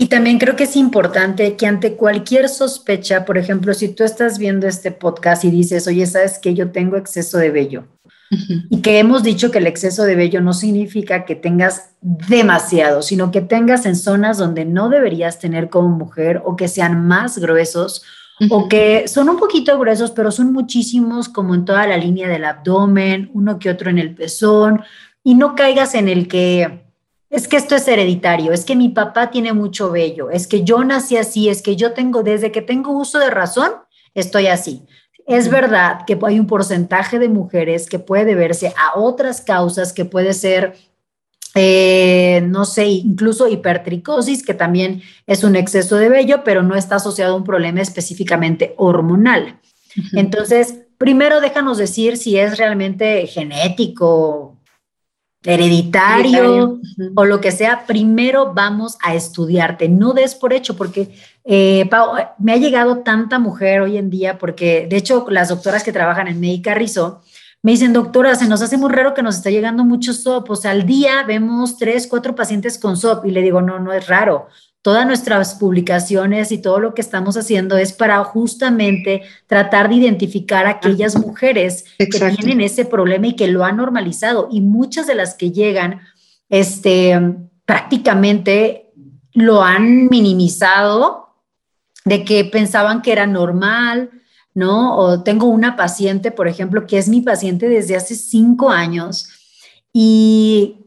Y 0.00 0.06
también 0.06 0.38
creo 0.38 0.56
que 0.56 0.64
es 0.64 0.76
importante 0.76 1.56
que 1.56 1.66
ante 1.66 1.92
cualquier 1.92 2.48
sospecha, 2.48 3.26
por 3.26 3.36
ejemplo, 3.36 3.74
si 3.74 3.88
tú 3.88 4.02
estás 4.02 4.38
viendo 4.38 4.66
este 4.66 4.92
podcast 4.92 5.44
y 5.44 5.50
dices, 5.50 5.86
oye, 5.86 6.06
sabes 6.06 6.38
que 6.38 6.54
yo 6.54 6.70
tengo 6.70 6.96
exceso 6.96 7.36
de 7.36 7.50
vello, 7.50 7.84
y 8.30 8.80
que 8.80 9.00
hemos 9.00 9.24
dicho 9.24 9.50
que 9.50 9.58
el 9.58 9.66
exceso 9.66 10.04
de 10.04 10.14
vello 10.14 10.40
no 10.40 10.52
significa 10.52 11.24
que 11.24 11.34
tengas 11.34 11.94
demasiado, 12.00 13.02
sino 13.02 13.32
que 13.32 13.40
tengas 13.40 13.86
en 13.86 13.96
zonas 13.96 14.38
donde 14.38 14.64
no 14.64 14.88
deberías 14.88 15.40
tener 15.40 15.68
como 15.68 15.88
mujer 15.88 16.40
o 16.44 16.54
que 16.54 16.68
sean 16.68 17.06
más 17.08 17.38
gruesos 17.38 18.02
o 18.48 18.68
que 18.68 19.06
son 19.08 19.28
un 19.28 19.36
poquito 19.36 19.78
gruesos, 19.78 20.12
pero 20.12 20.30
son 20.30 20.52
muchísimos 20.52 21.28
como 21.28 21.54
en 21.54 21.64
toda 21.64 21.86
la 21.86 21.96
línea 21.96 22.28
del 22.28 22.44
abdomen, 22.44 23.30
uno 23.34 23.58
que 23.58 23.68
otro 23.68 23.90
en 23.90 23.98
el 23.98 24.14
pezón, 24.14 24.82
y 25.22 25.34
no 25.34 25.54
caigas 25.54 25.94
en 25.94 26.08
el 26.08 26.26
que 26.28 26.84
es 27.28 27.46
que 27.46 27.56
esto 27.56 27.76
es 27.76 27.86
hereditario, 27.86 28.52
es 28.52 28.64
que 28.64 28.74
mi 28.74 28.88
papá 28.88 29.30
tiene 29.30 29.52
mucho 29.52 29.90
vello, 29.90 30.30
es 30.30 30.46
que 30.46 30.64
yo 30.64 30.82
nací 30.84 31.16
así, 31.16 31.48
es 31.48 31.62
que 31.62 31.76
yo 31.76 31.92
tengo, 31.92 32.22
desde 32.22 32.50
que 32.50 32.62
tengo 32.62 32.92
uso 32.92 33.18
de 33.18 33.30
razón, 33.30 33.70
estoy 34.14 34.46
así. 34.46 34.84
Es 35.30 35.48
verdad 35.48 36.00
que 36.08 36.18
hay 36.22 36.40
un 36.40 36.48
porcentaje 36.48 37.20
de 37.20 37.28
mujeres 37.28 37.88
que 37.88 38.00
puede 38.00 38.24
deberse 38.24 38.74
a 38.76 38.98
otras 38.98 39.40
causas, 39.40 39.92
que 39.92 40.04
puede 40.04 40.34
ser, 40.34 40.74
eh, 41.54 42.42
no 42.48 42.64
sé, 42.64 42.86
incluso 42.86 43.46
hipertricosis, 43.46 44.44
que 44.44 44.54
también 44.54 45.02
es 45.28 45.44
un 45.44 45.54
exceso 45.54 45.94
de 45.94 46.08
vello, 46.08 46.42
pero 46.42 46.64
no 46.64 46.74
está 46.74 46.96
asociado 46.96 47.34
a 47.34 47.36
un 47.36 47.44
problema 47.44 47.80
específicamente 47.80 48.74
hormonal. 48.76 49.60
Entonces, 50.14 50.80
primero 50.98 51.40
déjanos 51.40 51.78
decir 51.78 52.16
si 52.16 52.36
es 52.36 52.58
realmente 52.58 53.24
genético, 53.28 54.56
hereditario, 55.44 56.80
o 57.14 57.24
lo 57.24 57.40
que 57.40 57.50
sea, 57.50 57.86
primero 57.86 58.52
vamos 58.52 58.98
a 59.02 59.14
estudiarte, 59.14 59.88
no 59.88 60.12
des 60.12 60.34
por 60.34 60.52
hecho, 60.52 60.76
porque 60.76 61.14
eh, 61.44 61.88
me 62.38 62.52
ha 62.52 62.56
llegado 62.56 62.98
tanta 62.98 63.38
mujer 63.38 63.80
hoy 63.80 63.96
en 63.96 64.10
día, 64.10 64.38
porque 64.38 64.86
de 64.88 64.96
hecho 64.96 65.26
las 65.30 65.48
doctoras 65.48 65.82
que 65.82 65.92
trabajan 65.92 66.28
en 66.28 66.40
Médica 66.40 66.74
Rizzo 66.74 67.22
me 67.62 67.72
dicen, 67.72 67.92
doctora, 67.92 68.34
se 68.36 68.48
nos 68.48 68.62
hace 68.62 68.78
muy 68.78 68.90
raro 68.90 69.12
que 69.12 69.22
nos 69.22 69.36
está 69.36 69.50
llegando 69.50 69.84
mucho 69.84 70.12
SOP, 70.12 70.50
o 70.50 70.56
sea, 70.56 70.70
al 70.70 70.86
día 70.86 71.24
vemos 71.26 71.76
tres, 71.76 72.06
cuatro 72.06 72.34
pacientes 72.34 72.78
con 72.78 72.96
SOP, 72.96 73.26
y 73.26 73.30
le 73.30 73.42
digo, 73.42 73.60
no, 73.60 73.78
no 73.78 73.92
es 73.92 74.06
raro, 74.08 74.48
todas 74.82 75.06
nuestras 75.06 75.56
publicaciones 75.56 76.52
y 76.52 76.58
todo 76.58 76.80
lo 76.80 76.94
que 76.94 77.02
estamos 77.02 77.36
haciendo 77.36 77.76
es 77.76 77.92
para 77.92 78.22
justamente 78.24 79.22
tratar 79.46 79.88
de 79.88 79.96
identificar 79.96 80.66
a 80.66 80.70
aquellas 80.70 81.18
mujeres 81.18 81.84
que 81.98 82.06
tienen 82.06 82.62
ese 82.62 82.84
problema 82.84 83.28
y 83.28 83.36
que 83.36 83.48
lo 83.48 83.64
han 83.64 83.76
normalizado. 83.76 84.48
Y 84.50 84.60
muchas 84.60 85.06
de 85.06 85.14
las 85.14 85.34
que 85.34 85.50
llegan, 85.50 86.00
este, 86.48 87.18
prácticamente 87.66 88.90
lo 89.34 89.62
han 89.62 90.06
minimizado 90.06 91.36
de 92.04 92.24
que 92.24 92.44
pensaban 92.46 93.02
que 93.02 93.12
era 93.12 93.26
normal, 93.26 94.10
¿no? 94.54 94.96
O 94.96 95.22
tengo 95.22 95.46
una 95.46 95.76
paciente, 95.76 96.30
por 96.30 96.48
ejemplo, 96.48 96.86
que 96.86 96.98
es 96.98 97.08
mi 97.08 97.20
paciente 97.20 97.68
desde 97.68 97.96
hace 97.96 98.14
cinco 98.14 98.70
años 98.70 99.28
y 99.92 100.86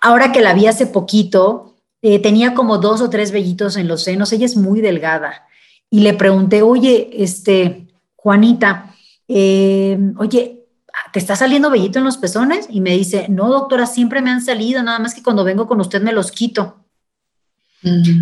ahora 0.00 0.32
que 0.32 0.40
la 0.40 0.54
vi 0.54 0.66
hace 0.66 0.86
poquito, 0.86 1.65
eh, 2.08 2.20
tenía 2.20 2.54
como 2.54 2.78
dos 2.78 3.00
o 3.00 3.10
tres 3.10 3.32
vellitos 3.32 3.76
en 3.76 3.88
los 3.88 4.04
senos, 4.04 4.32
ella 4.32 4.46
es 4.46 4.56
muy 4.56 4.80
delgada. 4.80 5.44
Y 5.90 6.02
le 6.02 6.14
pregunté, 6.14 6.62
oye, 6.62 7.10
este, 7.12 7.88
Juanita, 8.14 8.94
eh, 9.26 9.98
oye, 10.16 10.68
¿te 11.12 11.18
está 11.18 11.34
saliendo 11.34 11.68
vellito 11.68 11.98
en 11.98 12.04
los 12.04 12.16
pezones? 12.16 12.68
Y 12.70 12.80
me 12.80 12.90
dice, 12.90 13.26
no, 13.28 13.48
doctora, 13.48 13.86
siempre 13.86 14.22
me 14.22 14.30
han 14.30 14.40
salido, 14.40 14.84
nada 14.84 15.00
más 15.00 15.14
que 15.14 15.22
cuando 15.24 15.42
vengo 15.42 15.66
con 15.66 15.80
usted 15.80 16.00
me 16.00 16.12
los 16.12 16.30
quito. 16.30 16.76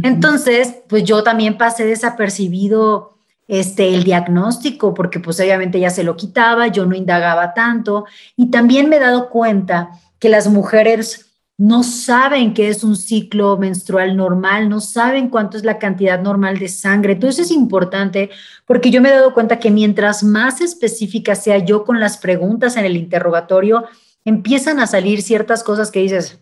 Entonces, 0.03 0.77
pues 0.89 1.05
yo 1.05 1.23
también 1.23 1.59
pasé 1.59 1.85
desapercibido 1.85 3.19
este, 3.49 3.95
el 3.95 4.03
diagnóstico, 4.03 4.95
porque 4.95 5.21
pues 5.21 5.39
obviamente 5.41 5.79
ya 5.79 5.91
se 5.91 6.05
lo 6.05 6.17
quitaba, 6.17 6.69
yo 6.69 6.87
no 6.87 6.97
indagaba 6.97 7.53
tanto, 7.53 8.07
y 8.35 8.51
también 8.51 8.89
me 8.89 8.97
he 8.97 9.01
dado 9.01 9.29
cuenta 9.29 9.91
que 10.19 10.31
las 10.31 10.49
mujeres 10.49 11.24
no 11.57 11.85
saben 11.85 12.53
qué 12.53 12.69
es 12.69 12.83
un 12.83 12.97
ciclo 12.97 13.57
menstrual 13.57 14.17
normal, 14.17 14.69
no 14.69 14.81
saben 14.81 15.29
cuánto 15.29 15.57
es 15.57 15.65
la 15.65 15.79
cantidad 15.79 16.21
normal 16.21 16.59
de 16.59 16.69
sangre. 16.69 17.13
Entonces 17.13 17.47
es 17.47 17.53
importante 17.53 18.31
porque 18.67 18.91
yo 18.91 19.01
me 19.01 19.11
he 19.11 19.13
dado 19.13 19.33
cuenta 19.35 19.61
que 19.61 19.71
mientras 19.71 20.25
más 20.25 20.61
específica 20.61 21.35
sea 21.35 21.59
yo 21.59 21.85
con 21.85 22.01
las 22.01 22.19
preguntas 22.19 22.77
en 22.77 22.85
el 22.85 22.97
interrogatorio, 22.97 23.85
empiezan 24.25 24.81
a 24.81 24.87
salir 24.87 25.23
ciertas 25.23 25.63
cosas 25.63 25.91
que 25.91 26.01
dices, 26.01 26.41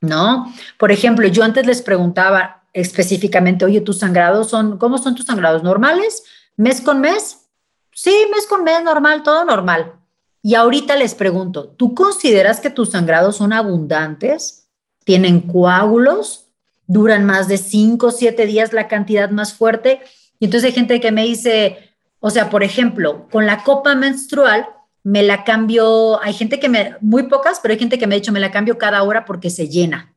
¿no? 0.00 0.52
Por 0.78 0.90
ejemplo, 0.90 1.28
yo 1.28 1.44
antes 1.44 1.66
les 1.66 1.82
preguntaba 1.82 2.64
específicamente, 2.72 3.64
oye, 3.64 3.80
¿tus 3.80 3.98
sangrados 3.98 4.50
son, 4.50 4.78
cómo 4.78 4.98
son 4.98 5.14
tus 5.14 5.26
sangrados 5.26 5.62
normales? 5.62 6.24
¿Mes 6.56 6.80
con 6.80 7.00
mes? 7.00 7.46
Sí, 7.92 8.14
mes 8.34 8.46
con 8.46 8.64
mes, 8.64 8.82
normal, 8.82 9.22
todo 9.22 9.44
normal. 9.44 9.99
Y 10.42 10.54
ahorita 10.54 10.96
les 10.96 11.14
pregunto, 11.14 11.68
¿tú 11.68 11.94
consideras 11.94 12.60
que 12.60 12.70
tus 12.70 12.90
sangrados 12.90 13.36
son 13.36 13.52
abundantes? 13.52 14.68
¿Tienen 15.04 15.40
coágulos? 15.40 16.46
¿Duran 16.86 17.24
más 17.24 17.46
de 17.46 17.58
5 17.58 18.06
o 18.06 18.10
7 18.10 18.46
días 18.46 18.72
la 18.72 18.88
cantidad 18.88 19.30
más 19.30 19.52
fuerte? 19.52 20.00
Y 20.38 20.46
entonces 20.46 20.68
hay 20.68 20.74
gente 20.74 21.00
que 21.00 21.12
me 21.12 21.24
dice, 21.24 21.90
o 22.20 22.30
sea, 22.30 22.48
por 22.48 22.62
ejemplo, 22.62 23.28
con 23.30 23.46
la 23.46 23.62
copa 23.62 23.94
menstrual 23.94 24.66
me 25.02 25.22
la 25.22 25.44
cambio, 25.44 26.22
hay 26.22 26.32
gente 26.32 26.58
que 26.58 26.68
me, 26.68 26.96
muy 27.00 27.24
pocas, 27.24 27.60
pero 27.60 27.72
hay 27.72 27.78
gente 27.78 27.98
que 27.98 28.06
me 28.06 28.14
ha 28.14 28.18
dicho, 28.18 28.32
me 28.32 28.40
la 28.40 28.50
cambio 28.50 28.78
cada 28.78 29.02
hora 29.02 29.24
porque 29.24 29.50
se 29.50 29.68
llena. 29.68 30.14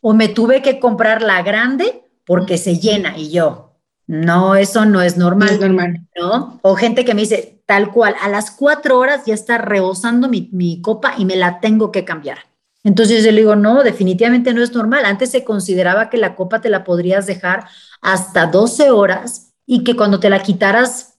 O 0.00 0.14
me 0.14 0.28
tuve 0.28 0.62
que 0.62 0.78
comprar 0.78 1.22
la 1.22 1.42
grande 1.42 2.04
porque 2.24 2.58
se 2.58 2.78
llena 2.78 3.16
y 3.16 3.30
yo, 3.30 3.67
no, 4.08 4.56
eso 4.56 4.86
no 4.86 5.02
es 5.02 5.18
normal. 5.18 5.48
No 5.48 5.54
es 5.54 5.60
normal. 5.60 6.06
¿no? 6.16 6.58
O 6.62 6.74
gente 6.74 7.04
que 7.04 7.14
me 7.14 7.20
dice, 7.20 7.60
tal 7.66 7.92
cual, 7.92 8.14
a 8.20 8.30
las 8.30 8.50
cuatro 8.50 8.98
horas 8.98 9.26
ya 9.26 9.34
está 9.34 9.58
rebosando 9.58 10.28
mi, 10.28 10.48
mi 10.50 10.80
copa 10.80 11.14
y 11.18 11.26
me 11.26 11.36
la 11.36 11.60
tengo 11.60 11.92
que 11.92 12.06
cambiar. 12.06 12.38
Entonces 12.84 13.22
yo 13.22 13.30
le 13.30 13.40
digo, 13.40 13.54
no, 13.54 13.82
definitivamente 13.82 14.54
no 14.54 14.62
es 14.62 14.72
normal. 14.72 15.04
Antes 15.04 15.30
se 15.30 15.44
consideraba 15.44 16.08
que 16.08 16.16
la 16.16 16.36
copa 16.36 16.62
te 16.62 16.70
la 16.70 16.84
podrías 16.84 17.26
dejar 17.26 17.66
hasta 18.00 18.46
12 18.46 18.90
horas 18.90 19.52
y 19.66 19.84
que 19.84 19.94
cuando 19.94 20.18
te 20.18 20.30
la 20.30 20.42
quitaras, 20.42 21.18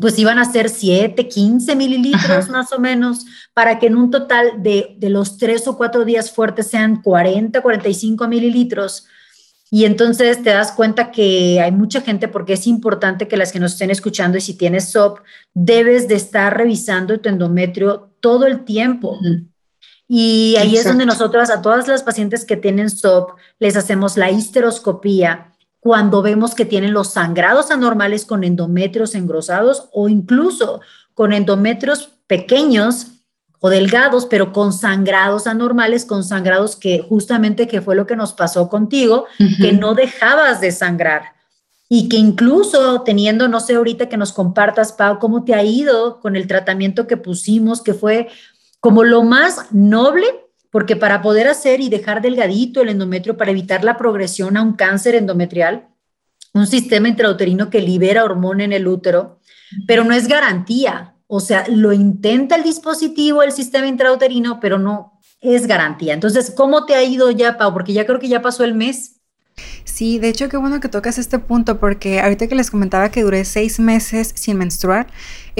pues 0.00 0.16
iban 0.20 0.38
a 0.38 0.44
ser 0.44 0.68
7, 0.68 1.26
15 1.26 1.74
mililitros 1.74 2.48
más 2.48 2.72
o 2.72 2.78
menos, 2.78 3.26
para 3.54 3.80
que 3.80 3.88
en 3.88 3.96
un 3.96 4.12
total 4.12 4.62
de, 4.62 4.94
de 4.98 5.10
los 5.10 5.36
tres 5.36 5.66
o 5.66 5.76
cuatro 5.76 6.04
días 6.04 6.30
fuertes 6.30 6.68
sean 6.68 7.02
40, 7.02 7.60
45 7.60 8.28
mililitros 8.28 9.08
y 9.70 9.84
entonces 9.84 10.42
te 10.42 10.50
das 10.50 10.72
cuenta 10.72 11.10
que 11.10 11.60
hay 11.60 11.72
mucha 11.72 12.00
gente, 12.00 12.28
porque 12.28 12.54
es 12.54 12.66
importante 12.66 13.28
que 13.28 13.36
las 13.36 13.52
que 13.52 13.60
nos 13.60 13.72
estén 13.72 13.90
escuchando 13.90 14.38
y 14.38 14.40
si 14.40 14.54
tienes 14.54 14.90
SOP, 14.90 15.18
debes 15.52 16.08
de 16.08 16.14
estar 16.14 16.56
revisando 16.56 17.20
tu 17.20 17.28
endometrio 17.28 18.10
todo 18.20 18.46
el 18.46 18.64
tiempo. 18.64 19.18
Y 20.06 20.56
ahí 20.58 20.76
es 20.76 20.84
donde 20.84 21.04
nosotros 21.04 21.50
a 21.50 21.60
todas 21.60 21.86
las 21.86 22.02
pacientes 22.02 22.46
que 22.46 22.56
tienen 22.56 22.88
SOP 22.88 23.32
les 23.58 23.76
hacemos 23.76 24.16
la 24.16 24.30
histeroscopía 24.30 25.52
cuando 25.80 26.22
vemos 26.22 26.54
que 26.54 26.64
tienen 26.64 26.94
los 26.94 27.12
sangrados 27.12 27.70
anormales 27.70 28.24
con 28.24 28.44
endometrios 28.44 29.14
engrosados 29.14 29.90
o 29.92 30.08
incluso 30.08 30.80
con 31.12 31.32
endometrios 31.34 32.14
pequeños 32.26 33.17
o 33.60 33.70
delgados, 33.70 34.26
pero 34.26 34.52
con 34.52 34.72
sangrados 34.72 35.46
anormales, 35.46 36.04
con 36.04 36.24
sangrados 36.24 36.76
que 36.76 37.00
justamente 37.00 37.66
que 37.66 37.80
fue 37.80 37.96
lo 37.96 38.06
que 38.06 38.16
nos 38.16 38.32
pasó 38.32 38.68
contigo, 38.68 39.26
que 39.60 39.72
no 39.72 39.94
dejabas 39.94 40.60
de 40.60 40.70
sangrar 40.70 41.38
y 41.88 42.08
que 42.08 42.16
incluso 42.16 43.02
teniendo, 43.02 43.48
no 43.48 43.60
sé 43.60 43.74
ahorita 43.74 44.08
que 44.08 44.18
nos 44.18 44.32
compartas, 44.32 44.92
Pau, 44.92 45.18
cómo 45.18 45.44
te 45.44 45.54
ha 45.54 45.64
ido 45.64 46.20
con 46.20 46.36
el 46.36 46.46
tratamiento 46.46 47.06
que 47.06 47.16
pusimos, 47.16 47.82
que 47.82 47.94
fue 47.94 48.28
como 48.80 49.04
lo 49.04 49.22
más 49.22 49.72
noble, 49.72 50.26
porque 50.70 50.96
para 50.96 51.22
poder 51.22 51.48
hacer 51.48 51.80
y 51.80 51.88
dejar 51.88 52.20
delgadito 52.20 52.82
el 52.82 52.90
endometrio, 52.90 53.38
para 53.38 53.50
evitar 53.50 53.84
la 53.84 53.96
progresión 53.96 54.56
a 54.56 54.62
un 54.62 54.74
cáncer 54.74 55.14
endometrial, 55.14 55.88
un 56.52 56.66
sistema 56.66 57.08
intrauterino 57.08 57.70
que 57.70 57.80
libera 57.80 58.24
hormona 58.24 58.64
en 58.64 58.72
el 58.72 58.86
útero, 58.86 59.40
pero 59.86 60.04
no 60.04 60.14
es 60.14 60.28
garantía. 60.28 61.14
O 61.28 61.40
sea, 61.40 61.66
lo 61.68 61.92
intenta 61.92 62.56
el 62.56 62.64
dispositivo, 62.64 63.42
el 63.42 63.52
sistema 63.52 63.86
intrauterino, 63.86 64.58
pero 64.60 64.78
no 64.78 65.20
es 65.40 65.66
garantía. 65.66 66.14
Entonces, 66.14 66.50
¿cómo 66.50 66.86
te 66.86 66.94
ha 66.94 67.04
ido 67.04 67.30
ya, 67.30 67.58
Pau? 67.58 67.72
Porque 67.72 67.92
ya 67.92 68.06
creo 68.06 68.18
que 68.18 68.28
ya 68.28 68.42
pasó 68.42 68.64
el 68.64 68.74
mes. 68.74 69.20
Sí, 69.84 70.18
de 70.18 70.28
hecho, 70.28 70.48
qué 70.48 70.56
bueno 70.56 70.80
que 70.80 70.88
tocas 70.88 71.18
este 71.18 71.38
punto, 71.38 71.78
porque 71.78 72.20
ahorita 72.20 72.46
que 72.46 72.54
les 72.54 72.70
comentaba 72.70 73.10
que 73.10 73.22
duré 73.22 73.44
seis 73.44 73.78
meses 73.80 74.32
sin 74.34 74.56
menstruar, 74.56 75.08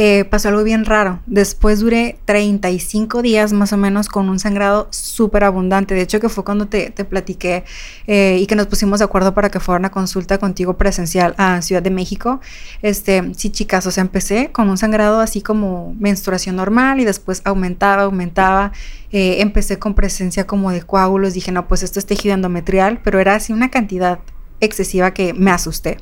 eh, 0.01 0.25
pasó 0.27 0.51
algo 0.51 0.63
bien 0.63 0.85
raro. 0.85 1.19
Después 1.27 1.81
duré 1.81 2.21
35 2.25 3.21
días 3.21 3.53
más 3.53 3.73
o 3.73 3.77
menos 3.77 4.07
con 4.07 4.29
un 4.29 4.39
sangrado 4.39 4.87
súper 4.93 5.43
abundante. 5.43 5.93
De 5.97 6.03
hecho, 6.03 6.21
que 6.21 6.29
fue 6.29 6.45
cuando 6.45 6.69
te, 6.69 6.91
te 6.91 7.05
platiqué 7.05 7.65
eh, 8.07 8.39
y 8.41 8.47
que 8.47 8.55
nos 8.55 8.69
pusimos 8.69 9.01
de 9.01 9.07
acuerdo 9.07 9.35
para 9.35 9.51
que 9.51 9.59
fuera 9.59 9.81
una 9.81 9.91
consulta 9.91 10.39
contigo 10.39 10.77
presencial 10.77 11.35
a 11.37 11.63
Ciudad 11.63 11.83
de 11.83 11.91
México. 11.91 12.41
Este, 12.81 13.33
sí, 13.37 13.51
chicas, 13.51 13.87
o 13.87 13.91
sea, 13.91 14.03
empecé 14.03 14.53
con 14.53 14.69
un 14.69 14.79
sangrado 14.79 15.19
así 15.19 15.41
como 15.41 15.97
menstruación 15.99 16.55
normal 16.55 17.01
y 17.01 17.05
después 17.05 17.43
aumentaba, 17.45 18.03
aumentaba. 18.05 18.71
Eh, 19.11 19.41
empecé 19.41 19.81
con 19.81 19.95
presencia 19.95 20.47
como 20.47 20.71
de 20.71 20.83
coágulos. 20.83 21.35
Dije, 21.35 21.51
no, 21.51 21.67
pues 21.67 21.83
esto 21.83 21.99
es 21.99 22.07
tejido 22.07 22.37
endometrial, 22.37 23.01
pero 23.03 23.19
era 23.19 23.35
así 23.35 23.53
una 23.53 23.69
cantidad 23.73 24.21
excesiva 24.61 25.13
que 25.13 25.35
me 25.35 25.51
asusté. 25.51 25.97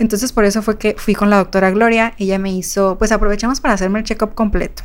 Entonces 0.00 0.32
por 0.32 0.46
eso 0.46 0.62
fue 0.62 0.78
que 0.78 0.96
fui 0.96 1.14
con 1.14 1.28
la 1.28 1.36
doctora 1.36 1.70
Gloria, 1.70 2.14
ella 2.16 2.38
me 2.38 2.50
hizo, 2.50 2.96
pues 2.96 3.12
aprovechamos 3.12 3.60
para 3.60 3.74
hacerme 3.74 3.98
el 3.98 4.06
check-up 4.06 4.34
completo. 4.34 4.82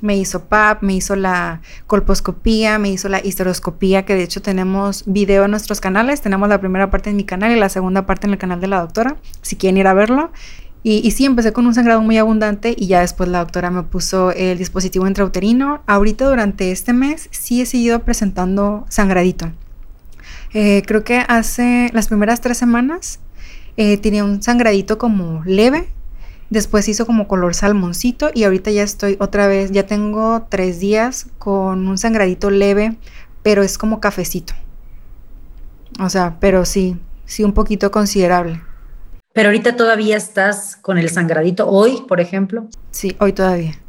Me 0.00 0.16
hizo 0.16 0.46
PAP, 0.46 0.82
me 0.82 0.94
hizo 0.94 1.16
la 1.16 1.60
colposcopía, 1.86 2.78
me 2.78 2.88
hizo 2.90 3.10
la 3.10 3.20
histeroscopía, 3.22 4.06
que 4.06 4.14
de 4.14 4.22
hecho 4.22 4.40
tenemos 4.40 5.04
video 5.06 5.44
en 5.44 5.50
nuestros 5.50 5.82
canales. 5.82 6.22
Tenemos 6.22 6.48
la 6.48 6.60
primera 6.60 6.90
parte 6.90 7.10
en 7.10 7.16
mi 7.16 7.24
canal 7.24 7.52
y 7.52 7.56
la 7.56 7.68
segunda 7.68 8.06
parte 8.06 8.26
en 8.26 8.32
el 8.32 8.38
canal 8.38 8.60
de 8.60 8.68
la 8.68 8.80
doctora, 8.80 9.16
si 9.42 9.56
quieren 9.56 9.76
ir 9.76 9.86
a 9.86 9.92
verlo. 9.92 10.32
Y, 10.82 11.06
y, 11.06 11.10
sí, 11.10 11.26
empecé 11.26 11.52
con 11.52 11.66
un 11.66 11.74
sangrado 11.74 12.00
muy 12.00 12.16
abundante 12.16 12.74
y 12.76 12.86
ya 12.86 13.00
después 13.00 13.28
la 13.28 13.40
doctora 13.40 13.70
me 13.70 13.82
puso 13.82 14.30
el 14.32 14.56
dispositivo 14.56 15.06
intrauterino. 15.06 15.82
Ahorita 15.86 16.26
durante 16.26 16.70
este 16.70 16.94
mes 16.94 17.28
sí 17.30 17.60
he 17.60 17.66
seguido 17.66 18.00
presentando 18.00 18.86
sangradito. 18.88 19.52
Eh, 20.54 20.82
creo 20.86 21.04
que 21.04 21.24
hace 21.28 21.90
las 21.92 22.08
primeras 22.08 22.40
tres 22.40 22.56
semanas 22.56 23.20
eh, 23.76 23.98
tenía 23.98 24.24
un 24.24 24.42
sangradito 24.42 24.98
como 24.98 25.42
leve, 25.44 25.88
después 26.50 26.88
hizo 26.88 27.06
como 27.06 27.26
color 27.28 27.54
salmoncito 27.54 28.30
y 28.32 28.44
ahorita 28.44 28.70
ya 28.70 28.82
estoy 28.82 29.16
otra 29.20 29.46
vez, 29.46 29.72
ya 29.72 29.86
tengo 29.86 30.46
tres 30.48 30.80
días 30.80 31.26
con 31.38 31.88
un 31.88 31.98
sangradito 31.98 32.50
leve, 32.50 32.96
pero 33.42 33.62
es 33.62 33.78
como 33.78 34.00
cafecito. 34.00 34.54
O 36.00 36.08
sea, 36.08 36.38
pero 36.40 36.64
sí, 36.64 36.96
sí 37.24 37.44
un 37.44 37.52
poquito 37.52 37.90
considerable. 37.90 38.60
Pero 39.32 39.48
ahorita 39.48 39.76
todavía 39.76 40.16
estás 40.16 40.76
con 40.76 40.96
el 40.96 41.10
sangradito, 41.10 41.68
hoy, 41.68 42.04
por 42.08 42.20
ejemplo. 42.20 42.68
Sí, 42.90 43.16
hoy 43.18 43.32
todavía. 43.32 43.80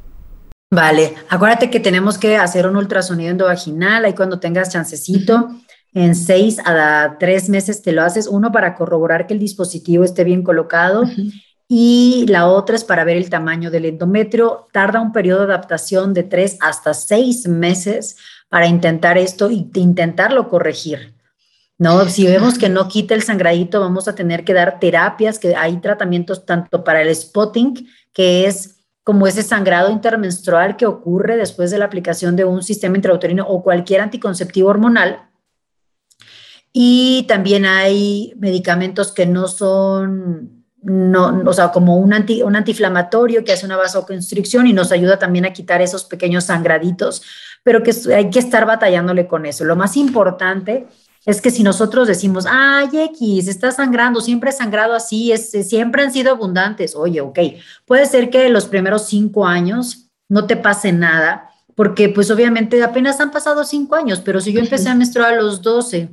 Vale, 0.72 1.14
acuérdate 1.30 1.70
que 1.70 1.80
tenemos 1.80 2.18
que 2.18 2.38
hacer 2.38 2.68
un 2.68 2.76
ultrasonido 2.76 3.30
endovaginal 3.30 4.04
ahí 4.04 4.14
cuando 4.16 4.40
tengas 4.40 4.70
chancecito 4.70 5.50
en 5.96 6.14
seis 6.14 6.60
a 6.66 7.16
tres 7.20 7.48
meses 7.48 7.82
te 7.82 7.93
lo 7.93 8.04
haces, 8.04 8.28
uno 8.28 8.52
para 8.52 8.76
corroborar 8.76 9.26
que 9.26 9.34
el 9.34 9.39
dispositivo 9.39 10.04
esté 10.04 10.26
bien 10.26 10.43
colocado 10.43 11.06
y 11.70 12.26
la 12.28 12.48
otra 12.48 12.76
es 12.76 12.84
para 12.84 13.06
ver 13.06 13.16
el 13.16 13.30
tamaño 13.30 13.72
del 13.72 13.86
endometrio. 13.86 14.68
Tarda 14.74 15.00
un 15.00 15.14
periodo 15.14 15.48
de 15.48 15.54
adaptación 15.54 16.14
de 16.14 16.24
tres 16.24 16.58
hasta 16.60 16.93
seis 16.93 17.48
meses 17.48 18.18
para 18.50 18.68
intentar 18.68 19.18
esto 19.18 19.50
y 19.50 19.70
intentarlo 19.76 20.50
corregir. 20.50 21.14
¿no? 21.78 22.04
Si 22.10 22.28
vemos 22.28 22.58
que 22.58 22.68
no 22.68 22.89
quita 22.89 23.16
el 23.16 23.24
sangradito, 23.24 23.80
vamos 23.80 24.10
a 24.10 24.16
tener 24.16 24.43
que 24.43 24.54
dar 24.54 24.82
terapias, 24.82 25.39
que 25.39 25.56
hay 25.56 25.78
tratamientos 25.78 26.46
tanto 26.46 26.84
para 26.84 27.02
el 27.02 27.16
spotting, 27.16 27.88
que 28.12 28.48
es 28.48 28.84
como 29.06 29.28
ese 29.28 29.43
sangrado 29.43 29.91
intermenstrual 29.91 30.76
que 30.76 30.88
ocurre 30.88 31.38
después 31.38 31.72
de 31.72 31.78
la 31.78 31.86
aplicación 31.86 32.36
de 32.36 32.43
un 32.43 32.64
sistema 32.64 32.98
intrauterino 32.98 33.48
o 33.48 33.64
cualquier 33.64 34.02
anticonceptivo 34.02 34.68
hormonal, 34.68 35.30
y 36.78 37.23
también 37.30 37.65
hay 37.65 38.34
medicamentos 38.36 39.13
que 39.13 39.26
no 39.26 39.47
son, 39.47 40.65
no, 40.82 41.41
o 41.45 41.53
sea, 41.53 41.71
como 41.71 41.95
un, 41.95 42.11
anti, 42.11 42.43
un 42.43 42.53
antiinflamatorio 42.53 43.45
que 43.45 43.53
hace 43.53 43.65
una 43.65 43.78
vasoconstricción 43.78 44.67
y 44.67 44.73
nos 44.73 44.91
ayuda 44.91 45.17
también 45.17 45.45
a 45.45 45.53
quitar 45.53 45.82
esos 45.82 46.03
pequeños 46.03 46.43
sangraditos, 46.43 47.21
pero 47.63 47.82
que 47.82 47.93
hay 48.13 48.30
que 48.30 48.39
estar 48.39 48.65
batallándole 48.65 49.26
con 49.26 49.45
eso. 49.45 49.63
Lo 49.63 49.78
más 49.78 49.95
importante 49.95 50.86
es 51.26 51.39
que 51.39 51.49
si 51.49 51.63
nosotros 51.63 52.09
decimos, 52.09 52.45
ay, 52.45 52.89
X, 52.91 53.47
está 53.47 53.71
sangrando, 53.71 54.19
siempre 54.19 54.49
he 54.49 54.53
sangrado 54.53 54.95
así, 54.95 55.32
es, 55.32 55.51
siempre 55.51 56.03
han 56.03 56.11
sido 56.11 56.32
abundantes. 56.32 56.93
Oye, 56.93 57.21
ok, 57.21 57.39
puede 57.86 58.05
ser 58.05 58.30
que 58.30 58.49
los 58.49 58.65
primeros 58.65 59.05
cinco 59.05 59.47
años 59.47 60.09
no 60.28 60.45
te 60.45 60.57
pase 60.57 60.91
nada, 60.91 61.51
porque 61.73 62.09
pues 62.09 62.30
obviamente 62.32 62.84
apenas 62.84 63.21
han 63.21 63.32
pasado 63.32 63.63
cinco 63.63 63.95
años, 63.95 64.19
pero 64.19 64.41
si 64.41 64.51
yo 64.51 64.59
empecé 64.59 64.89
a 64.89 64.95
menstruar 64.95 65.36
a 65.36 65.41
los 65.41 65.61
12, 65.61 66.09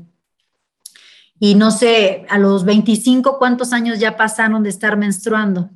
y 1.44 1.56
no 1.56 1.72
sé, 1.72 2.24
a 2.28 2.38
los 2.38 2.64
25, 2.64 3.36
¿cuántos 3.36 3.72
años 3.72 3.98
ya 3.98 4.16
pasaron 4.16 4.62
de 4.62 4.68
estar 4.68 4.96
menstruando? 4.96 5.70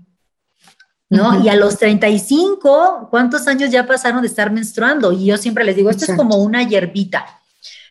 ¿No? 1.11 1.43
Y 1.43 1.49
a 1.49 1.57
los 1.57 1.77
35, 1.77 3.09
¿cuántos 3.11 3.49
años 3.49 3.73
ya 3.73 3.85
pasaron 3.85 4.23
de 4.23 4.29
estar 4.29 4.53
menstruando? 4.53 5.11
Y 5.11 5.25
yo 5.25 5.37
siempre 5.37 5.65
les 5.65 5.75
digo, 5.75 5.91
esto 5.91 6.05
es 6.05 6.17
como 6.17 6.37
una 6.37 6.63
hierbita. 6.63 7.27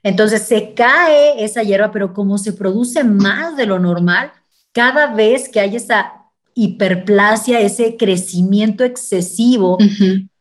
Entonces 0.04 0.44
se 0.44 0.74
cae 0.74 1.44
esa 1.44 1.64
hierba, 1.64 1.92
pero 1.92 2.14
como 2.14 2.38
se 2.38 2.54
produce 2.54 3.04
más 3.04 3.58
de 3.58 3.66
lo 3.66 3.78
normal, 3.78 4.32
cada 4.72 5.14
vez 5.14 5.50
que 5.50 5.60
hay 5.60 5.76
esa 5.76 6.14
hiperplasia, 6.54 7.60
ese 7.60 7.98
crecimiento 7.98 8.86
excesivo, 8.86 9.78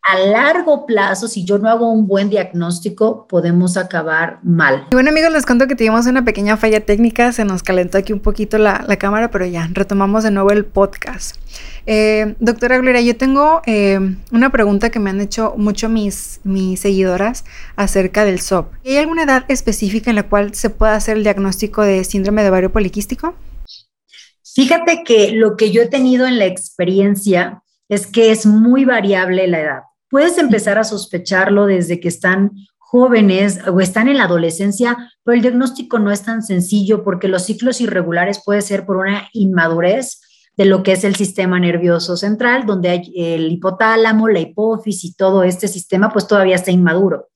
a 0.07 0.19
largo 0.19 0.85
plazo, 0.85 1.29
si 1.29 1.47
yo 1.47 1.59
no 1.59 1.71
hago 1.71 1.91
un 1.91 2.07
buen 2.07 2.29
diagnóstico, 2.29 3.27
podemos 3.27 3.79
acabar 3.79 4.39
mal. 4.43 4.87
Y 4.91 4.95
bueno 4.95 5.09
amigos, 5.09 5.33
les 5.33 5.47
cuento 5.47 5.67
que 5.67 5.77
tuvimos 5.77 6.05
una 6.07 6.25
pequeña 6.25 6.59
falla 6.59 6.81
técnica, 6.81 7.33
se 7.33 7.47
nos 7.47 7.63
calentó 7.63 7.97
aquí 7.97 8.13
un 8.13 8.21
poquito 8.21 8.59
la, 8.59 8.85
cámara, 8.99 9.31
pero 9.31 9.47
ya, 9.47 9.69
retomamos 9.73 10.23
de 10.23 10.31
nuevo 10.31 10.51
el 10.51 10.67
podcast. 10.67 11.37
Eh, 11.87 12.35
doctora 12.39 12.77
Gloria, 12.79 13.01
yo 13.01 13.17
tengo 13.17 13.63
eh, 13.65 13.99
una 14.31 14.51
pregunta 14.51 14.91
que 14.91 14.99
me 14.99 15.09
han 15.09 15.23
hecho 15.23 15.55
mucho 15.57 15.89
mis, 15.89 16.41
mis 16.45 16.81
seguidoras 16.81 17.47
acerca 17.77 18.27
del 18.27 18.41
SOP. 18.41 18.75
¿Hay 18.85 18.99
alguna 18.99 19.23
edad 19.23 19.45
específica 19.49 20.11
en 20.11 20.17
la 20.17 20.25
cual 20.25 20.55
se 20.55 20.69
pueda 20.69 20.97
hacer 20.97 21.17
el 21.17 21.23
diagnóstico 21.23 21.81
de 21.81 22.05
síndrome 22.05 22.43
de 22.43 22.51
ovario 22.51 22.71
poliquístico? 22.71 23.35
Fíjate 24.55 25.03
que 25.03 25.33
lo 25.33 25.57
que 25.57 25.71
yo 25.71 25.81
he 25.81 25.87
tenido 25.87 26.27
en 26.27 26.39
la 26.39 26.45
experiencia 26.45 27.63
es 27.89 28.07
que 28.07 28.31
es 28.31 28.45
muy 28.45 28.85
variable 28.85 29.49
la 29.49 29.61
edad. 29.61 29.81
Puedes 30.15 30.39
empezar 30.39 30.79
a 30.79 30.85
sospecharlo 30.85 31.67
desde 31.67 31.99
que 31.99 32.07
están 32.07 32.53
jóvenes 32.79 33.59
o 33.67 33.81
están 33.81 34.07
en 34.07 34.19
la 34.19 34.27
adolescencia, 34.27 35.11
pero 35.25 35.35
el 35.35 35.43
diagnóstico 35.43 35.99
no 35.99 36.13
es 36.13 36.23
tan 36.23 36.45
sencillo 36.45 37.03
porque 37.03 37.27
los 37.27 37.43
ciclos 37.43 37.81
irregulares 37.81 38.41
puede 38.45 38.63
ser 38.63 38.87
por 38.87 38.99
una 38.99 39.29
inmadurez 39.33 40.21
de 40.57 40.67
lo 40.67 40.85
que 40.85 40.93
es 40.93 41.03
el 41.03 41.17
sistema 41.17 41.59
nervioso 41.59 42.17
central, 42.17 42.65
donde 42.65 42.91
hay 42.91 43.13
el 43.17 43.51
hipotálamo, 43.51 44.29
la 44.29 44.39
hipófisis 44.39 45.05
y 45.05 45.15
todo 45.17 45.43
este 45.43 45.67
sistema, 45.67 46.13
pues 46.13 46.29
todavía 46.29 46.55
está 46.55 46.71
inmaduro. 46.71 47.31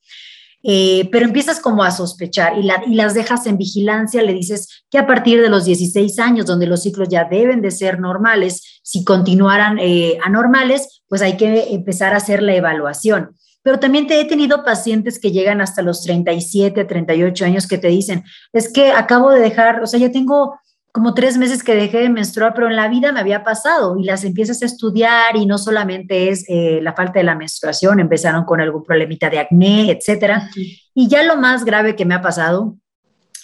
Eh, 0.63 1.09
pero 1.11 1.25
empiezas 1.25 1.59
como 1.59 1.83
a 1.83 1.91
sospechar 1.91 2.57
y, 2.57 2.67
y, 2.91 2.95
las 2.95 3.13
dejas 3.13 3.45
en 3.45 3.57
vigilancia, 3.57 4.21
le 4.21 4.33
dices 4.33 4.83
que 4.89 4.97
a 4.97 5.07
partir 5.07 5.41
de 5.41 5.49
los 5.49 5.65
16 5.65 6.17
años, 6.19 6.45
donde 6.45 6.67
los 6.67 6.83
ciclos 6.83 7.09
ya 7.09 7.25
deben 7.25 7.61
de 7.61 7.71
ser 7.71 7.99
normales, 7.99 8.78
si 8.89 9.03
continuaran 9.03 9.77
eh, 9.77 10.17
anormales, 10.23 11.03
pues 11.07 11.21
hay 11.21 11.37
que 11.37 11.75
empezar 11.75 12.15
a 12.15 12.17
hacer 12.17 12.41
la 12.41 12.55
evaluación. 12.55 13.35
Pero 13.61 13.77
también 13.77 14.07
te 14.07 14.19
he 14.19 14.25
tenido 14.25 14.63
pacientes 14.63 15.19
que 15.19 15.31
llegan 15.31 15.61
hasta 15.61 15.83
los 15.83 16.01
37, 16.01 16.85
38 16.85 17.45
años 17.45 17.67
que 17.67 17.77
te 17.77 17.89
dicen, 17.89 18.23
es 18.51 18.73
que 18.73 18.91
acabo 18.91 19.29
de 19.29 19.41
dejar, 19.41 19.83
o 19.83 19.85
sea, 19.85 19.99
ya 19.99 20.11
tengo 20.11 20.59
como 20.91 21.13
tres 21.13 21.37
meses 21.37 21.63
que 21.63 21.75
dejé 21.75 21.99
de 21.99 22.09
menstruar, 22.09 22.55
pero 22.55 22.67
en 22.67 22.75
la 22.75 22.87
vida 22.87 23.11
me 23.11 23.19
había 23.19 23.43
pasado 23.43 23.95
y 23.99 24.05
las 24.05 24.23
empiezas 24.23 24.63
a 24.63 24.65
estudiar 24.65 25.35
y 25.35 25.45
no 25.45 25.59
solamente 25.59 26.29
es 26.29 26.45
eh, 26.49 26.79
la 26.81 26.93
falta 26.93 27.19
de 27.19 27.25
la 27.25 27.35
menstruación, 27.35 27.99
empezaron 27.99 28.43
con 28.43 28.59
algún 28.59 28.83
problemita 28.83 29.29
de 29.29 29.37
acné, 29.37 29.91
etcétera. 29.91 30.49
Y 30.95 31.07
ya 31.07 31.21
lo 31.21 31.37
más 31.37 31.63
grave 31.63 31.95
que 31.95 32.05
me 32.05 32.15
ha 32.15 32.23
pasado 32.23 32.75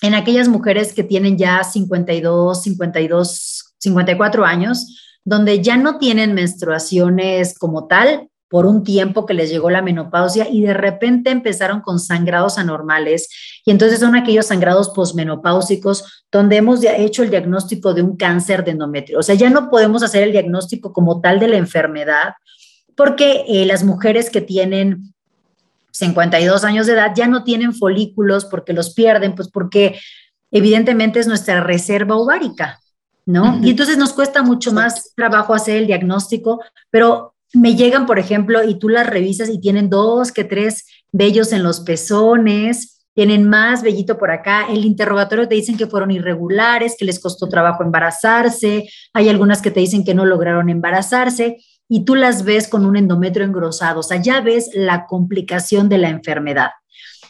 en 0.01 0.15
aquellas 0.15 0.47
mujeres 0.47 0.91
que 0.91 1.03
tienen 1.03 1.37
ya 1.37 1.63
52, 1.63 2.63
52, 2.63 3.75
54 3.77 4.43
años, 4.43 5.14
donde 5.25 5.61
ya 5.61 5.75
no 5.75 5.97
tienen 5.97 6.33
menstruaciones 6.33 7.57
como 7.59 7.87
tal, 7.87 8.29
por 8.47 8.65
un 8.65 8.83
tiempo 8.83 9.25
que 9.25 9.33
les 9.33 9.49
llegó 9.49 9.69
la 9.69 9.81
menopausia 9.81 10.47
y 10.49 10.61
de 10.61 10.73
repente 10.73 11.31
empezaron 11.31 11.81
con 11.81 11.99
sangrados 11.99 12.57
anormales 12.57 13.27
y 13.65 13.71
entonces 13.71 13.99
son 13.99 14.15
aquellos 14.15 14.45
sangrados 14.45 14.89
posmenopáusicos 14.89 16.25
donde 16.31 16.57
hemos 16.57 16.81
hecho 16.83 17.23
el 17.23 17.31
diagnóstico 17.31 17.93
de 17.93 18.03
un 18.03 18.15
cáncer 18.15 18.63
de 18.63 18.71
endometrio. 18.71 19.19
O 19.19 19.23
sea, 19.23 19.35
ya 19.35 19.49
no 19.49 19.69
podemos 19.69 20.03
hacer 20.03 20.23
el 20.23 20.31
diagnóstico 20.31 20.93
como 20.93 21.21
tal 21.21 21.39
de 21.39 21.47
la 21.47 21.57
enfermedad 21.57 22.35
porque 22.95 23.43
eh, 23.47 23.65
las 23.65 23.83
mujeres 23.83 24.29
que 24.29 24.41
tienen 24.41 25.13
52 25.91 26.63
años 26.63 26.87
de 26.87 26.93
edad 26.93 27.13
ya 27.15 27.27
no 27.27 27.43
tienen 27.43 27.73
folículos 27.73 28.45
porque 28.45 28.73
los 28.73 28.93
pierden, 28.93 29.33
pues 29.33 29.49
porque 29.49 29.99
evidentemente 30.51 31.19
es 31.19 31.27
nuestra 31.27 31.61
reserva 31.61 32.15
ovárica, 32.15 32.79
¿no? 33.25 33.59
Y 33.63 33.71
entonces 33.71 33.97
nos 33.97 34.13
cuesta 34.13 34.43
mucho 34.43 34.71
más 34.71 35.13
trabajo 35.15 35.53
hacer 35.53 35.77
el 35.77 35.87
diagnóstico, 35.87 36.61
pero 36.89 37.35
me 37.53 37.75
llegan, 37.75 38.05
por 38.05 38.19
ejemplo, 38.19 38.63
y 38.63 38.77
tú 38.79 38.89
las 38.89 39.07
revisas 39.07 39.49
y 39.49 39.59
tienen 39.59 39.89
dos 39.89 40.31
que 40.31 40.43
tres 40.43 40.85
vellos 41.11 41.53
en 41.53 41.63
los 41.63 41.79
pezones, 41.79 42.95
tienen 43.15 43.47
más 43.47 43.81
vellito 43.81 44.17
por 44.17 44.29
acá. 44.29 44.67
El 44.69 44.83
interrogatorio 44.83 45.47
te 45.47 45.55
dicen 45.55 45.77
que 45.77 45.87
fueron 45.87 46.11
irregulares, 46.11 46.95
que 46.99 47.05
les 47.05 47.19
costó 47.19 47.47
trabajo 47.47 47.81
embarazarse. 47.81 48.89
Hay 49.13 49.29
algunas 49.29 49.61
que 49.61 49.71
te 49.71 49.79
dicen 49.79 50.03
que 50.03 50.13
no 50.13 50.25
lograron 50.25 50.69
embarazarse 50.69 51.57
y 51.87 52.03
tú 52.03 52.15
las 52.15 52.43
ves 52.43 52.67
con 52.67 52.85
un 52.85 52.97
endometrio 52.97 53.45
engrosado. 53.45 54.01
O 54.01 54.03
sea, 54.03 54.21
ya 54.21 54.41
ves 54.41 54.69
la 54.73 55.05
complicación 55.05 55.87
de 55.87 55.97
la 55.97 56.09
enfermedad. 56.09 56.71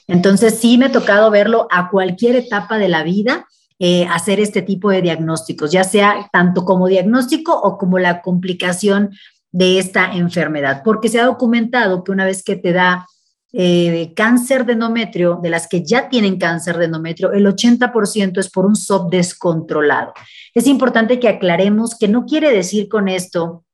Entonces, 0.07 0.57
sí 0.59 0.79
me 0.79 0.85
ha 0.85 0.91
tocado 0.91 1.29
verlo 1.29 1.67
a 1.69 1.89
cualquier 1.89 2.35
etapa 2.35 2.79
de 2.79 2.89
la 2.89 3.03
vida. 3.03 3.47
Eh, 3.78 4.07
hacer 4.09 4.39
este 4.39 4.61
tipo 4.61 4.89
de 4.89 5.01
diagnósticos, 5.01 5.69
ya 5.69 5.84
sea 5.84 6.30
tanto 6.32 6.63
como 6.63 6.88
diagnóstico 6.88 7.53
o 7.59 7.78
como 7.78 7.99
la 7.99 8.21
complicación 8.21 9.11
de 9.51 9.80
esta 9.80 10.13
enfermedad, 10.13 10.82
porque 10.84 11.09
se 11.09 11.19
ha 11.19 11.26
documentado 11.26 12.01
que 12.03 12.13
una 12.13 12.23
vez 12.23 12.41
que 12.41 12.55
te 12.55 12.71
da 12.71 13.05
eh, 13.51 14.13
cáncer 14.15 14.65
de 14.65 14.73
endometrio, 14.73 15.39
de 15.41 15.49
las 15.49 15.67
que 15.67 15.84
ya 15.84 16.07
tienen 16.07 16.38
cáncer 16.38 16.78
de 16.78 16.86
endometrio, 16.86 17.34
el 17.34 17.45
80% 17.45 18.39
es 18.39 18.49
por 18.49 18.65
un 18.65 18.78
SOP 18.78 19.11
descontrolado. 19.11 20.13
Es 20.53 20.67
importante 20.67 21.19
que 21.19 21.28
aclaremos 21.28 21.97
que 21.97 22.07
no 22.07 22.26
quiere 22.26 22.51
decir 22.51 22.88
con 22.88 23.09
esto 23.09 23.65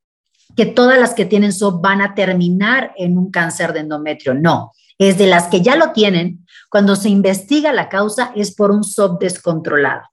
que 0.56 0.66
todas 0.66 1.00
las 1.00 1.14
que 1.14 1.26
tienen 1.26 1.54
SOP 1.54 1.82
van 1.82 2.02
a 2.02 2.16
terminar 2.16 2.92
en 2.98 3.18
un 3.18 3.30
cáncer 3.30 3.74
de 3.74 3.82
endometrio, 3.82 4.34
no. 4.34 4.72
Es 4.98 5.18
de 5.18 5.28
las 5.28 5.48
que 5.48 5.62
ya 5.62 5.76
lo 5.76 5.92
tienen, 5.94 6.41
cuando 6.72 6.96
se 6.96 7.10
investiga 7.10 7.74
la 7.74 7.90
causa 7.90 8.32
es 8.34 8.56
por 8.56 8.72
un 8.72 8.86
SOP 8.86 9.20
descontrolado. 9.20 10.04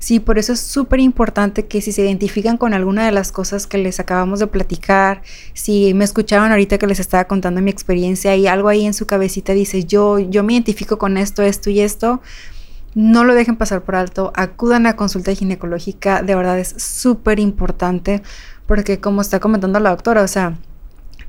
Sí, 0.00 0.18
por 0.18 0.36
eso 0.38 0.52
es 0.52 0.60
súper 0.60 0.98
importante 0.98 1.66
que 1.66 1.80
si 1.80 1.92
se 1.92 2.02
identifican 2.02 2.56
con 2.56 2.74
alguna 2.74 3.06
de 3.06 3.12
las 3.12 3.30
cosas 3.30 3.68
que 3.68 3.78
les 3.78 4.00
acabamos 4.00 4.40
de 4.40 4.48
platicar, 4.48 5.22
si 5.52 5.94
me 5.94 6.04
escucharon 6.04 6.50
ahorita 6.50 6.78
que 6.78 6.88
les 6.88 6.98
estaba 6.98 7.24
contando 7.24 7.60
mi 7.60 7.70
experiencia 7.70 8.34
y 8.34 8.48
algo 8.48 8.68
ahí 8.68 8.84
en 8.84 8.94
su 8.94 9.06
cabecita 9.06 9.52
dice, 9.52 9.84
yo, 9.84 10.18
yo 10.18 10.42
me 10.42 10.54
identifico 10.54 10.98
con 10.98 11.16
esto, 11.16 11.42
esto 11.42 11.70
y 11.70 11.80
esto, 11.80 12.20
no 12.96 13.22
lo 13.22 13.34
dejen 13.34 13.56
pasar 13.56 13.82
por 13.82 13.94
alto, 13.94 14.32
acudan 14.34 14.86
a 14.86 14.96
consulta 14.96 15.34
ginecológica, 15.34 16.22
de 16.22 16.34
verdad 16.34 16.58
es 16.58 16.74
súper 16.78 17.38
importante 17.38 18.22
porque 18.66 18.98
como 18.98 19.20
está 19.20 19.38
comentando 19.38 19.78
la 19.78 19.90
doctora, 19.90 20.22
o 20.22 20.28
sea, 20.28 20.56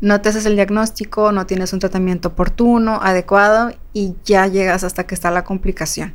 no 0.02 0.22
te 0.22 0.30
haces 0.30 0.46
el 0.46 0.56
diagnóstico, 0.56 1.32
no 1.32 1.46
tienes 1.46 1.74
un 1.74 1.80
tratamiento 1.80 2.30
oportuno, 2.30 3.00
adecuado 3.02 3.72
y 3.93 4.16
ya 4.26 4.48
llegas 4.48 4.84
hasta 4.84 5.06
que 5.06 5.16
está 5.16 5.32
la 5.32 5.43
complicación. 5.43 6.14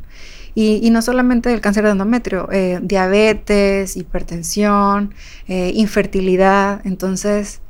Y, 0.54 0.90
no 0.90 1.00
solamente 1.00 1.52
el 1.52 1.60
cáncer 1.60 1.84
de 1.84 1.90
endometrio, 1.90 2.48
eh, 2.50 2.80
diabetes, 2.82 3.96
hipertensión, 3.96 5.14
eh, 5.46 5.70
infertilidad. 5.74 6.80
Entonces, 6.84 7.60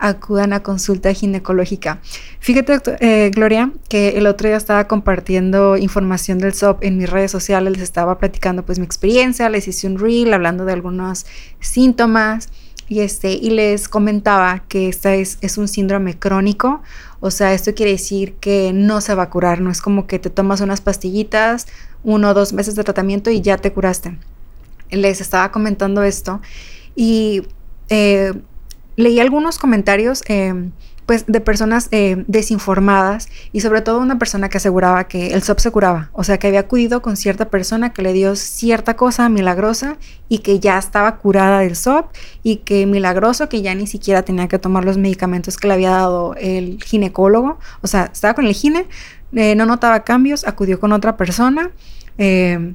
acudan 0.00 0.52
a 0.52 0.62
consulta 0.62 1.12
ginecológica. 1.12 2.00
Fíjate, 2.40 2.80
eh, 3.00 3.30
Gloria, 3.34 3.70
que 3.88 4.16
el 4.16 4.26
otro 4.26 4.48
día 4.48 4.56
estaba 4.56 4.88
compartiendo 4.88 5.76
información 5.76 6.38
del 6.38 6.54
SOP 6.54 6.82
en 6.82 6.96
mis 6.96 7.08
redes 7.08 7.30
sociales, 7.30 7.74
les 7.74 7.82
estaba 7.82 8.18
platicando 8.18 8.64
pues 8.64 8.78
mi 8.78 8.86
experiencia, 8.86 9.48
les 9.50 9.68
hice 9.68 9.86
un 9.86 9.98
reel 9.98 10.32
hablando 10.32 10.64
de 10.64 10.72
algunos 10.72 11.26
síntomas 11.60 12.48
y, 12.90 13.00
este, 13.00 13.30
y 13.30 13.50
les 13.50 13.88
comentaba 13.88 14.64
que 14.66 14.88
este 14.88 15.20
es, 15.20 15.38
es 15.42 15.58
un 15.58 15.68
síndrome 15.68 16.18
crónico, 16.18 16.82
o 17.20 17.30
sea, 17.30 17.54
esto 17.54 17.72
quiere 17.72 17.92
decir 17.92 18.34
que 18.40 18.72
no 18.74 19.00
se 19.00 19.14
va 19.14 19.22
a 19.22 19.30
curar, 19.30 19.60
no 19.60 19.70
es 19.70 19.80
como 19.80 20.08
que 20.08 20.18
te 20.18 20.28
tomas 20.28 20.60
unas 20.60 20.80
pastillitas, 20.80 21.68
uno 22.02 22.30
o 22.30 22.34
dos 22.34 22.52
meses 22.52 22.74
de 22.74 22.82
tratamiento 22.82 23.30
y 23.30 23.42
ya 23.42 23.58
te 23.58 23.72
curaste. 23.72 24.18
Les 24.90 25.20
estaba 25.20 25.52
comentando 25.52 26.02
esto 26.02 26.40
y 26.96 27.42
eh, 27.90 28.32
leí 28.96 29.20
algunos 29.20 29.58
comentarios 29.58 30.24
eh, 30.26 30.52
pues 31.10 31.24
de 31.26 31.40
personas 31.40 31.88
eh, 31.90 32.22
desinformadas 32.28 33.30
y 33.50 33.62
sobre 33.62 33.80
todo 33.80 33.98
una 33.98 34.20
persona 34.20 34.48
que 34.48 34.58
aseguraba 34.58 35.08
que 35.08 35.32
el 35.34 35.42
SOP 35.42 35.58
se 35.58 35.72
curaba, 35.72 36.08
o 36.12 36.22
sea 36.22 36.38
que 36.38 36.46
había 36.46 36.60
acudido 36.60 37.02
con 37.02 37.16
cierta 37.16 37.50
persona 37.50 37.92
que 37.92 38.02
le 38.02 38.12
dio 38.12 38.36
cierta 38.36 38.94
cosa 38.94 39.28
milagrosa 39.28 39.96
y 40.28 40.38
que 40.38 40.60
ya 40.60 40.78
estaba 40.78 41.16
curada 41.16 41.58
del 41.58 41.74
SOP 41.74 42.14
y 42.44 42.58
que 42.58 42.86
milagroso 42.86 43.48
que 43.48 43.60
ya 43.60 43.74
ni 43.74 43.88
siquiera 43.88 44.22
tenía 44.22 44.46
que 44.46 44.60
tomar 44.60 44.84
los 44.84 44.98
medicamentos 44.98 45.56
que 45.56 45.66
le 45.66 45.74
había 45.74 45.90
dado 45.90 46.36
el 46.36 46.80
ginecólogo, 46.80 47.58
o 47.82 47.88
sea, 47.88 48.08
estaba 48.12 48.34
con 48.34 48.46
el 48.46 48.54
gine, 48.54 48.86
eh, 49.32 49.56
no 49.56 49.66
notaba 49.66 50.04
cambios, 50.04 50.46
acudió 50.46 50.78
con 50.78 50.92
otra 50.92 51.16
persona. 51.16 51.72
Eh, 52.18 52.74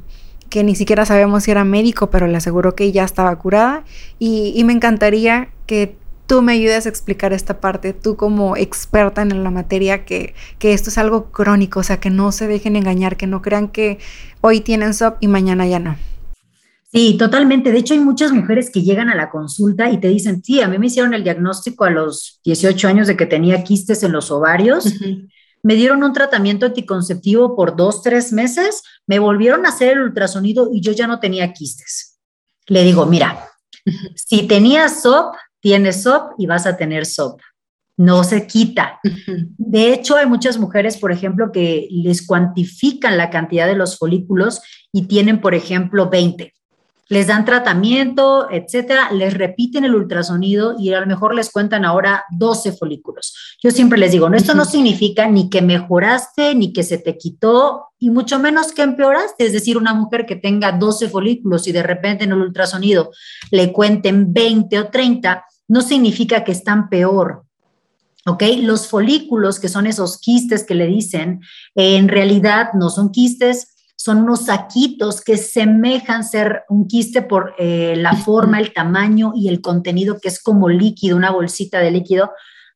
que 0.50 0.64
ni 0.64 0.76
siquiera 0.76 1.06
sabemos 1.06 1.44
si 1.44 1.52
era 1.52 1.66
médico, 1.66 2.10
pero 2.10 2.28
le 2.28 2.38
aseguró 2.38 2.76
que 2.76 2.92
ya 2.92 3.04
estaba 3.04 3.36
curada. 3.38 3.84
Y, 4.20 4.64
me 4.64 4.74
encantaría 4.74 5.50
que 5.66 5.98
tú 6.28 6.42
me 6.42 6.54
ayudes 6.54 6.86
a 6.86 6.90
explicar 6.90 7.34
esta 7.34 7.60
parte, 7.60 7.94
tú 7.94 8.16
como 8.16 8.58
experta 8.58 9.22
en 9.22 9.44
la 9.44 9.52
materia, 9.52 10.06
que, 10.06 10.34
que, 10.60 10.74
esto 10.74 10.90
es 10.90 10.98
algo 10.98 11.32
crónico, 11.32 11.80
o 11.80 11.84
sea, 11.84 12.00
que 12.00 12.10
no 12.10 12.32
se 12.32 12.48
dejen 12.48 12.76
engañar, 12.76 13.18
que 13.18 13.28
no 13.28 13.42
crean 13.42 13.70
que 13.70 14.00
hoy 14.42 14.62
tienen 14.62 14.94
SOP 14.94 15.18
y 15.22 15.28
mañana 15.28 15.68
ya 15.68 15.80
no. 15.80 15.98
Sí, 16.92 17.18
totalmente. 17.18 17.72
De 17.72 17.80
hecho, 17.80 17.94
hay 17.94 18.00
muchas 18.00 18.32
mujeres 18.32 18.70
que 18.70 18.82
llegan 18.82 19.10
a 19.10 19.16
la 19.16 19.30
consulta 19.30 19.90
y 19.90 20.00
te 20.00 20.08
dicen, 20.08 20.42
sí, 20.44 20.62
a 20.62 20.68
mí 20.68 20.78
me 20.78 20.88
hicieron 20.88 21.14
el 21.14 21.24
diagnóstico 21.24 21.84
a 21.84 21.90
los 21.90 22.40
18 22.46 22.88
años 22.88 23.08
de 23.08 23.18
que 23.18 23.26
tenía 23.26 23.64
quistes 23.64 24.02
en 24.04 24.14
los 24.14 24.32
ovarios 24.32 24.94
me 25.66 25.74
dieron 25.74 26.04
un 26.04 26.14
tratamiento 26.14 26.68
anticonceptivo 26.68 27.56
por 27.56 27.76
dos, 27.76 28.04
tres 28.04 28.32
meses, 28.32 28.84
me 29.08 29.18
volvieron 29.18 29.66
a 29.66 29.70
hacer 29.70 29.94
el 29.94 30.04
ultrasonido 30.04 30.70
y 30.72 30.80
yo 30.80 30.92
ya 30.92 31.08
no 31.08 31.20
tenía 31.20 31.54
quistes. 31.54 32.20
Le 32.68 32.84
digo, 32.84 33.08
mira, 33.08 33.50
si 34.16 34.44
tenías 34.44 35.02
SOP, 35.02 35.34
tienes 35.66 36.04
SOP 36.04 36.34
y 36.38 36.46
vas 36.46 36.68
a 36.68 36.78
tener 36.78 37.08
SOP. 37.08 37.42
No 37.98 38.24
se 38.24 38.46
quita. 38.46 39.00
De 39.58 39.94
hecho, 39.94 40.16
hay 40.16 40.28
muchas 40.28 40.60
mujeres, 40.60 40.96
por 40.98 41.12
ejemplo, 41.12 41.52
que 41.52 41.88
les 41.90 42.24
cuantifican 42.24 43.18
la 43.18 43.32
cantidad 43.32 43.66
de 43.66 43.76
los 43.76 43.98
folículos 43.98 44.62
y 44.92 45.08
tienen, 45.08 45.42
por 45.42 45.56
ejemplo, 45.56 46.08
20 46.08 46.54
les 47.08 47.28
dan 47.28 47.46
tratamiento, 47.46 48.50
etcétera, 48.50 49.12
les 49.12 49.36
repiten 49.36 49.84
el 49.84 49.94
ultrasonido 49.94 50.76
y 50.80 50.92
a 50.94 51.00
lo 51.00 51.06
mejor 51.06 51.36
les 51.36 51.52
cuentan 51.52 51.86
ahora 51.86 52.26
12 52.32 52.72
folículos. 52.74 53.36
Yo 53.62 53.70
siempre 53.70 54.00
les 54.00 54.12
digo, 54.12 54.28
esto 54.34 54.56
no 54.56 54.66
significa 54.66 55.28
ni 55.28 55.50
que 55.50 55.62
mejoraste, 55.62 56.56
ni 56.56 56.74
que 56.74 56.84
se 56.84 56.98
te 56.98 57.16
quitó, 57.18 57.90
y 58.00 58.10
mucho 58.10 58.40
menos 58.40 58.72
que 58.72 58.82
empeoraste. 58.82 59.46
Es 59.46 59.54
decir, 59.54 59.78
una 59.78 59.94
mujer 59.94 60.26
que 60.26 60.36
tenga 60.36 60.72
12 60.72 61.10
folículos 61.10 61.68
y 61.68 61.72
de 61.72 61.84
repente 61.84 62.24
en 62.24 62.32
el 62.32 62.42
ultrasonido 62.42 63.12
le 63.52 63.72
cuenten 63.72 64.34
20 64.34 64.80
o 64.80 64.88
30, 64.88 65.46
no 65.68 65.82
significa 65.82 66.44
que 66.44 66.52
están 66.52 66.90
peor. 66.90 67.44
¿Ok? 68.28 68.44
Los 68.60 68.88
folículos, 68.88 69.60
que 69.60 69.70
son 69.70 69.86
esos 69.86 70.18
quistes 70.18 70.64
que 70.64 70.74
le 70.74 70.88
dicen, 70.88 71.42
en 71.76 72.08
realidad 72.08 72.70
no 72.74 72.90
son 72.90 73.12
quistes, 73.12 73.76
son 74.06 74.18
unos 74.20 74.46
saquitos 74.46 75.22
que 75.22 75.38
semejan 75.38 76.24
ser 76.24 76.64
un 76.70 76.88
quiste 76.88 77.22
por 77.22 77.56
eh, 77.58 77.96
la 77.98 78.14
forma, 78.14 78.60
el 78.60 78.74
tamaño 78.74 79.32
y 79.36 79.48
el 79.48 79.62
contenido, 79.62 80.20
que 80.20 80.28
es 80.28 80.42
como 80.42 80.70
líquido, 80.70 81.18
una 81.18 81.32
bolsita 81.32 81.80
de 81.80 81.92
líquido, 81.92 82.32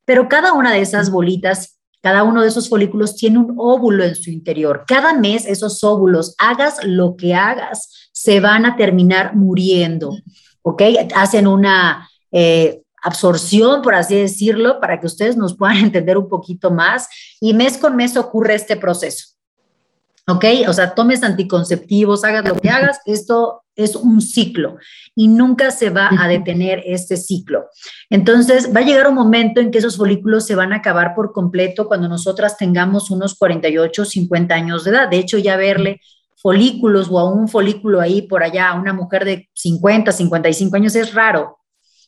pero 0.05 0.27
cada 0.27 0.53
una 0.53 0.71
de 0.71 0.81
esas 0.81 1.11
bolitas, 1.11 1.79
cada 2.01 2.23
uno 2.23 2.41
de 2.41 2.47
esos 2.47 2.69
folículos 2.69 3.15
tiene 3.15 3.37
un 3.37 3.53
óvulo 3.57 4.03
en 4.03 4.15
su 4.15 4.31
interior. 4.31 4.85
Cada 4.87 5.13
mes 5.13 5.45
esos 5.45 5.83
óvulos, 5.83 6.33
hagas 6.39 6.83
lo 6.83 7.15
que 7.15 7.35
hagas, 7.35 8.09
se 8.11 8.39
van 8.39 8.65
a 8.65 8.75
terminar 8.75 9.35
muriendo, 9.35 10.11
¿ok? 10.61 10.81
Hacen 11.15 11.47
una... 11.47 12.09
Eh, 12.31 12.81
absorción, 13.01 13.81
por 13.81 13.95
así 13.95 14.15
decirlo, 14.15 14.79
para 14.79 14.99
que 14.99 15.07
ustedes 15.07 15.37
nos 15.37 15.55
puedan 15.55 15.77
entender 15.85 16.17
un 16.17 16.27
poquito 16.27 16.71
más. 16.71 17.07
Y 17.39 17.53
mes 17.53 17.77
con 17.77 17.95
mes 17.95 18.17
ocurre 18.17 18.55
este 18.55 18.75
proceso. 18.75 19.39
¿ok? 20.29 20.45
O 20.67 20.73
sea, 20.73 20.93
tomes 20.93 21.23
anticonceptivos, 21.23 22.23
hagas 22.23 22.47
lo 22.47 22.55
que 22.55 22.69
hagas, 22.69 22.99
esto 23.05 23.63
es 23.75 23.95
un 23.95 24.21
ciclo 24.21 24.77
y 25.15 25.27
nunca 25.27 25.71
se 25.71 25.89
va 25.89 26.09
a 26.19 26.27
detener 26.27 26.83
este 26.85 27.17
ciclo. 27.17 27.65
Entonces, 28.09 28.73
va 28.75 28.81
a 28.81 28.83
llegar 28.83 29.07
un 29.07 29.15
momento 29.15 29.61
en 29.61 29.71
que 29.71 29.79
esos 29.79 29.97
folículos 29.97 30.45
se 30.45 30.55
van 30.55 30.73
a 30.73 30.77
acabar 30.77 31.15
por 31.15 31.31
completo 31.31 31.87
cuando 31.87 32.07
nosotras 32.07 32.57
tengamos 32.57 33.09
unos 33.09 33.35
48, 33.35 34.05
50 34.05 34.53
años 34.53 34.83
de 34.83 34.91
edad. 34.91 35.09
De 35.09 35.17
hecho, 35.17 35.37
ya 35.37 35.55
verle 35.55 36.01
folículos 36.41 37.07
o 37.09 37.19
a 37.19 37.31
un 37.31 37.47
folículo 37.47 37.99
ahí 37.99 38.21
por 38.21 38.43
allá, 38.43 38.69
a 38.69 38.79
una 38.79 38.93
mujer 38.93 39.25
de 39.25 39.49
50, 39.53 40.11
55 40.11 40.75
años 40.75 40.95
es 40.95 41.13
raro. 41.13 41.58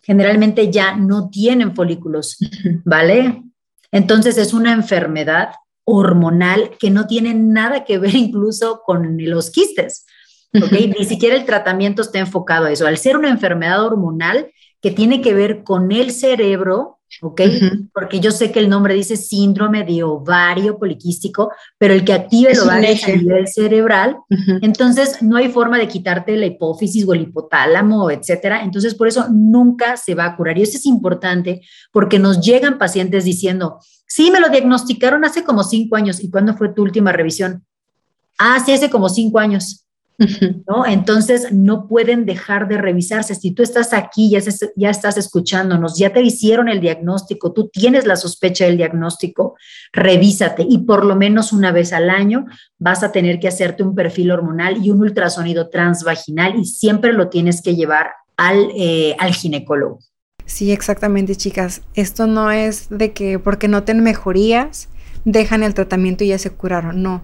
Generalmente 0.01 0.71
ya 0.71 0.95
no 0.95 1.29
tienen 1.29 1.75
folículos, 1.75 2.37
¿vale? 2.85 3.43
Entonces 3.91 4.37
es 4.37 4.53
una 4.53 4.71
enfermedad 4.71 5.51
hormonal 5.83 6.71
que 6.79 6.89
no 6.89 7.07
tiene 7.07 7.33
nada 7.33 7.83
que 7.83 7.97
ver 7.97 8.15
incluso 8.15 8.81
con 8.85 9.17
los 9.19 9.49
quistes. 9.51 10.05
Ni 10.53 11.05
siquiera 11.05 11.35
el 11.35 11.45
tratamiento 11.45 12.01
está 12.01 12.19
enfocado 12.19 12.65
a 12.65 12.71
eso. 12.71 12.87
Al 12.87 12.97
ser 12.97 13.17
una 13.17 13.29
enfermedad 13.29 13.85
hormonal 13.85 14.51
que 14.81 14.91
tiene 14.91 15.21
que 15.21 15.33
ver 15.33 15.63
con 15.63 15.91
el 15.91 16.11
cerebro, 16.11 16.99
¿ok? 17.21 17.41
Porque 17.93 18.19
yo 18.19 18.31
sé 18.31 18.51
que 18.51 18.59
el 18.59 18.69
nombre 18.69 18.93
dice 18.93 19.17
síndrome 19.17 19.83
de 19.83 20.03
ovario 20.03 20.77
poliquístico, 20.77 21.51
pero 21.77 21.93
el 21.93 22.05
que 22.05 22.13
activa 22.13 22.51
el 22.51 22.59
ovario 22.59 22.89
es 22.89 23.03
a 23.07 23.15
nivel 23.15 23.47
cerebral, 23.47 24.17
entonces 24.61 25.21
no 25.21 25.37
hay 25.37 25.49
forma 25.49 25.77
de 25.77 25.87
quitarte 25.87 26.37
la 26.37 26.45
hipófisis 26.45 27.07
o 27.07 27.13
el 27.13 27.21
hipotálamo, 27.21 28.09
etcétera. 28.09 28.63
Entonces, 28.63 28.95
por 28.95 29.07
eso 29.07 29.27
nunca 29.29 29.97
se 29.97 30.15
va 30.15 30.25
a 30.25 30.35
curar. 30.37 30.57
Y 30.57 30.63
eso 30.63 30.77
es 30.77 30.85
importante 30.85 31.61
porque 31.91 32.19
nos 32.19 32.41
llegan 32.41 32.77
pacientes 32.77 33.25
diciendo, 33.25 33.79
sí, 34.07 34.31
me 34.31 34.39
lo 34.39 34.49
diagnosticaron 34.49 35.25
hace 35.25 35.43
como 35.43 35.63
cinco 35.63 35.95
años. 35.95 36.23
¿Y 36.23 36.29
cuándo 36.29 36.55
fue 36.55 36.69
tu 36.69 36.83
última 36.83 37.11
revisión? 37.11 37.65
Ah, 38.37 38.61
sí, 38.65 38.71
hace 38.71 38.89
como 38.89 39.09
cinco 39.09 39.39
años. 39.39 39.85
¿No? 40.67 40.85
Entonces 40.85 41.51
no 41.51 41.87
pueden 41.87 42.25
dejar 42.25 42.67
de 42.67 42.77
revisarse. 42.77 43.35
Si 43.35 43.51
tú 43.51 43.63
estás 43.63 43.93
aquí, 43.93 44.29
ya, 44.29 44.39
ya 44.75 44.89
estás 44.89 45.17
escuchándonos, 45.17 45.97
ya 45.97 46.13
te 46.13 46.21
hicieron 46.21 46.69
el 46.69 46.79
diagnóstico, 46.79 47.53
tú 47.53 47.69
tienes 47.69 48.05
la 48.05 48.15
sospecha 48.15 48.65
del 48.65 48.77
diagnóstico, 48.77 49.55
revísate 49.93 50.65
y 50.67 50.79
por 50.79 51.05
lo 51.05 51.15
menos 51.15 51.53
una 51.53 51.71
vez 51.71 51.93
al 51.93 52.09
año 52.09 52.45
vas 52.77 53.03
a 53.03 53.11
tener 53.11 53.39
que 53.39 53.47
hacerte 53.47 53.83
un 53.83 53.95
perfil 53.95 54.31
hormonal 54.31 54.83
y 54.83 54.91
un 54.91 55.01
ultrasonido 55.01 55.69
transvaginal 55.69 56.59
y 56.59 56.65
siempre 56.65 57.13
lo 57.13 57.29
tienes 57.29 57.61
que 57.61 57.75
llevar 57.75 58.11
al, 58.37 58.69
eh, 58.75 59.15
al 59.19 59.33
ginecólogo. 59.33 59.99
Sí, 60.45 60.71
exactamente, 60.71 61.35
chicas. 61.35 61.81
Esto 61.93 62.27
no 62.27 62.51
es 62.51 62.87
de 62.89 63.13
que 63.13 63.39
porque 63.39 63.67
no 63.67 63.83
ten 63.83 64.03
mejorías, 64.03 64.89
dejan 65.23 65.63
el 65.63 65.73
tratamiento 65.73 66.23
y 66.23 66.29
ya 66.29 66.37
se 66.37 66.49
curaron. 66.49 67.01
No, 67.01 67.23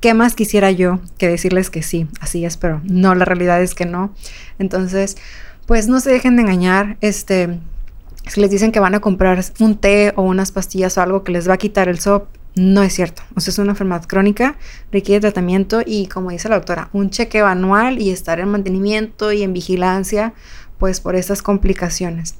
¿Qué 0.00 0.14
más 0.14 0.34
quisiera 0.34 0.70
yo 0.70 1.00
que 1.18 1.28
decirles 1.28 1.70
que 1.70 1.82
sí? 1.82 2.06
Así 2.20 2.44
es, 2.44 2.56
pero 2.56 2.80
no, 2.84 3.14
la 3.14 3.24
realidad 3.24 3.60
es 3.62 3.74
que 3.74 3.84
no. 3.84 4.14
Entonces, 4.58 5.16
pues 5.66 5.88
no 5.88 5.98
se 6.00 6.10
dejen 6.10 6.36
de 6.36 6.42
engañar. 6.42 6.96
Este, 7.00 7.58
si 8.28 8.40
les 8.40 8.50
dicen 8.50 8.70
que 8.70 8.80
van 8.80 8.94
a 8.94 9.00
comprar 9.00 9.42
un 9.58 9.76
té 9.76 10.12
o 10.14 10.22
unas 10.22 10.52
pastillas 10.52 10.96
o 10.98 11.02
algo 11.02 11.24
que 11.24 11.32
les 11.32 11.48
va 11.48 11.54
a 11.54 11.58
quitar 11.58 11.88
el 11.88 11.98
SOP, 11.98 12.28
no 12.54 12.82
es 12.82 12.92
cierto. 12.92 13.22
O 13.34 13.40
sea, 13.40 13.50
es 13.50 13.58
una 13.58 13.72
enfermedad 13.72 14.04
crónica, 14.06 14.56
requiere 14.92 15.20
tratamiento 15.20 15.80
y, 15.84 16.06
como 16.06 16.30
dice 16.30 16.48
la 16.48 16.56
doctora, 16.56 16.90
un 16.92 17.10
chequeo 17.10 17.46
anual 17.46 18.00
y 18.00 18.10
estar 18.10 18.40
en 18.40 18.48
mantenimiento 18.48 19.32
y 19.32 19.42
en 19.42 19.52
vigilancia, 19.52 20.32
pues 20.78 21.00
por 21.00 21.16
estas 21.16 21.42
complicaciones. 21.42 22.34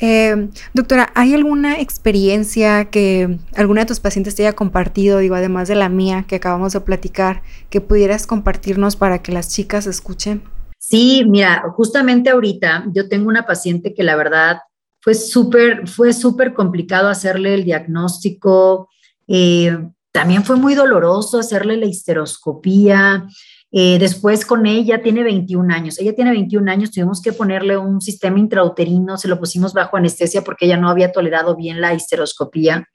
Eh, 0.00 0.48
doctora, 0.74 1.10
¿hay 1.14 1.34
alguna 1.34 1.80
experiencia 1.80 2.86
que 2.86 3.38
alguna 3.56 3.82
de 3.82 3.86
tus 3.86 4.00
pacientes 4.00 4.34
te 4.34 4.42
haya 4.46 4.54
compartido, 4.54 5.18
digo, 5.18 5.34
además 5.34 5.68
de 5.68 5.74
la 5.74 5.88
mía 5.88 6.24
que 6.28 6.36
acabamos 6.36 6.72
de 6.72 6.80
platicar, 6.80 7.42
que 7.70 7.80
pudieras 7.80 8.26
compartirnos 8.26 8.96
para 8.96 9.22
que 9.22 9.32
las 9.32 9.48
chicas 9.48 9.86
escuchen? 9.86 10.42
Sí, 10.78 11.24
mira, 11.26 11.64
justamente 11.74 12.30
ahorita 12.30 12.86
yo 12.94 13.08
tengo 13.08 13.28
una 13.28 13.44
paciente 13.44 13.92
que 13.92 14.04
la 14.04 14.16
verdad 14.16 14.58
fue 15.00 15.14
súper, 15.14 15.88
fue 15.88 16.12
súper 16.12 16.54
complicado 16.54 17.08
hacerle 17.08 17.54
el 17.54 17.64
diagnóstico. 17.64 18.88
Eh, 19.26 19.76
también 20.12 20.44
fue 20.44 20.56
muy 20.56 20.74
doloroso 20.74 21.38
hacerle 21.38 21.76
la 21.76 21.86
histeroscopía. 21.86 23.26
Eh, 23.70 23.98
después 23.98 24.46
con 24.46 24.64
ella 24.66 25.02
tiene 25.02 25.22
21 25.22 25.74
años. 25.74 25.98
Ella 25.98 26.14
tiene 26.14 26.30
21 26.30 26.70
años, 26.70 26.90
tuvimos 26.90 27.20
que 27.20 27.32
ponerle 27.32 27.76
un 27.76 28.00
sistema 28.00 28.38
intrauterino, 28.38 29.18
se 29.18 29.28
lo 29.28 29.38
pusimos 29.38 29.74
bajo 29.74 29.96
anestesia 29.96 30.42
porque 30.42 30.64
ella 30.66 30.78
no 30.78 30.88
había 30.88 31.12
tolerado 31.12 31.54
bien 31.54 31.80
la 31.80 31.92
histeroscopía. 31.92 32.88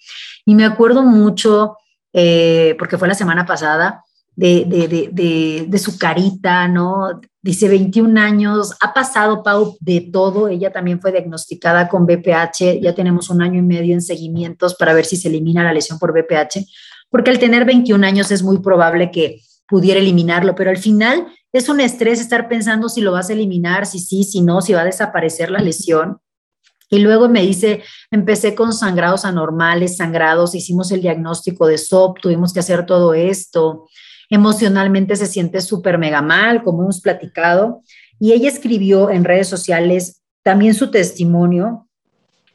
Y 0.45 0.55
me 0.55 0.65
acuerdo 0.65 1.03
mucho, 1.03 1.77
eh, 2.11 2.75
porque 2.79 2.97
fue 2.97 3.07
la 3.07 3.13
semana 3.13 3.45
pasada, 3.45 4.03
de, 4.35 5.67
de, 5.69 5.77
su 5.77 5.97
carita, 5.99 6.67
¿no? 6.67 7.21
Dice 7.41 7.67
21 7.67 8.19
años, 8.19 8.75
ha 8.81 8.91
pasado 8.93 9.43
Pau 9.43 9.77
de 9.79 10.09
todo, 10.11 10.47
ella 10.47 10.71
también 10.71 10.99
fue 10.99 11.11
diagnosticada 11.11 11.87
con 11.87 12.07
BPH, 12.07 12.81
ya 12.81 12.95
tenemos 12.95 13.29
un 13.29 13.43
año 13.43 13.59
y 13.59 13.63
medio 13.63 13.93
en 13.93 14.01
seguimientos 14.01 14.73
para 14.73 14.93
ver 14.93 15.05
si 15.05 15.17
se 15.17 15.27
elimina 15.27 15.63
la 15.63 15.73
lesión 15.73 15.99
por 15.99 16.13
BPH, 16.13 16.65
porque 17.09 17.29
al 17.29 17.37
tener 17.37 17.65
21 17.65 18.05
años 18.05 18.31
es 18.31 18.41
muy 18.41 18.59
probable 18.59 19.11
que 19.11 19.41
pudiera 19.67 19.99
eliminarlo, 19.99 20.55
pero 20.55 20.69
al 20.69 20.77
final 20.77 21.27
es 21.51 21.69
un 21.69 21.79
estrés 21.79 22.19
estar 22.19 22.47
pensando 22.47 22.89
si 22.89 23.01
lo 23.01 23.11
vas 23.11 23.29
a 23.29 23.33
eliminar, 23.33 23.85
si 23.85 23.99
sí, 23.99 24.23
si 24.23 24.41
no, 24.41 24.61
si 24.61 24.73
va 24.73 24.81
a 24.81 24.85
desaparecer 24.85 25.51
la 25.51 25.59
lesión. 25.59 26.17
Y 26.89 26.99
luego 26.99 27.27
me 27.27 27.41
dice, 27.41 27.81
empecé 28.11 28.53
con 28.53 28.73
sangrados 28.73 29.25
anormales, 29.25 29.97
sangrados, 29.97 30.53
hicimos 30.53 30.91
el 30.91 31.01
diagnóstico 31.01 31.65
de 31.65 31.77
SOP, 31.77 32.19
tuvimos 32.19 32.53
que 32.53 32.59
hacer 32.59 32.85
todo 32.85 33.13
esto. 33.13 33.87
Emocionalmente 34.29 35.15
se 35.15 35.25
siente 35.25 35.61
súper 35.61 35.97
mega 35.97 36.21
mal, 36.21 36.63
como 36.63 36.83
hemos 36.83 37.01
platicado. 37.01 37.81
Y 38.19 38.33
ella 38.33 38.49
escribió 38.49 39.09
en 39.09 39.23
redes 39.23 39.47
sociales 39.47 40.21
también 40.43 40.75
su 40.75 40.91
testimonio 40.91 41.87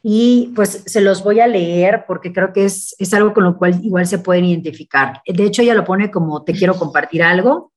y 0.01 0.51
pues 0.55 0.83
se 0.85 1.01
los 1.01 1.23
voy 1.23 1.39
a 1.39 1.47
leer 1.47 2.05
porque 2.07 2.31
creo 2.31 2.53
que 2.53 2.65
es, 2.65 2.95
es 2.99 3.13
algo 3.13 3.33
con 3.33 3.43
lo 3.43 3.57
cual 3.57 3.79
igual 3.83 4.07
se 4.07 4.19
pueden 4.19 4.45
identificar. 4.45 5.21
De 5.25 5.43
hecho, 5.43 5.61
ella 5.61 5.73
lo 5.73 5.83
pone 5.83 6.09
como 6.09 6.43
te 6.43 6.53
quiero 6.53 6.75
compartir 6.75 7.21
algo. 7.21 7.73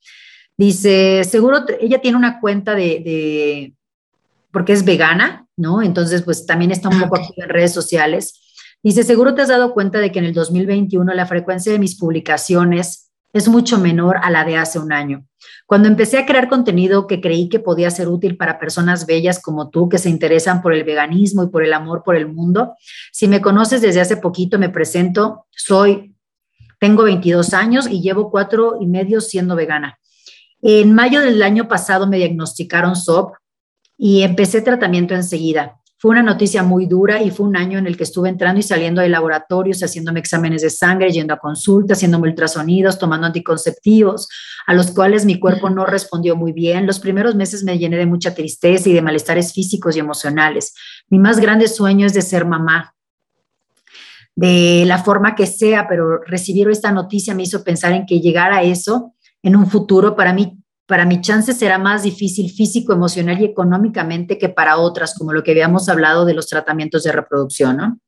Dice, 0.56 1.24
seguro 1.24 1.64
ella 1.80 2.00
tiene 2.00 2.16
una 2.16 2.40
cuenta 2.40 2.74
de, 2.74 3.00
de, 3.04 3.74
porque 4.52 4.72
es 4.72 4.84
vegana, 4.84 5.46
¿no? 5.56 5.82
Entonces, 5.82 6.22
pues 6.22 6.46
también 6.46 6.70
está 6.70 6.88
un 6.88 7.00
poco 7.00 7.16
activa 7.16 7.44
en 7.44 7.50
redes 7.50 7.72
sociales. 7.72 8.40
Dice, 8.82 9.02
seguro 9.02 9.34
te 9.34 9.42
has 9.42 9.48
dado 9.48 9.74
cuenta 9.74 9.98
de 9.98 10.12
que 10.12 10.18
en 10.20 10.26
el 10.26 10.34
2021 10.34 11.12
la 11.14 11.26
frecuencia 11.26 11.72
de 11.72 11.78
mis 11.78 11.98
publicaciones 11.98 13.11
es 13.32 13.48
mucho 13.48 13.78
menor 13.78 14.18
a 14.22 14.30
la 14.30 14.44
de 14.44 14.56
hace 14.56 14.78
un 14.78 14.92
año. 14.92 15.26
Cuando 15.66 15.88
empecé 15.88 16.18
a 16.18 16.26
crear 16.26 16.48
contenido 16.48 17.06
que 17.06 17.20
creí 17.20 17.48
que 17.48 17.58
podía 17.58 17.90
ser 17.90 18.08
útil 18.08 18.36
para 18.36 18.58
personas 18.58 19.06
bellas 19.06 19.40
como 19.40 19.70
tú 19.70 19.88
que 19.88 19.98
se 19.98 20.10
interesan 20.10 20.60
por 20.62 20.74
el 20.74 20.84
veganismo 20.84 21.44
y 21.44 21.48
por 21.48 21.64
el 21.64 21.72
amor 21.72 22.02
por 22.04 22.16
el 22.16 22.28
mundo, 22.28 22.74
si 23.10 23.28
me 23.28 23.40
conoces 23.40 23.80
desde 23.80 24.00
hace 24.00 24.16
poquito, 24.16 24.58
me 24.58 24.68
presento, 24.68 25.46
soy, 25.50 26.14
tengo 26.78 27.04
22 27.04 27.54
años 27.54 27.88
y 27.88 28.02
llevo 28.02 28.30
cuatro 28.30 28.76
y 28.80 28.86
medio 28.86 29.20
siendo 29.20 29.56
vegana. 29.56 29.98
En 30.60 30.94
mayo 30.94 31.20
del 31.20 31.42
año 31.42 31.68
pasado 31.68 32.06
me 32.06 32.18
diagnosticaron 32.18 32.96
SOP 32.96 33.34
y 33.96 34.22
empecé 34.22 34.62
tratamiento 34.62 35.14
enseguida. 35.14 35.81
Fue 36.02 36.10
una 36.10 36.24
noticia 36.24 36.64
muy 36.64 36.86
dura 36.86 37.22
y 37.22 37.30
fue 37.30 37.46
un 37.46 37.56
año 37.56 37.78
en 37.78 37.86
el 37.86 37.96
que 37.96 38.02
estuve 38.02 38.28
entrando 38.28 38.58
y 38.58 38.64
saliendo 38.64 39.00
de 39.00 39.08
laboratorios, 39.08 39.84
haciéndome 39.84 40.18
exámenes 40.18 40.62
de 40.62 40.68
sangre, 40.68 41.12
yendo 41.12 41.32
a 41.32 41.38
consultas, 41.38 41.98
haciéndome 41.98 42.28
ultrasonidos, 42.28 42.98
tomando 42.98 43.28
anticonceptivos, 43.28 44.28
a 44.66 44.74
los 44.74 44.90
cuales 44.90 45.24
mi 45.24 45.38
cuerpo 45.38 45.70
no 45.70 45.86
respondió 45.86 46.34
muy 46.34 46.50
bien. 46.50 46.88
Los 46.88 46.98
primeros 46.98 47.36
meses 47.36 47.62
me 47.62 47.78
llené 47.78 47.98
de 47.98 48.06
mucha 48.06 48.34
tristeza 48.34 48.88
y 48.88 48.94
de 48.94 49.00
malestares 49.00 49.52
físicos 49.52 49.94
y 49.94 50.00
emocionales. 50.00 50.74
Mi 51.08 51.20
más 51.20 51.38
grande 51.38 51.68
sueño 51.68 52.04
es 52.04 52.14
de 52.14 52.22
ser 52.22 52.46
mamá, 52.46 52.96
de 54.34 54.82
la 54.84 54.98
forma 54.98 55.36
que 55.36 55.46
sea, 55.46 55.86
pero 55.88 56.20
recibir 56.24 56.68
esta 56.68 56.90
noticia 56.90 57.32
me 57.32 57.44
hizo 57.44 57.62
pensar 57.62 57.92
en 57.92 58.06
que 58.06 58.20
llegar 58.20 58.52
a 58.52 58.64
eso 58.64 59.14
en 59.40 59.54
un 59.54 59.68
futuro 59.68 60.16
para 60.16 60.32
mí 60.32 60.61
para 60.86 61.06
mi 61.06 61.20
chance 61.20 61.52
será 61.52 61.78
más 61.78 62.02
difícil 62.02 62.50
físico, 62.50 62.92
emocional 62.92 63.40
y 63.40 63.44
económicamente 63.44 64.36
que 64.36 64.48
para 64.48 64.78
otras, 64.78 65.14
como 65.14 65.32
lo 65.32 65.42
que 65.42 65.52
habíamos 65.52 65.88
hablado 65.88 66.24
de 66.24 66.34
los 66.34 66.48
tratamientos 66.48 67.04
de 67.04 67.12
reproducción, 67.12 67.76
¿no? 67.76 67.98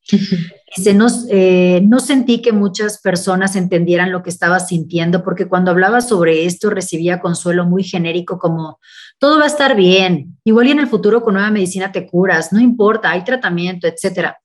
Eh, 1.30 1.80
no 1.84 2.00
sentí 2.00 2.42
que 2.42 2.52
muchas 2.52 3.00
personas 3.00 3.54
entendieran 3.56 4.10
lo 4.10 4.22
que 4.22 4.30
estaba 4.30 4.58
sintiendo, 4.58 5.22
porque 5.22 5.46
cuando 5.46 5.70
hablaba 5.70 6.00
sobre 6.00 6.46
esto 6.46 6.68
recibía 6.68 7.20
consuelo 7.20 7.64
muy 7.64 7.84
genérico 7.84 8.38
como, 8.38 8.80
todo 9.18 9.38
va 9.38 9.44
a 9.44 9.48
estar 9.48 9.76
bien, 9.76 10.36
igual 10.44 10.66
y 10.66 10.72
en 10.72 10.80
el 10.80 10.88
futuro 10.88 11.22
con 11.22 11.34
nueva 11.34 11.50
medicina 11.50 11.92
te 11.92 12.06
curas, 12.06 12.52
no 12.52 12.60
importa, 12.60 13.10
hay 13.10 13.22
tratamiento, 13.24 13.86
etcétera. 13.86 14.38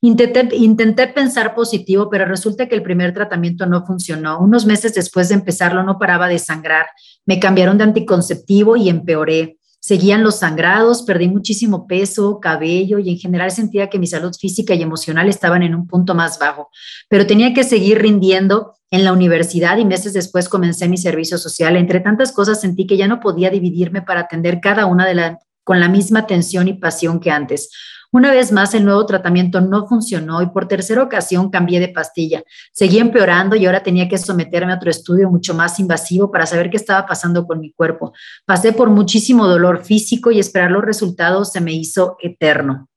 Intenté, 0.00 0.48
intenté, 0.52 1.08
pensar 1.08 1.56
positivo, 1.56 2.08
pero 2.08 2.24
resulta 2.24 2.68
que 2.68 2.76
el 2.76 2.82
primer 2.82 3.12
tratamiento 3.12 3.66
no 3.66 3.84
funcionó. 3.84 4.38
Unos 4.38 4.64
meses 4.64 4.94
después 4.94 5.28
de 5.28 5.34
empezarlo 5.34 5.82
no 5.82 5.98
paraba 5.98 6.28
de 6.28 6.38
sangrar. 6.38 6.86
Me 7.26 7.40
cambiaron 7.40 7.78
de 7.78 7.84
anticonceptivo 7.84 8.76
y 8.76 8.88
empeoré. 8.88 9.58
Seguían 9.80 10.22
los 10.22 10.36
sangrados, 10.36 11.02
perdí 11.02 11.28
muchísimo 11.28 11.86
peso, 11.86 12.40
cabello 12.40 12.98
y 12.98 13.10
en 13.10 13.18
general 13.18 13.50
sentía 13.50 13.88
que 13.88 13.98
mi 13.98 14.06
salud 14.06 14.32
física 14.38 14.74
y 14.74 14.82
emocional 14.82 15.28
estaban 15.28 15.62
en 15.62 15.74
un 15.74 15.86
punto 15.86 16.14
más 16.14 16.38
bajo. 16.38 16.68
Pero 17.08 17.26
tenía 17.26 17.52
que 17.52 17.64
seguir 17.64 17.98
rindiendo 18.00 18.74
en 18.90 19.04
la 19.04 19.12
universidad 19.12 19.78
y 19.78 19.84
meses 19.84 20.12
después 20.12 20.48
comencé 20.48 20.88
mi 20.88 20.96
servicio 20.96 21.38
social. 21.38 21.76
Entre 21.76 22.00
tantas 22.00 22.32
cosas 22.32 22.60
sentí 22.60 22.86
que 22.86 22.96
ya 22.96 23.08
no 23.08 23.20
podía 23.20 23.50
dividirme 23.50 24.02
para 24.02 24.20
atender 24.20 24.60
cada 24.60 24.86
una 24.86 25.06
de 25.06 25.14
la, 25.14 25.38
con 25.64 25.80
la 25.80 25.88
misma 25.88 26.20
atención 26.20 26.68
y 26.68 26.74
pasión 26.74 27.20
que 27.20 27.30
antes. 27.30 27.70
Una 28.10 28.30
vez 28.30 28.52
más, 28.52 28.72
el 28.74 28.86
nuevo 28.86 29.04
tratamiento 29.04 29.60
no 29.60 29.86
funcionó 29.86 30.40
y 30.40 30.46
por 30.46 30.66
tercera 30.66 31.02
ocasión 31.02 31.50
cambié 31.50 31.78
de 31.78 31.88
pastilla. 31.88 32.42
Seguí 32.72 32.98
empeorando 32.98 33.54
y 33.54 33.66
ahora 33.66 33.82
tenía 33.82 34.08
que 34.08 34.16
someterme 34.16 34.72
a 34.72 34.76
otro 34.76 34.90
estudio 34.90 35.30
mucho 35.30 35.52
más 35.52 35.78
invasivo 35.78 36.30
para 36.30 36.46
saber 36.46 36.70
qué 36.70 36.78
estaba 36.78 37.06
pasando 37.06 37.46
con 37.46 37.60
mi 37.60 37.72
cuerpo. 37.72 38.14
Pasé 38.46 38.72
por 38.72 38.88
muchísimo 38.88 39.46
dolor 39.46 39.84
físico 39.84 40.30
y 40.30 40.38
esperar 40.38 40.70
los 40.70 40.84
resultados 40.84 41.52
se 41.52 41.60
me 41.60 41.72
hizo 41.74 42.16
eterno. 42.22 42.88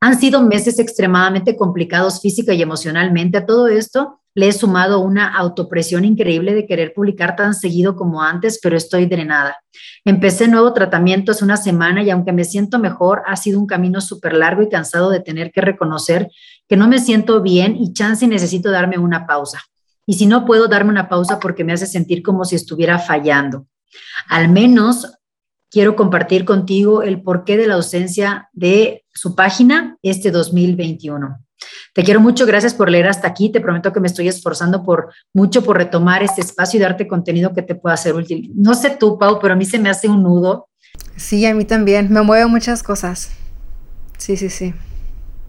Han 0.00 0.18
sido 0.20 0.42
meses 0.42 0.78
extremadamente 0.78 1.56
complicados 1.56 2.20
física 2.20 2.54
y 2.54 2.62
emocionalmente. 2.62 3.38
A 3.38 3.46
todo 3.46 3.66
esto 3.66 4.20
le 4.38 4.46
he 4.46 4.52
sumado 4.52 5.00
una 5.00 5.36
autopresión 5.36 6.04
increíble 6.04 6.54
de 6.54 6.64
querer 6.64 6.92
publicar 6.94 7.34
tan 7.34 7.54
seguido 7.54 7.96
como 7.96 8.22
antes, 8.22 8.60
pero 8.62 8.76
estoy 8.76 9.06
drenada. 9.06 9.56
Empecé 10.04 10.46
nuevo 10.46 10.72
tratamiento 10.72 11.32
hace 11.32 11.42
una 11.42 11.56
semana 11.56 12.04
y 12.04 12.10
aunque 12.10 12.30
me 12.30 12.44
siento 12.44 12.78
mejor, 12.78 13.22
ha 13.26 13.34
sido 13.34 13.58
un 13.58 13.66
camino 13.66 14.00
súper 14.00 14.34
largo 14.34 14.62
y 14.62 14.68
cansado 14.68 15.10
de 15.10 15.18
tener 15.18 15.50
que 15.50 15.60
reconocer 15.60 16.28
que 16.68 16.76
no 16.76 16.86
me 16.86 17.00
siento 17.00 17.42
bien 17.42 17.74
y 17.74 17.92
chance 17.92 18.28
necesito 18.28 18.70
darme 18.70 18.96
una 18.96 19.26
pausa. 19.26 19.60
Y 20.06 20.14
si 20.14 20.26
no 20.26 20.46
puedo 20.46 20.68
darme 20.68 20.90
una 20.90 21.08
pausa 21.08 21.40
porque 21.40 21.64
me 21.64 21.72
hace 21.72 21.86
sentir 21.86 22.22
como 22.22 22.44
si 22.44 22.54
estuviera 22.54 23.00
fallando. 23.00 23.66
Al 24.28 24.48
menos 24.50 25.18
quiero 25.68 25.96
compartir 25.96 26.44
contigo 26.44 27.02
el 27.02 27.22
porqué 27.22 27.56
de 27.56 27.66
la 27.66 27.74
ausencia 27.74 28.48
de 28.52 29.04
su 29.12 29.34
página 29.34 29.98
este 30.00 30.30
2021. 30.30 31.40
Te 31.94 32.04
quiero 32.04 32.20
mucho, 32.20 32.46
gracias 32.46 32.74
por 32.74 32.90
leer 32.90 33.08
hasta 33.08 33.28
aquí. 33.28 33.50
Te 33.50 33.60
prometo 33.60 33.92
que 33.92 34.00
me 34.00 34.06
estoy 34.06 34.28
esforzando 34.28 34.82
por 34.84 35.12
mucho 35.32 35.64
por 35.64 35.76
retomar 35.76 36.22
este 36.22 36.40
espacio 36.40 36.78
y 36.78 36.82
darte 36.82 37.08
contenido 37.08 37.52
que 37.52 37.62
te 37.62 37.74
pueda 37.74 37.96
ser 37.96 38.14
útil. 38.14 38.52
No 38.54 38.74
sé 38.74 38.96
tú, 38.98 39.18
Pau, 39.18 39.38
pero 39.40 39.54
a 39.54 39.56
mí 39.56 39.64
se 39.64 39.78
me 39.78 39.90
hace 39.90 40.08
un 40.08 40.22
nudo. 40.22 40.68
Sí, 41.16 41.44
a 41.46 41.54
mí 41.54 41.64
también. 41.64 42.12
Me 42.12 42.22
mueven 42.22 42.50
muchas 42.50 42.82
cosas. 42.82 43.30
Sí, 44.16 44.36
sí, 44.36 44.50
sí. 44.50 44.74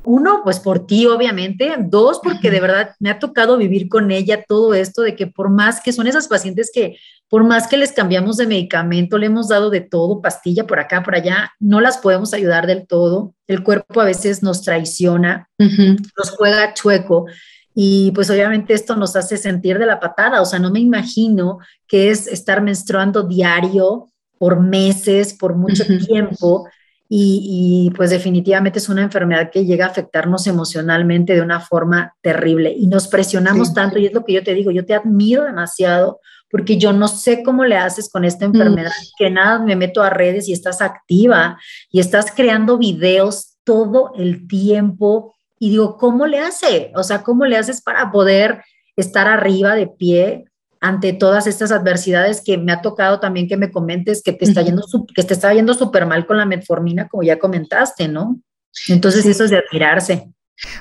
Uno, 0.03 0.41
pues 0.43 0.59
por 0.59 0.87
ti, 0.87 1.05
obviamente. 1.05 1.75
Dos, 1.79 2.19
porque 2.23 2.49
de 2.49 2.61
verdad 2.61 2.95
me 2.99 3.09
ha 3.09 3.19
tocado 3.19 3.57
vivir 3.57 3.89
con 3.89 4.11
ella 4.11 4.43
todo 4.47 4.73
esto 4.73 5.01
de 5.01 5.15
que 5.15 5.27
por 5.27 5.49
más 5.49 5.81
que 5.81 5.91
son 5.91 6.07
esas 6.07 6.27
pacientes 6.27 6.71
que 6.73 6.97
por 7.29 7.43
más 7.43 7.67
que 7.67 7.77
les 7.77 7.91
cambiamos 7.91 8.37
de 8.37 8.47
medicamento, 8.47 9.19
le 9.19 9.27
hemos 9.27 9.49
dado 9.49 9.69
de 9.69 9.81
todo, 9.81 10.19
pastilla 10.19 10.65
por 10.65 10.79
acá, 10.79 11.03
por 11.03 11.13
allá, 11.13 11.51
no 11.59 11.79
las 11.79 11.99
podemos 11.99 12.33
ayudar 12.33 12.65
del 12.65 12.87
todo. 12.87 13.35
El 13.45 13.63
cuerpo 13.63 14.01
a 14.01 14.05
veces 14.05 14.41
nos 14.41 14.63
traiciona, 14.63 15.47
nos 15.59 16.31
juega 16.35 16.73
chueco. 16.73 17.27
Y 17.75 18.11
pues 18.11 18.31
obviamente 18.31 18.73
esto 18.73 18.95
nos 18.95 19.15
hace 19.15 19.37
sentir 19.37 19.77
de 19.77 19.85
la 19.85 19.99
patada, 19.99 20.41
o 20.41 20.45
sea, 20.45 20.57
no 20.57 20.71
me 20.71 20.79
imagino 20.79 21.59
que 21.87 22.09
es 22.09 22.25
estar 22.25 22.61
menstruando 22.63 23.23
diario 23.23 24.11
por 24.39 24.59
meses, 24.59 25.35
por 25.35 25.55
mucho 25.55 25.83
tiempo, 26.07 26.67
y, 27.11 27.91
pues 27.95 28.11
definitivamente 28.11 28.77
es 28.77 28.87
una 28.87 29.01
enfermedad 29.01 29.49
que 29.51 29.65
llega 29.65 29.85
a 29.85 29.89
afectarnos 29.89 30.45
emocionalmente 30.45 31.33
de 31.33 31.41
una 31.41 31.59
forma 31.59 32.15
terrible 32.21 32.71
y 32.71 32.85
nos 32.85 33.07
presionamos 33.07 33.73
tanto 33.73 33.97
y 33.97 34.05
es 34.05 34.13
lo 34.13 34.23
que 34.23 34.33
yo 34.33 34.43
te 34.43 34.53
digo, 34.53 34.69
yo 34.69 34.85
te 34.85 34.93
admiro 34.93 35.43
demasiado 35.43 36.19
porque 36.51 36.77
yo 36.77 36.93
no 36.93 37.07
sé 37.07 37.41
cómo 37.41 37.65
le 37.65 37.77
haces 37.77 38.09
con 38.11 38.25
esta 38.25 38.47
mm. 38.47 38.53
enfermedad, 38.53 38.91
que 39.17 39.31
nada, 39.31 39.57
me 39.57 39.75
meto 39.75 40.03
a 40.03 40.11
redes 40.11 40.47
y 40.47 40.53
estás 40.53 40.81
activa 40.81 41.59
y 41.91 41.99
estás 41.99 42.31
creando 42.31 42.77
videos 42.77 43.57
todo 43.63 44.13
el 44.15 44.47
tiempo 44.47 45.33
y 45.57 45.71
digo, 45.71 45.97
¿cómo 45.97 46.27
le 46.27 46.39
hace? 46.39 46.91
O 46.95 47.01
sea, 47.01 47.23
¿cómo 47.23 47.45
le 47.45 47.57
haces 47.57 47.81
para 47.81 48.11
poder 48.11 48.63
estar 48.95 49.27
arriba 49.27 49.73
de 49.73 49.87
pie 49.87 50.45
ante 50.81 51.13
todas 51.13 51.47
estas 51.47 51.71
adversidades 51.71 52.41
que 52.41 52.57
me 52.57 52.71
ha 52.71 52.81
tocado 52.81 53.19
también 53.19 53.47
que 53.47 53.57
me 53.57 53.71
comentes 53.71 54.23
que 54.23 54.31
te 54.31 54.45
está 54.45 54.61
yendo, 54.61 54.83
que 55.13 55.23
te 55.23 55.33
está 55.33 55.53
yendo 55.53 55.73
súper 55.73 56.05
mal 56.05 56.25
con 56.25 56.37
la 56.37 56.45
metformina, 56.45 57.07
como 57.07 57.23
ya 57.23 57.37
comentaste, 57.37 58.07
¿no? 58.07 58.39
Entonces 58.87 59.25
eso 59.25 59.43
es 59.43 59.49
de 59.49 59.57
admirarse. 59.57 60.29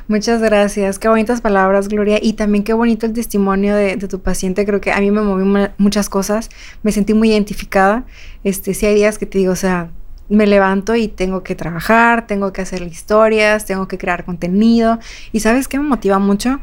Muchas 0.08 0.40
gracias, 0.40 0.98
qué 0.98 1.08
bonitas 1.08 1.40
palabras, 1.40 1.88
Gloria, 1.88 2.18
y 2.20 2.32
también 2.32 2.64
qué 2.64 2.72
bonito 2.72 3.06
el 3.06 3.12
testimonio 3.12 3.76
de, 3.76 3.96
tu 3.96 4.20
paciente, 4.20 4.66
creo 4.66 4.80
que 4.80 4.90
a 4.90 5.00
mí 5.00 5.10
me 5.12 5.22
movió 5.22 5.70
muchas 5.78 6.08
cosas, 6.08 6.48
me 6.82 6.90
sentí 6.90 7.14
muy 7.14 7.30
identificada, 7.30 8.04
este, 8.42 8.74
sí 8.74 8.86
hay 8.86 8.96
días 8.96 9.18
que 9.18 9.26
te 9.26 9.38
digo, 9.38 9.52
o 9.52 9.56
sea, 9.56 9.90
me 10.28 10.48
levanto 10.48 10.96
y 10.96 11.06
tengo 11.06 11.44
que 11.44 11.54
trabajar, 11.54 12.26
tengo 12.26 12.52
que 12.52 12.60
hacer 12.60 12.82
historias, 12.82 13.66
tengo 13.66 13.86
que 13.86 13.98
crear 13.98 14.24
contenido, 14.24 14.98
y 15.30 15.40
¿sabes 15.40 15.68
qué 15.68 15.78
me 15.78 15.84
motiva 15.84 16.18
mucho? 16.18 16.60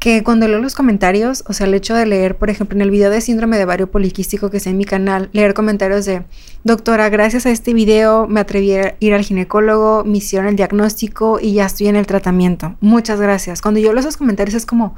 Que 0.00 0.24
cuando 0.24 0.48
leo 0.48 0.58
los 0.60 0.74
comentarios, 0.74 1.44
o 1.46 1.52
sea, 1.52 1.66
el 1.66 1.74
hecho 1.74 1.94
de 1.94 2.06
leer, 2.06 2.38
por 2.38 2.48
ejemplo, 2.48 2.74
en 2.74 2.80
el 2.80 2.90
video 2.90 3.10
de 3.10 3.20
síndrome 3.20 3.58
de 3.58 3.66
vario 3.66 3.90
poliquístico 3.90 4.50
que 4.50 4.56
está 4.56 4.70
en 4.70 4.78
mi 4.78 4.86
canal, 4.86 5.28
leer 5.32 5.52
comentarios 5.52 6.06
de, 6.06 6.22
doctora, 6.64 7.10
gracias 7.10 7.44
a 7.44 7.50
este 7.50 7.74
video 7.74 8.26
me 8.26 8.40
atreví 8.40 8.72
a 8.72 8.96
ir 8.98 9.12
al 9.12 9.22
ginecólogo, 9.22 10.02
me 10.04 10.16
hicieron 10.16 10.48
el 10.48 10.56
diagnóstico 10.56 11.38
y 11.38 11.52
ya 11.52 11.66
estoy 11.66 11.88
en 11.88 11.96
el 11.96 12.06
tratamiento. 12.06 12.76
Muchas 12.80 13.20
gracias. 13.20 13.60
Cuando 13.60 13.78
yo 13.78 13.92
leo 13.92 14.00
esos 14.00 14.16
comentarios 14.16 14.54
es 14.54 14.64
como, 14.64 14.96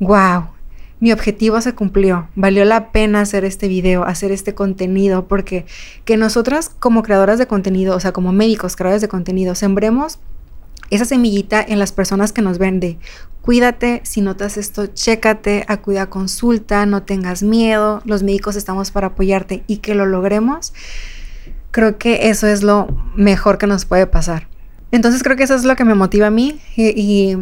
wow, 0.00 0.46
mi 0.98 1.12
objetivo 1.12 1.60
se 1.60 1.74
cumplió, 1.74 2.28
valió 2.34 2.64
la 2.64 2.90
pena 2.90 3.20
hacer 3.20 3.44
este 3.44 3.68
video, 3.68 4.04
hacer 4.04 4.32
este 4.32 4.54
contenido, 4.54 5.28
porque 5.28 5.66
que 6.06 6.16
nosotras 6.16 6.70
como 6.70 7.02
creadoras 7.02 7.38
de 7.38 7.46
contenido, 7.46 7.94
o 7.94 8.00
sea, 8.00 8.12
como 8.12 8.32
médicos, 8.32 8.76
creadores 8.76 9.02
de 9.02 9.08
contenido, 9.08 9.54
sembremos 9.54 10.18
esa 10.90 11.04
semillita 11.04 11.64
en 11.66 11.78
las 11.78 11.92
personas 11.92 12.32
que 12.32 12.42
nos 12.42 12.58
ven 12.58 12.80
cuídate, 13.42 14.02
si 14.04 14.20
notas 14.20 14.58
esto, 14.58 14.88
chécate, 14.88 15.64
acude 15.68 16.00
a 16.00 16.10
consulta, 16.10 16.84
no 16.84 17.02
tengas 17.04 17.42
miedo, 17.42 18.02
los 18.04 18.22
médicos 18.22 18.56
estamos 18.56 18.90
para 18.90 19.06
apoyarte 19.08 19.62
y 19.66 19.78
que 19.78 19.94
lo 19.94 20.04
logremos, 20.04 20.74
creo 21.70 21.96
que 21.96 22.28
eso 22.28 22.46
es 22.46 22.62
lo 22.62 22.88
mejor 23.14 23.56
que 23.56 23.66
nos 23.66 23.86
puede 23.86 24.06
pasar. 24.06 24.48
Entonces 24.90 25.22
creo 25.22 25.36
que 25.36 25.44
eso 25.44 25.54
es 25.54 25.64
lo 25.64 25.76
que 25.76 25.84
me 25.84 25.94
motiva 25.94 26.26
a 26.26 26.30
mí 26.30 26.60
y 26.76 27.36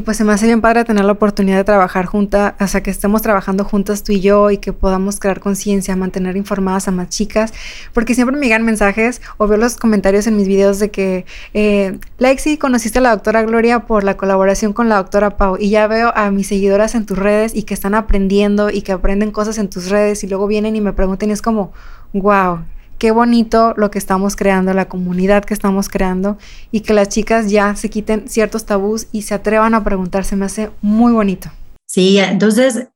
pues 0.00 0.16
se 0.16 0.24
me 0.24 0.32
hace 0.32 0.46
bien 0.46 0.62
padre 0.62 0.84
tener 0.84 1.04
la 1.04 1.12
oportunidad 1.12 1.58
de 1.58 1.64
trabajar 1.64 2.06
juntas, 2.06 2.54
o 2.58 2.66
sea, 2.66 2.82
que 2.82 2.90
estemos 2.90 3.20
trabajando 3.20 3.64
juntas 3.64 4.02
tú 4.02 4.12
y 4.12 4.20
yo 4.20 4.50
y 4.50 4.56
que 4.56 4.72
podamos 4.72 5.20
crear 5.20 5.40
conciencia, 5.40 5.94
mantener 5.96 6.36
informadas 6.36 6.88
a 6.88 6.92
más 6.92 7.10
chicas, 7.10 7.52
porque 7.92 8.14
siempre 8.14 8.36
me 8.36 8.46
llegan 8.46 8.64
mensajes 8.64 9.20
o 9.36 9.46
veo 9.46 9.58
los 9.58 9.76
comentarios 9.76 10.26
en 10.26 10.36
mis 10.36 10.48
videos 10.48 10.78
de 10.78 10.90
que, 10.90 11.26
eh, 11.52 11.98
Lexi, 12.18 12.56
conociste 12.56 13.00
a 13.00 13.02
la 13.02 13.10
doctora 13.10 13.42
Gloria 13.42 13.80
por 13.80 14.02
la 14.02 14.16
colaboración 14.16 14.72
con 14.72 14.88
la 14.88 14.96
doctora 14.96 15.36
Pau 15.36 15.58
y 15.60 15.68
ya 15.68 15.86
veo 15.86 16.12
a 16.16 16.30
mis 16.30 16.46
seguidoras 16.46 16.94
en 16.94 17.04
tus 17.04 17.18
redes 17.18 17.54
y 17.54 17.64
que 17.64 17.74
están 17.74 17.94
aprendiendo 17.94 18.70
y 18.70 18.80
que 18.80 18.92
aprenden 18.92 19.30
cosas 19.30 19.58
en 19.58 19.68
tus 19.68 19.90
redes 19.90 20.24
y 20.24 20.26
luego 20.26 20.46
vienen 20.46 20.74
y 20.74 20.80
me 20.80 20.94
preguntan 20.94 21.28
y 21.28 21.32
es 21.32 21.42
como, 21.42 21.72
wow, 22.14 22.60
qué 23.02 23.10
bonito 23.10 23.74
lo 23.76 23.90
que 23.90 23.98
estamos 23.98 24.36
creando, 24.36 24.72
la 24.74 24.88
comunidad 24.88 25.44
que 25.44 25.54
estamos 25.54 25.88
creando 25.88 26.38
y 26.70 26.82
que 26.82 26.94
las 26.94 27.08
chicas 27.08 27.50
ya 27.50 27.74
se 27.74 27.90
quiten 27.90 28.28
ciertos 28.28 28.64
tabús 28.64 29.08
y 29.10 29.22
se 29.22 29.34
atrevan 29.34 29.74
a 29.74 29.82
preguntarse, 29.82 30.36
me 30.36 30.44
hace 30.44 30.70
muy 30.82 31.12
bonito. 31.12 31.50
Sí, 31.84 32.20
entonces 32.20 32.86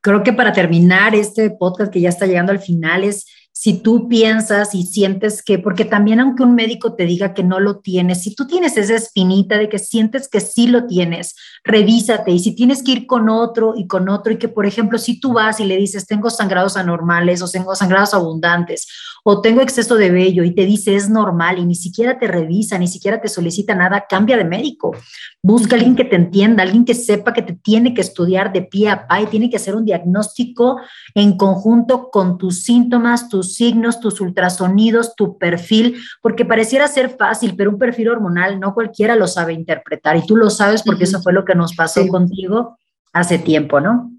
creo 0.00 0.22
que 0.22 0.32
para 0.32 0.52
terminar 0.52 1.16
este 1.16 1.50
podcast 1.50 1.92
que 1.92 2.00
ya 2.00 2.10
está 2.10 2.26
llegando 2.26 2.52
al 2.52 2.60
final 2.60 3.02
es 3.02 3.26
si 3.50 3.82
tú 3.82 4.06
piensas 4.06 4.72
y 4.72 4.84
sientes 4.84 5.42
que, 5.42 5.58
porque 5.58 5.84
también 5.84 6.20
aunque 6.20 6.44
un 6.44 6.54
médico 6.54 6.94
te 6.94 7.04
diga 7.04 7.34
que 7.34 7.42
no 7.42 7.58
lo 7.58 7.80
tienes, 7.80 8.22
si 8.22 8.36
tú 8.36 8.46
tienes 8.46 8.76
esa 8.76 8.94
espinita 8.94 9.58
de 9.58 9.68
que 9.68 9.80
sientes 9.80 10.28
que 10.28 10.38
sí 10.38 10.68
lo 10.68 10.86
tienes, 10.86 11.34
revísate 11.66 12.30
y 12.30 12.38
si 12.38 12.54
tienes 12.54 12.82
que 12.82 12.92
ir 12.92 13.06
con 13.06 13.28
otro 13.28 13.74
y 13.76 13.86
con 13.86 14.08
otro 14.08 14.32
y 14.32 14.38
que, 14.38 14.48
por 14.48 14.66
ejemplo, 14.66 14.98
si 14.98 15.18
tú 15.18 15.32
vas 15.32 15.58
y 15.58 15.64
le 15.64 15.76
dices, 15.76 16.06
tengo 16.06 16.30
sangrados 16.30 16.76
anormales 16.76 17.42
o 17.42 17.48
tengo 17.48 17.74
sangrados 17.74 18.14
abundantes 18.14 18.86
o 19.28 19.40
tengo 19.40 19.60
exceso 19.60 19.96
de 19.96 20.12
vello 20.12 20.44
y 20.44 20.54
te 20.54 20.64
dice 20.64 20.94
es 20.94 21.10
normal 21.10 21.58
y 21.58 21.66
ni 21.66 21.74
siquiera 21.74 22.16
te 22.16 22.28
revisa, 22.28 22.78
ni 22.78 22.86
siquiera 22.86 23.20
te 23.20 23.26
solicita 23.26 23.74
nada, 23.74 24.06
cambia 24.08 24.36
de 24.36 24.44
médico. 24.44 24.94
Busca 25.42 25.74
a 25.74 25.78
alguien 25.78 25.96
que 25.96 26.04
te 26.04 26.14
entienda, 26.14 26.62
alguien 26.62 26.84
que 26.84 26.94
sepa 26.94 27.32
que 27.32 27.42
te 27.42 27.54
tiene 27.54 27.92
que 27.92 28.02
estudiar 28.02 28.52
de 28.52 28.62
pie 28.62 28.88
a 28.88 29.08
pie, 29.08 29.26
tiene 29.26 29.50
que 29.50 29.56
hacer 29.56 29.74
un 29.74 29.84
diagnóstico 29.84 30.80
en 31.16 31.36
conjunto 31.36 32.08
con 32.12 32.38
tus 32.38 32.62
síntomas, 32.62 33.28
tus 33.28 33.54
signos, 33.54 33.98
tus 33.98 34.20
ultrasonidos, 34.20 35.16
tu 35.16 35.36
perfil, 35.38 35.96
porque 36.22 36.44
pareciera 36.44 36.86
ser 36.86 37.16
fácil, 37.18 37.56
pero 37.56 37.70
un 37.70 37.78
perfil 37.78 38.10
hormonal 38.10 38.60
no 38.60 38.74
cualquiera 38.74 39.16
lo 39.16 39.26
sabe 39.26 39.54
interpretar 39.54 40.16
y 40.16 40.24
tú 40.24 40.36
lo 40.36 40.50
sabes 40.50 40.84
porque 40.84 41.02
eso 41.02 41.20
fue 41.20 41.32
lo 41.32 41.44
que 41.44 41.55
nos 41.56 41.74
pasó 41.74 42.06
contigo 42.06 42.76
hace 43.12 43.38
tiempo, 43.38 43.80
¿no? 43.80 44.12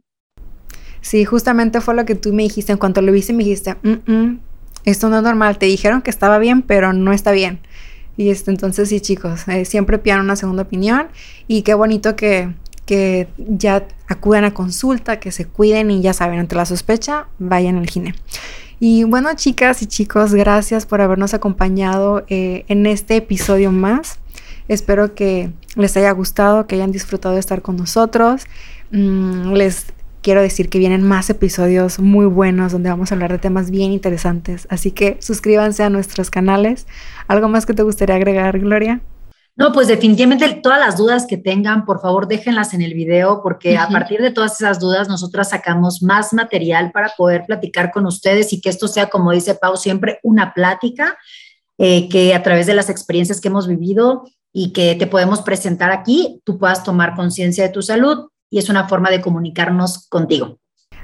Sí, 1.01 1.23
justamente 1.23 1.79
fue 1.79 1.95
lo 1.95 2.05
que 2.05 2.15
tú 2.15 2.33
me 2.33 2.43
dijiste. 2.43 2.71
En 2.71 2.77
cuanto 2.77 3.01
lo 3.01 3.11
viste, 3.11 3.33
me 3.33 3.43
dijiste, 3.43 3.75
mm, 3.83 4.11
mm, 4.11 4.39
esto 4.85 5.09
no 5.09 5.17
es 5.17 5.23
normal. 5.23 5.57
Te 5.57 5.67
dijeron 5.67 6.01
que 6.01 6.09
estaba 6.09 6.39
bien, 6.39 6.61
pero 6.61 6.93
no 6.93 7.13
está 7.13 7.31
bien. 7.31 7.59
Y 8.17 8.29
este, 8.29 8.51
entonces 8.51 8.89
sí, 8.89 8.99
chicos, 8.99 9.47
eh, 9.47 9.63
siempre 9.65 9.99
pidan 9.99 10.21
una 10.21 10.35
segunda 10.35 10.63
opinión. 10.63 11.07
Y 11.47 11.61
qué 11.61 11.75
bonito 11.75 12.15
que, 12.15 12.53
que 12.85 13.27
ya 13.37 13.87
acudan 14.07 14.43
a 14.43 14.53
consulta, 14.53 15.19
que 15.19 15.31
se 15.31 15.45
cuiden 15.45 15.91
y 15.91 16.01
ya 16.01 16.13
saben, 16.13 16.39
ante 16.39 16.55
la 16.55 16.65
sospecha, 16.65 17.27
vayan 17.37 17.77
al 17.77 17.87
gine. 17.87 18.15
Y 18.79 19.03
bueno, 19.03 19.29
chicas 19.35 19.81
y 19.81 19.87
chicos, 19.87 20.33
gracias 20.33 20.85
por 20.85 21.01
habernos 21.01 21.33
acompañado 21.33 22.25
eh, 22.27 22.65
en 22.67 22.85
este 22.85 23.17
episodio 23.17 23.71
más. 23.71 24.19
Espero 24.67 25.15
que 25.15 25.51
les 25.75 25.95
haya 25.97 26.11
gustado, 26.11 26.67
que 26.67 26.75
hayan 26.75 26.91
disfrutado 26.91 27.35
de 27.35 27.39
estar 27.39 27.61
con 27.61 27.77
nosotros. 27.77 28.45
Mm, 28.91 29.53
les 29.53 29.87
quiero 30.21 30.41
decir 30.41 30.69
que 30.69 30.79
vienen 30.79 31.03
más 31.03 31.29
episodios 31.29 31.99
muy 31.99 32.25
buenos 32.25 32.73
donde 32.73 32.89
vamos 32.89 33.11
a 33.11 33.15
hablar 33.15 33.31
de 33.31 33.37
temas 33.37 33.71
bien 33.71 33.93
interesantes. 33.93 34.67
Así 34.69 34.91
que 34.91 35.17
suscríbanse 35.21 35.83
a 35.83 35.89
nuestros 35.89 36.29
canales. 36.29 36.85
¿Algo 37.27 37.47
más 37.47 37.65
que 37.65 37.73
te 37.73 37.83
gustaría 37.83 38.15
agregar, 38.15 38.59
Gloria? 38.59 39.01
No, 39.55 39.71
pues 39.71 39.87
definitivamente 39.87 40.47
todas 40.61 40.79
las 40.79 40.97
dudas 40.97 41.25
que 41.25 41.37
tengan, 41.37 41.83
por 41.83 41.99
favor 41.99 42.27
déjenlas 42.27 42.75
en 42.75 42.83
el 42.83 42.93
video 42.93 43.41
porque 43.41 43.75
a 43.75 43.87
partir 43.87 44.21
de 44.21 44.29
todas 44.29 44.61
esas 44.61 44.79
dudas 44.79 45.07
nosotras 45.07 45.49
sacamos 45.49 46.03
más 46.03 46.31
material 46.31 46.91
para 46.91 47.11
poder 47.17 47.43
platicar 47.47 47.91
con 47.91 48.05
ustedes 48.05 48.53
y 48.53 48.61
que 48.61 48.69
esto 48.69 48.87
sea, 48.87 49.07
como 49.07 49.31
dice 49.31 49.55
Pau, 49.55 49.75
siempre 49.75 50.19
una 50.21 50.53
plática 50.53 51.17
eh, 51.79 52.07
que 52.07 52.35
a 52.35 52.43
través 52.43 52.67
de 52.67 52.75
las 52.75 52.89
experiencias 52.91 53.41
que 53.41 53.47
hemos 53.47 53.67
vivido 53.67 54.25
y 54.53 54.73
que 54.73 54.95
te 54.95 55.07
podemos 55.07 55.41
presentar 55.41 55.91
aquí, 55.91 56.41
tú 56.43 56.57
puedas 56.57 56.83
tomar 56.83 57.15
conciencia 57.15 57.63
de 57.63 57.73
tu 57.73 57.81
salud 57.81 58.29
y 58.49 58.59
es 58.59 58.69
una 58.69 58.87
forma 58.87 59.09
de 59.09 59.21
comunicarnos 59.21 60.07
contigo. 60.07 60.59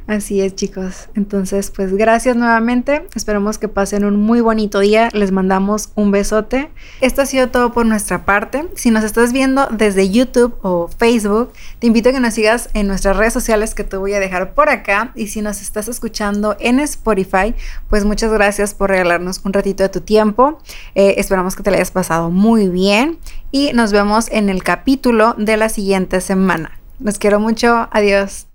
Así 0.06 0.42
es, 0.42 0.54
chicos. 0.56 1.08
Entonces, 1.16 1.72
pues 1.72 1.94
gracias 1.96 2.36
nuevamente. 2.36 3.08
Esperamos 3.16 3.58
que 3.58 3.70
pasen 3.70 4.04
un 4.04 4.18
muy 4.18 4.42
bonito 4.42 4.80
día. 4.80 5.10
Les 5.14 5.32
mandamos 5.32 5.92
un 5.96 6.12
besote. 6.12 6.70
Esto 7.00 7.22
ha 7.22 7.26
sido 7.26 7.50
todo 7.50 7.72
por 7.72 7.86
nuestra 7.86 8.26
parte. 8.26 8.68
Si 8.76 8.92
nos 8.92 9.06
estás 9.06 9.32
viendo 9.32 9.68
desde 9.72 10.10
YouTube 10.10 10.56
o 10.62 10.90
Facebook, 10.90 11.54
te 11.80 11.88
invito 11.88 12.10
a 12.10 12.12
que 12.12 12.20
nos 12.20 12.34
sigas 12.34 12.70
en 12.74 12.88
nuestras 12.88 13.16
redes 13.16 13.32
sociales 13.32 13.76
que 13.76 13.86
te 13.86 13.96
voy 13.96 14.14
a 14.14 14.20
dejar 14.20 14.54
por 14.54 14.68
acá. 14.68 15.14
Y 15.16 15.28
si 15.28 15.42
nos 15.42 15.62
estás 15.62 15.88
escuchando 15.88 16.58
en 16.60 16.82
Spotify, 16.82 17.56
pues 17.88 18.04
muchas 18.04 18.32
gracias 18.32 18.74
por 18.74 18.90
regalarnos 18.90 19.40
un 19.46 19.54
ratito 19.54 19.84
de 19.84 19.90
tu 19.90 20.02
tiempo. 20.02 20.60
Eh, 20.96 21.16
esperamos 21.18 21.56
que 21.56 21.64
te 21.64 21.72
lo 21.72 21.78
hayas 21.78 21.92
pasado 21.92 22.30
muy 22.30 22.68
bien. 22.68 23.20
Y 23.52 23.72
nos 23.74 23.94
vemos 23.94 24.28
en 24.32 24.50
el 24.50 24.64
capítulo 24.64 25.34
de 25.38 25.56
la 25.56 25.70
siguiente 25.70 26.20
semana. 26.20 26.78
Los 27.00 27.20
quiero 27.20 27.40
mucho. 27.40 27.88
Adiós. 27.92 28.48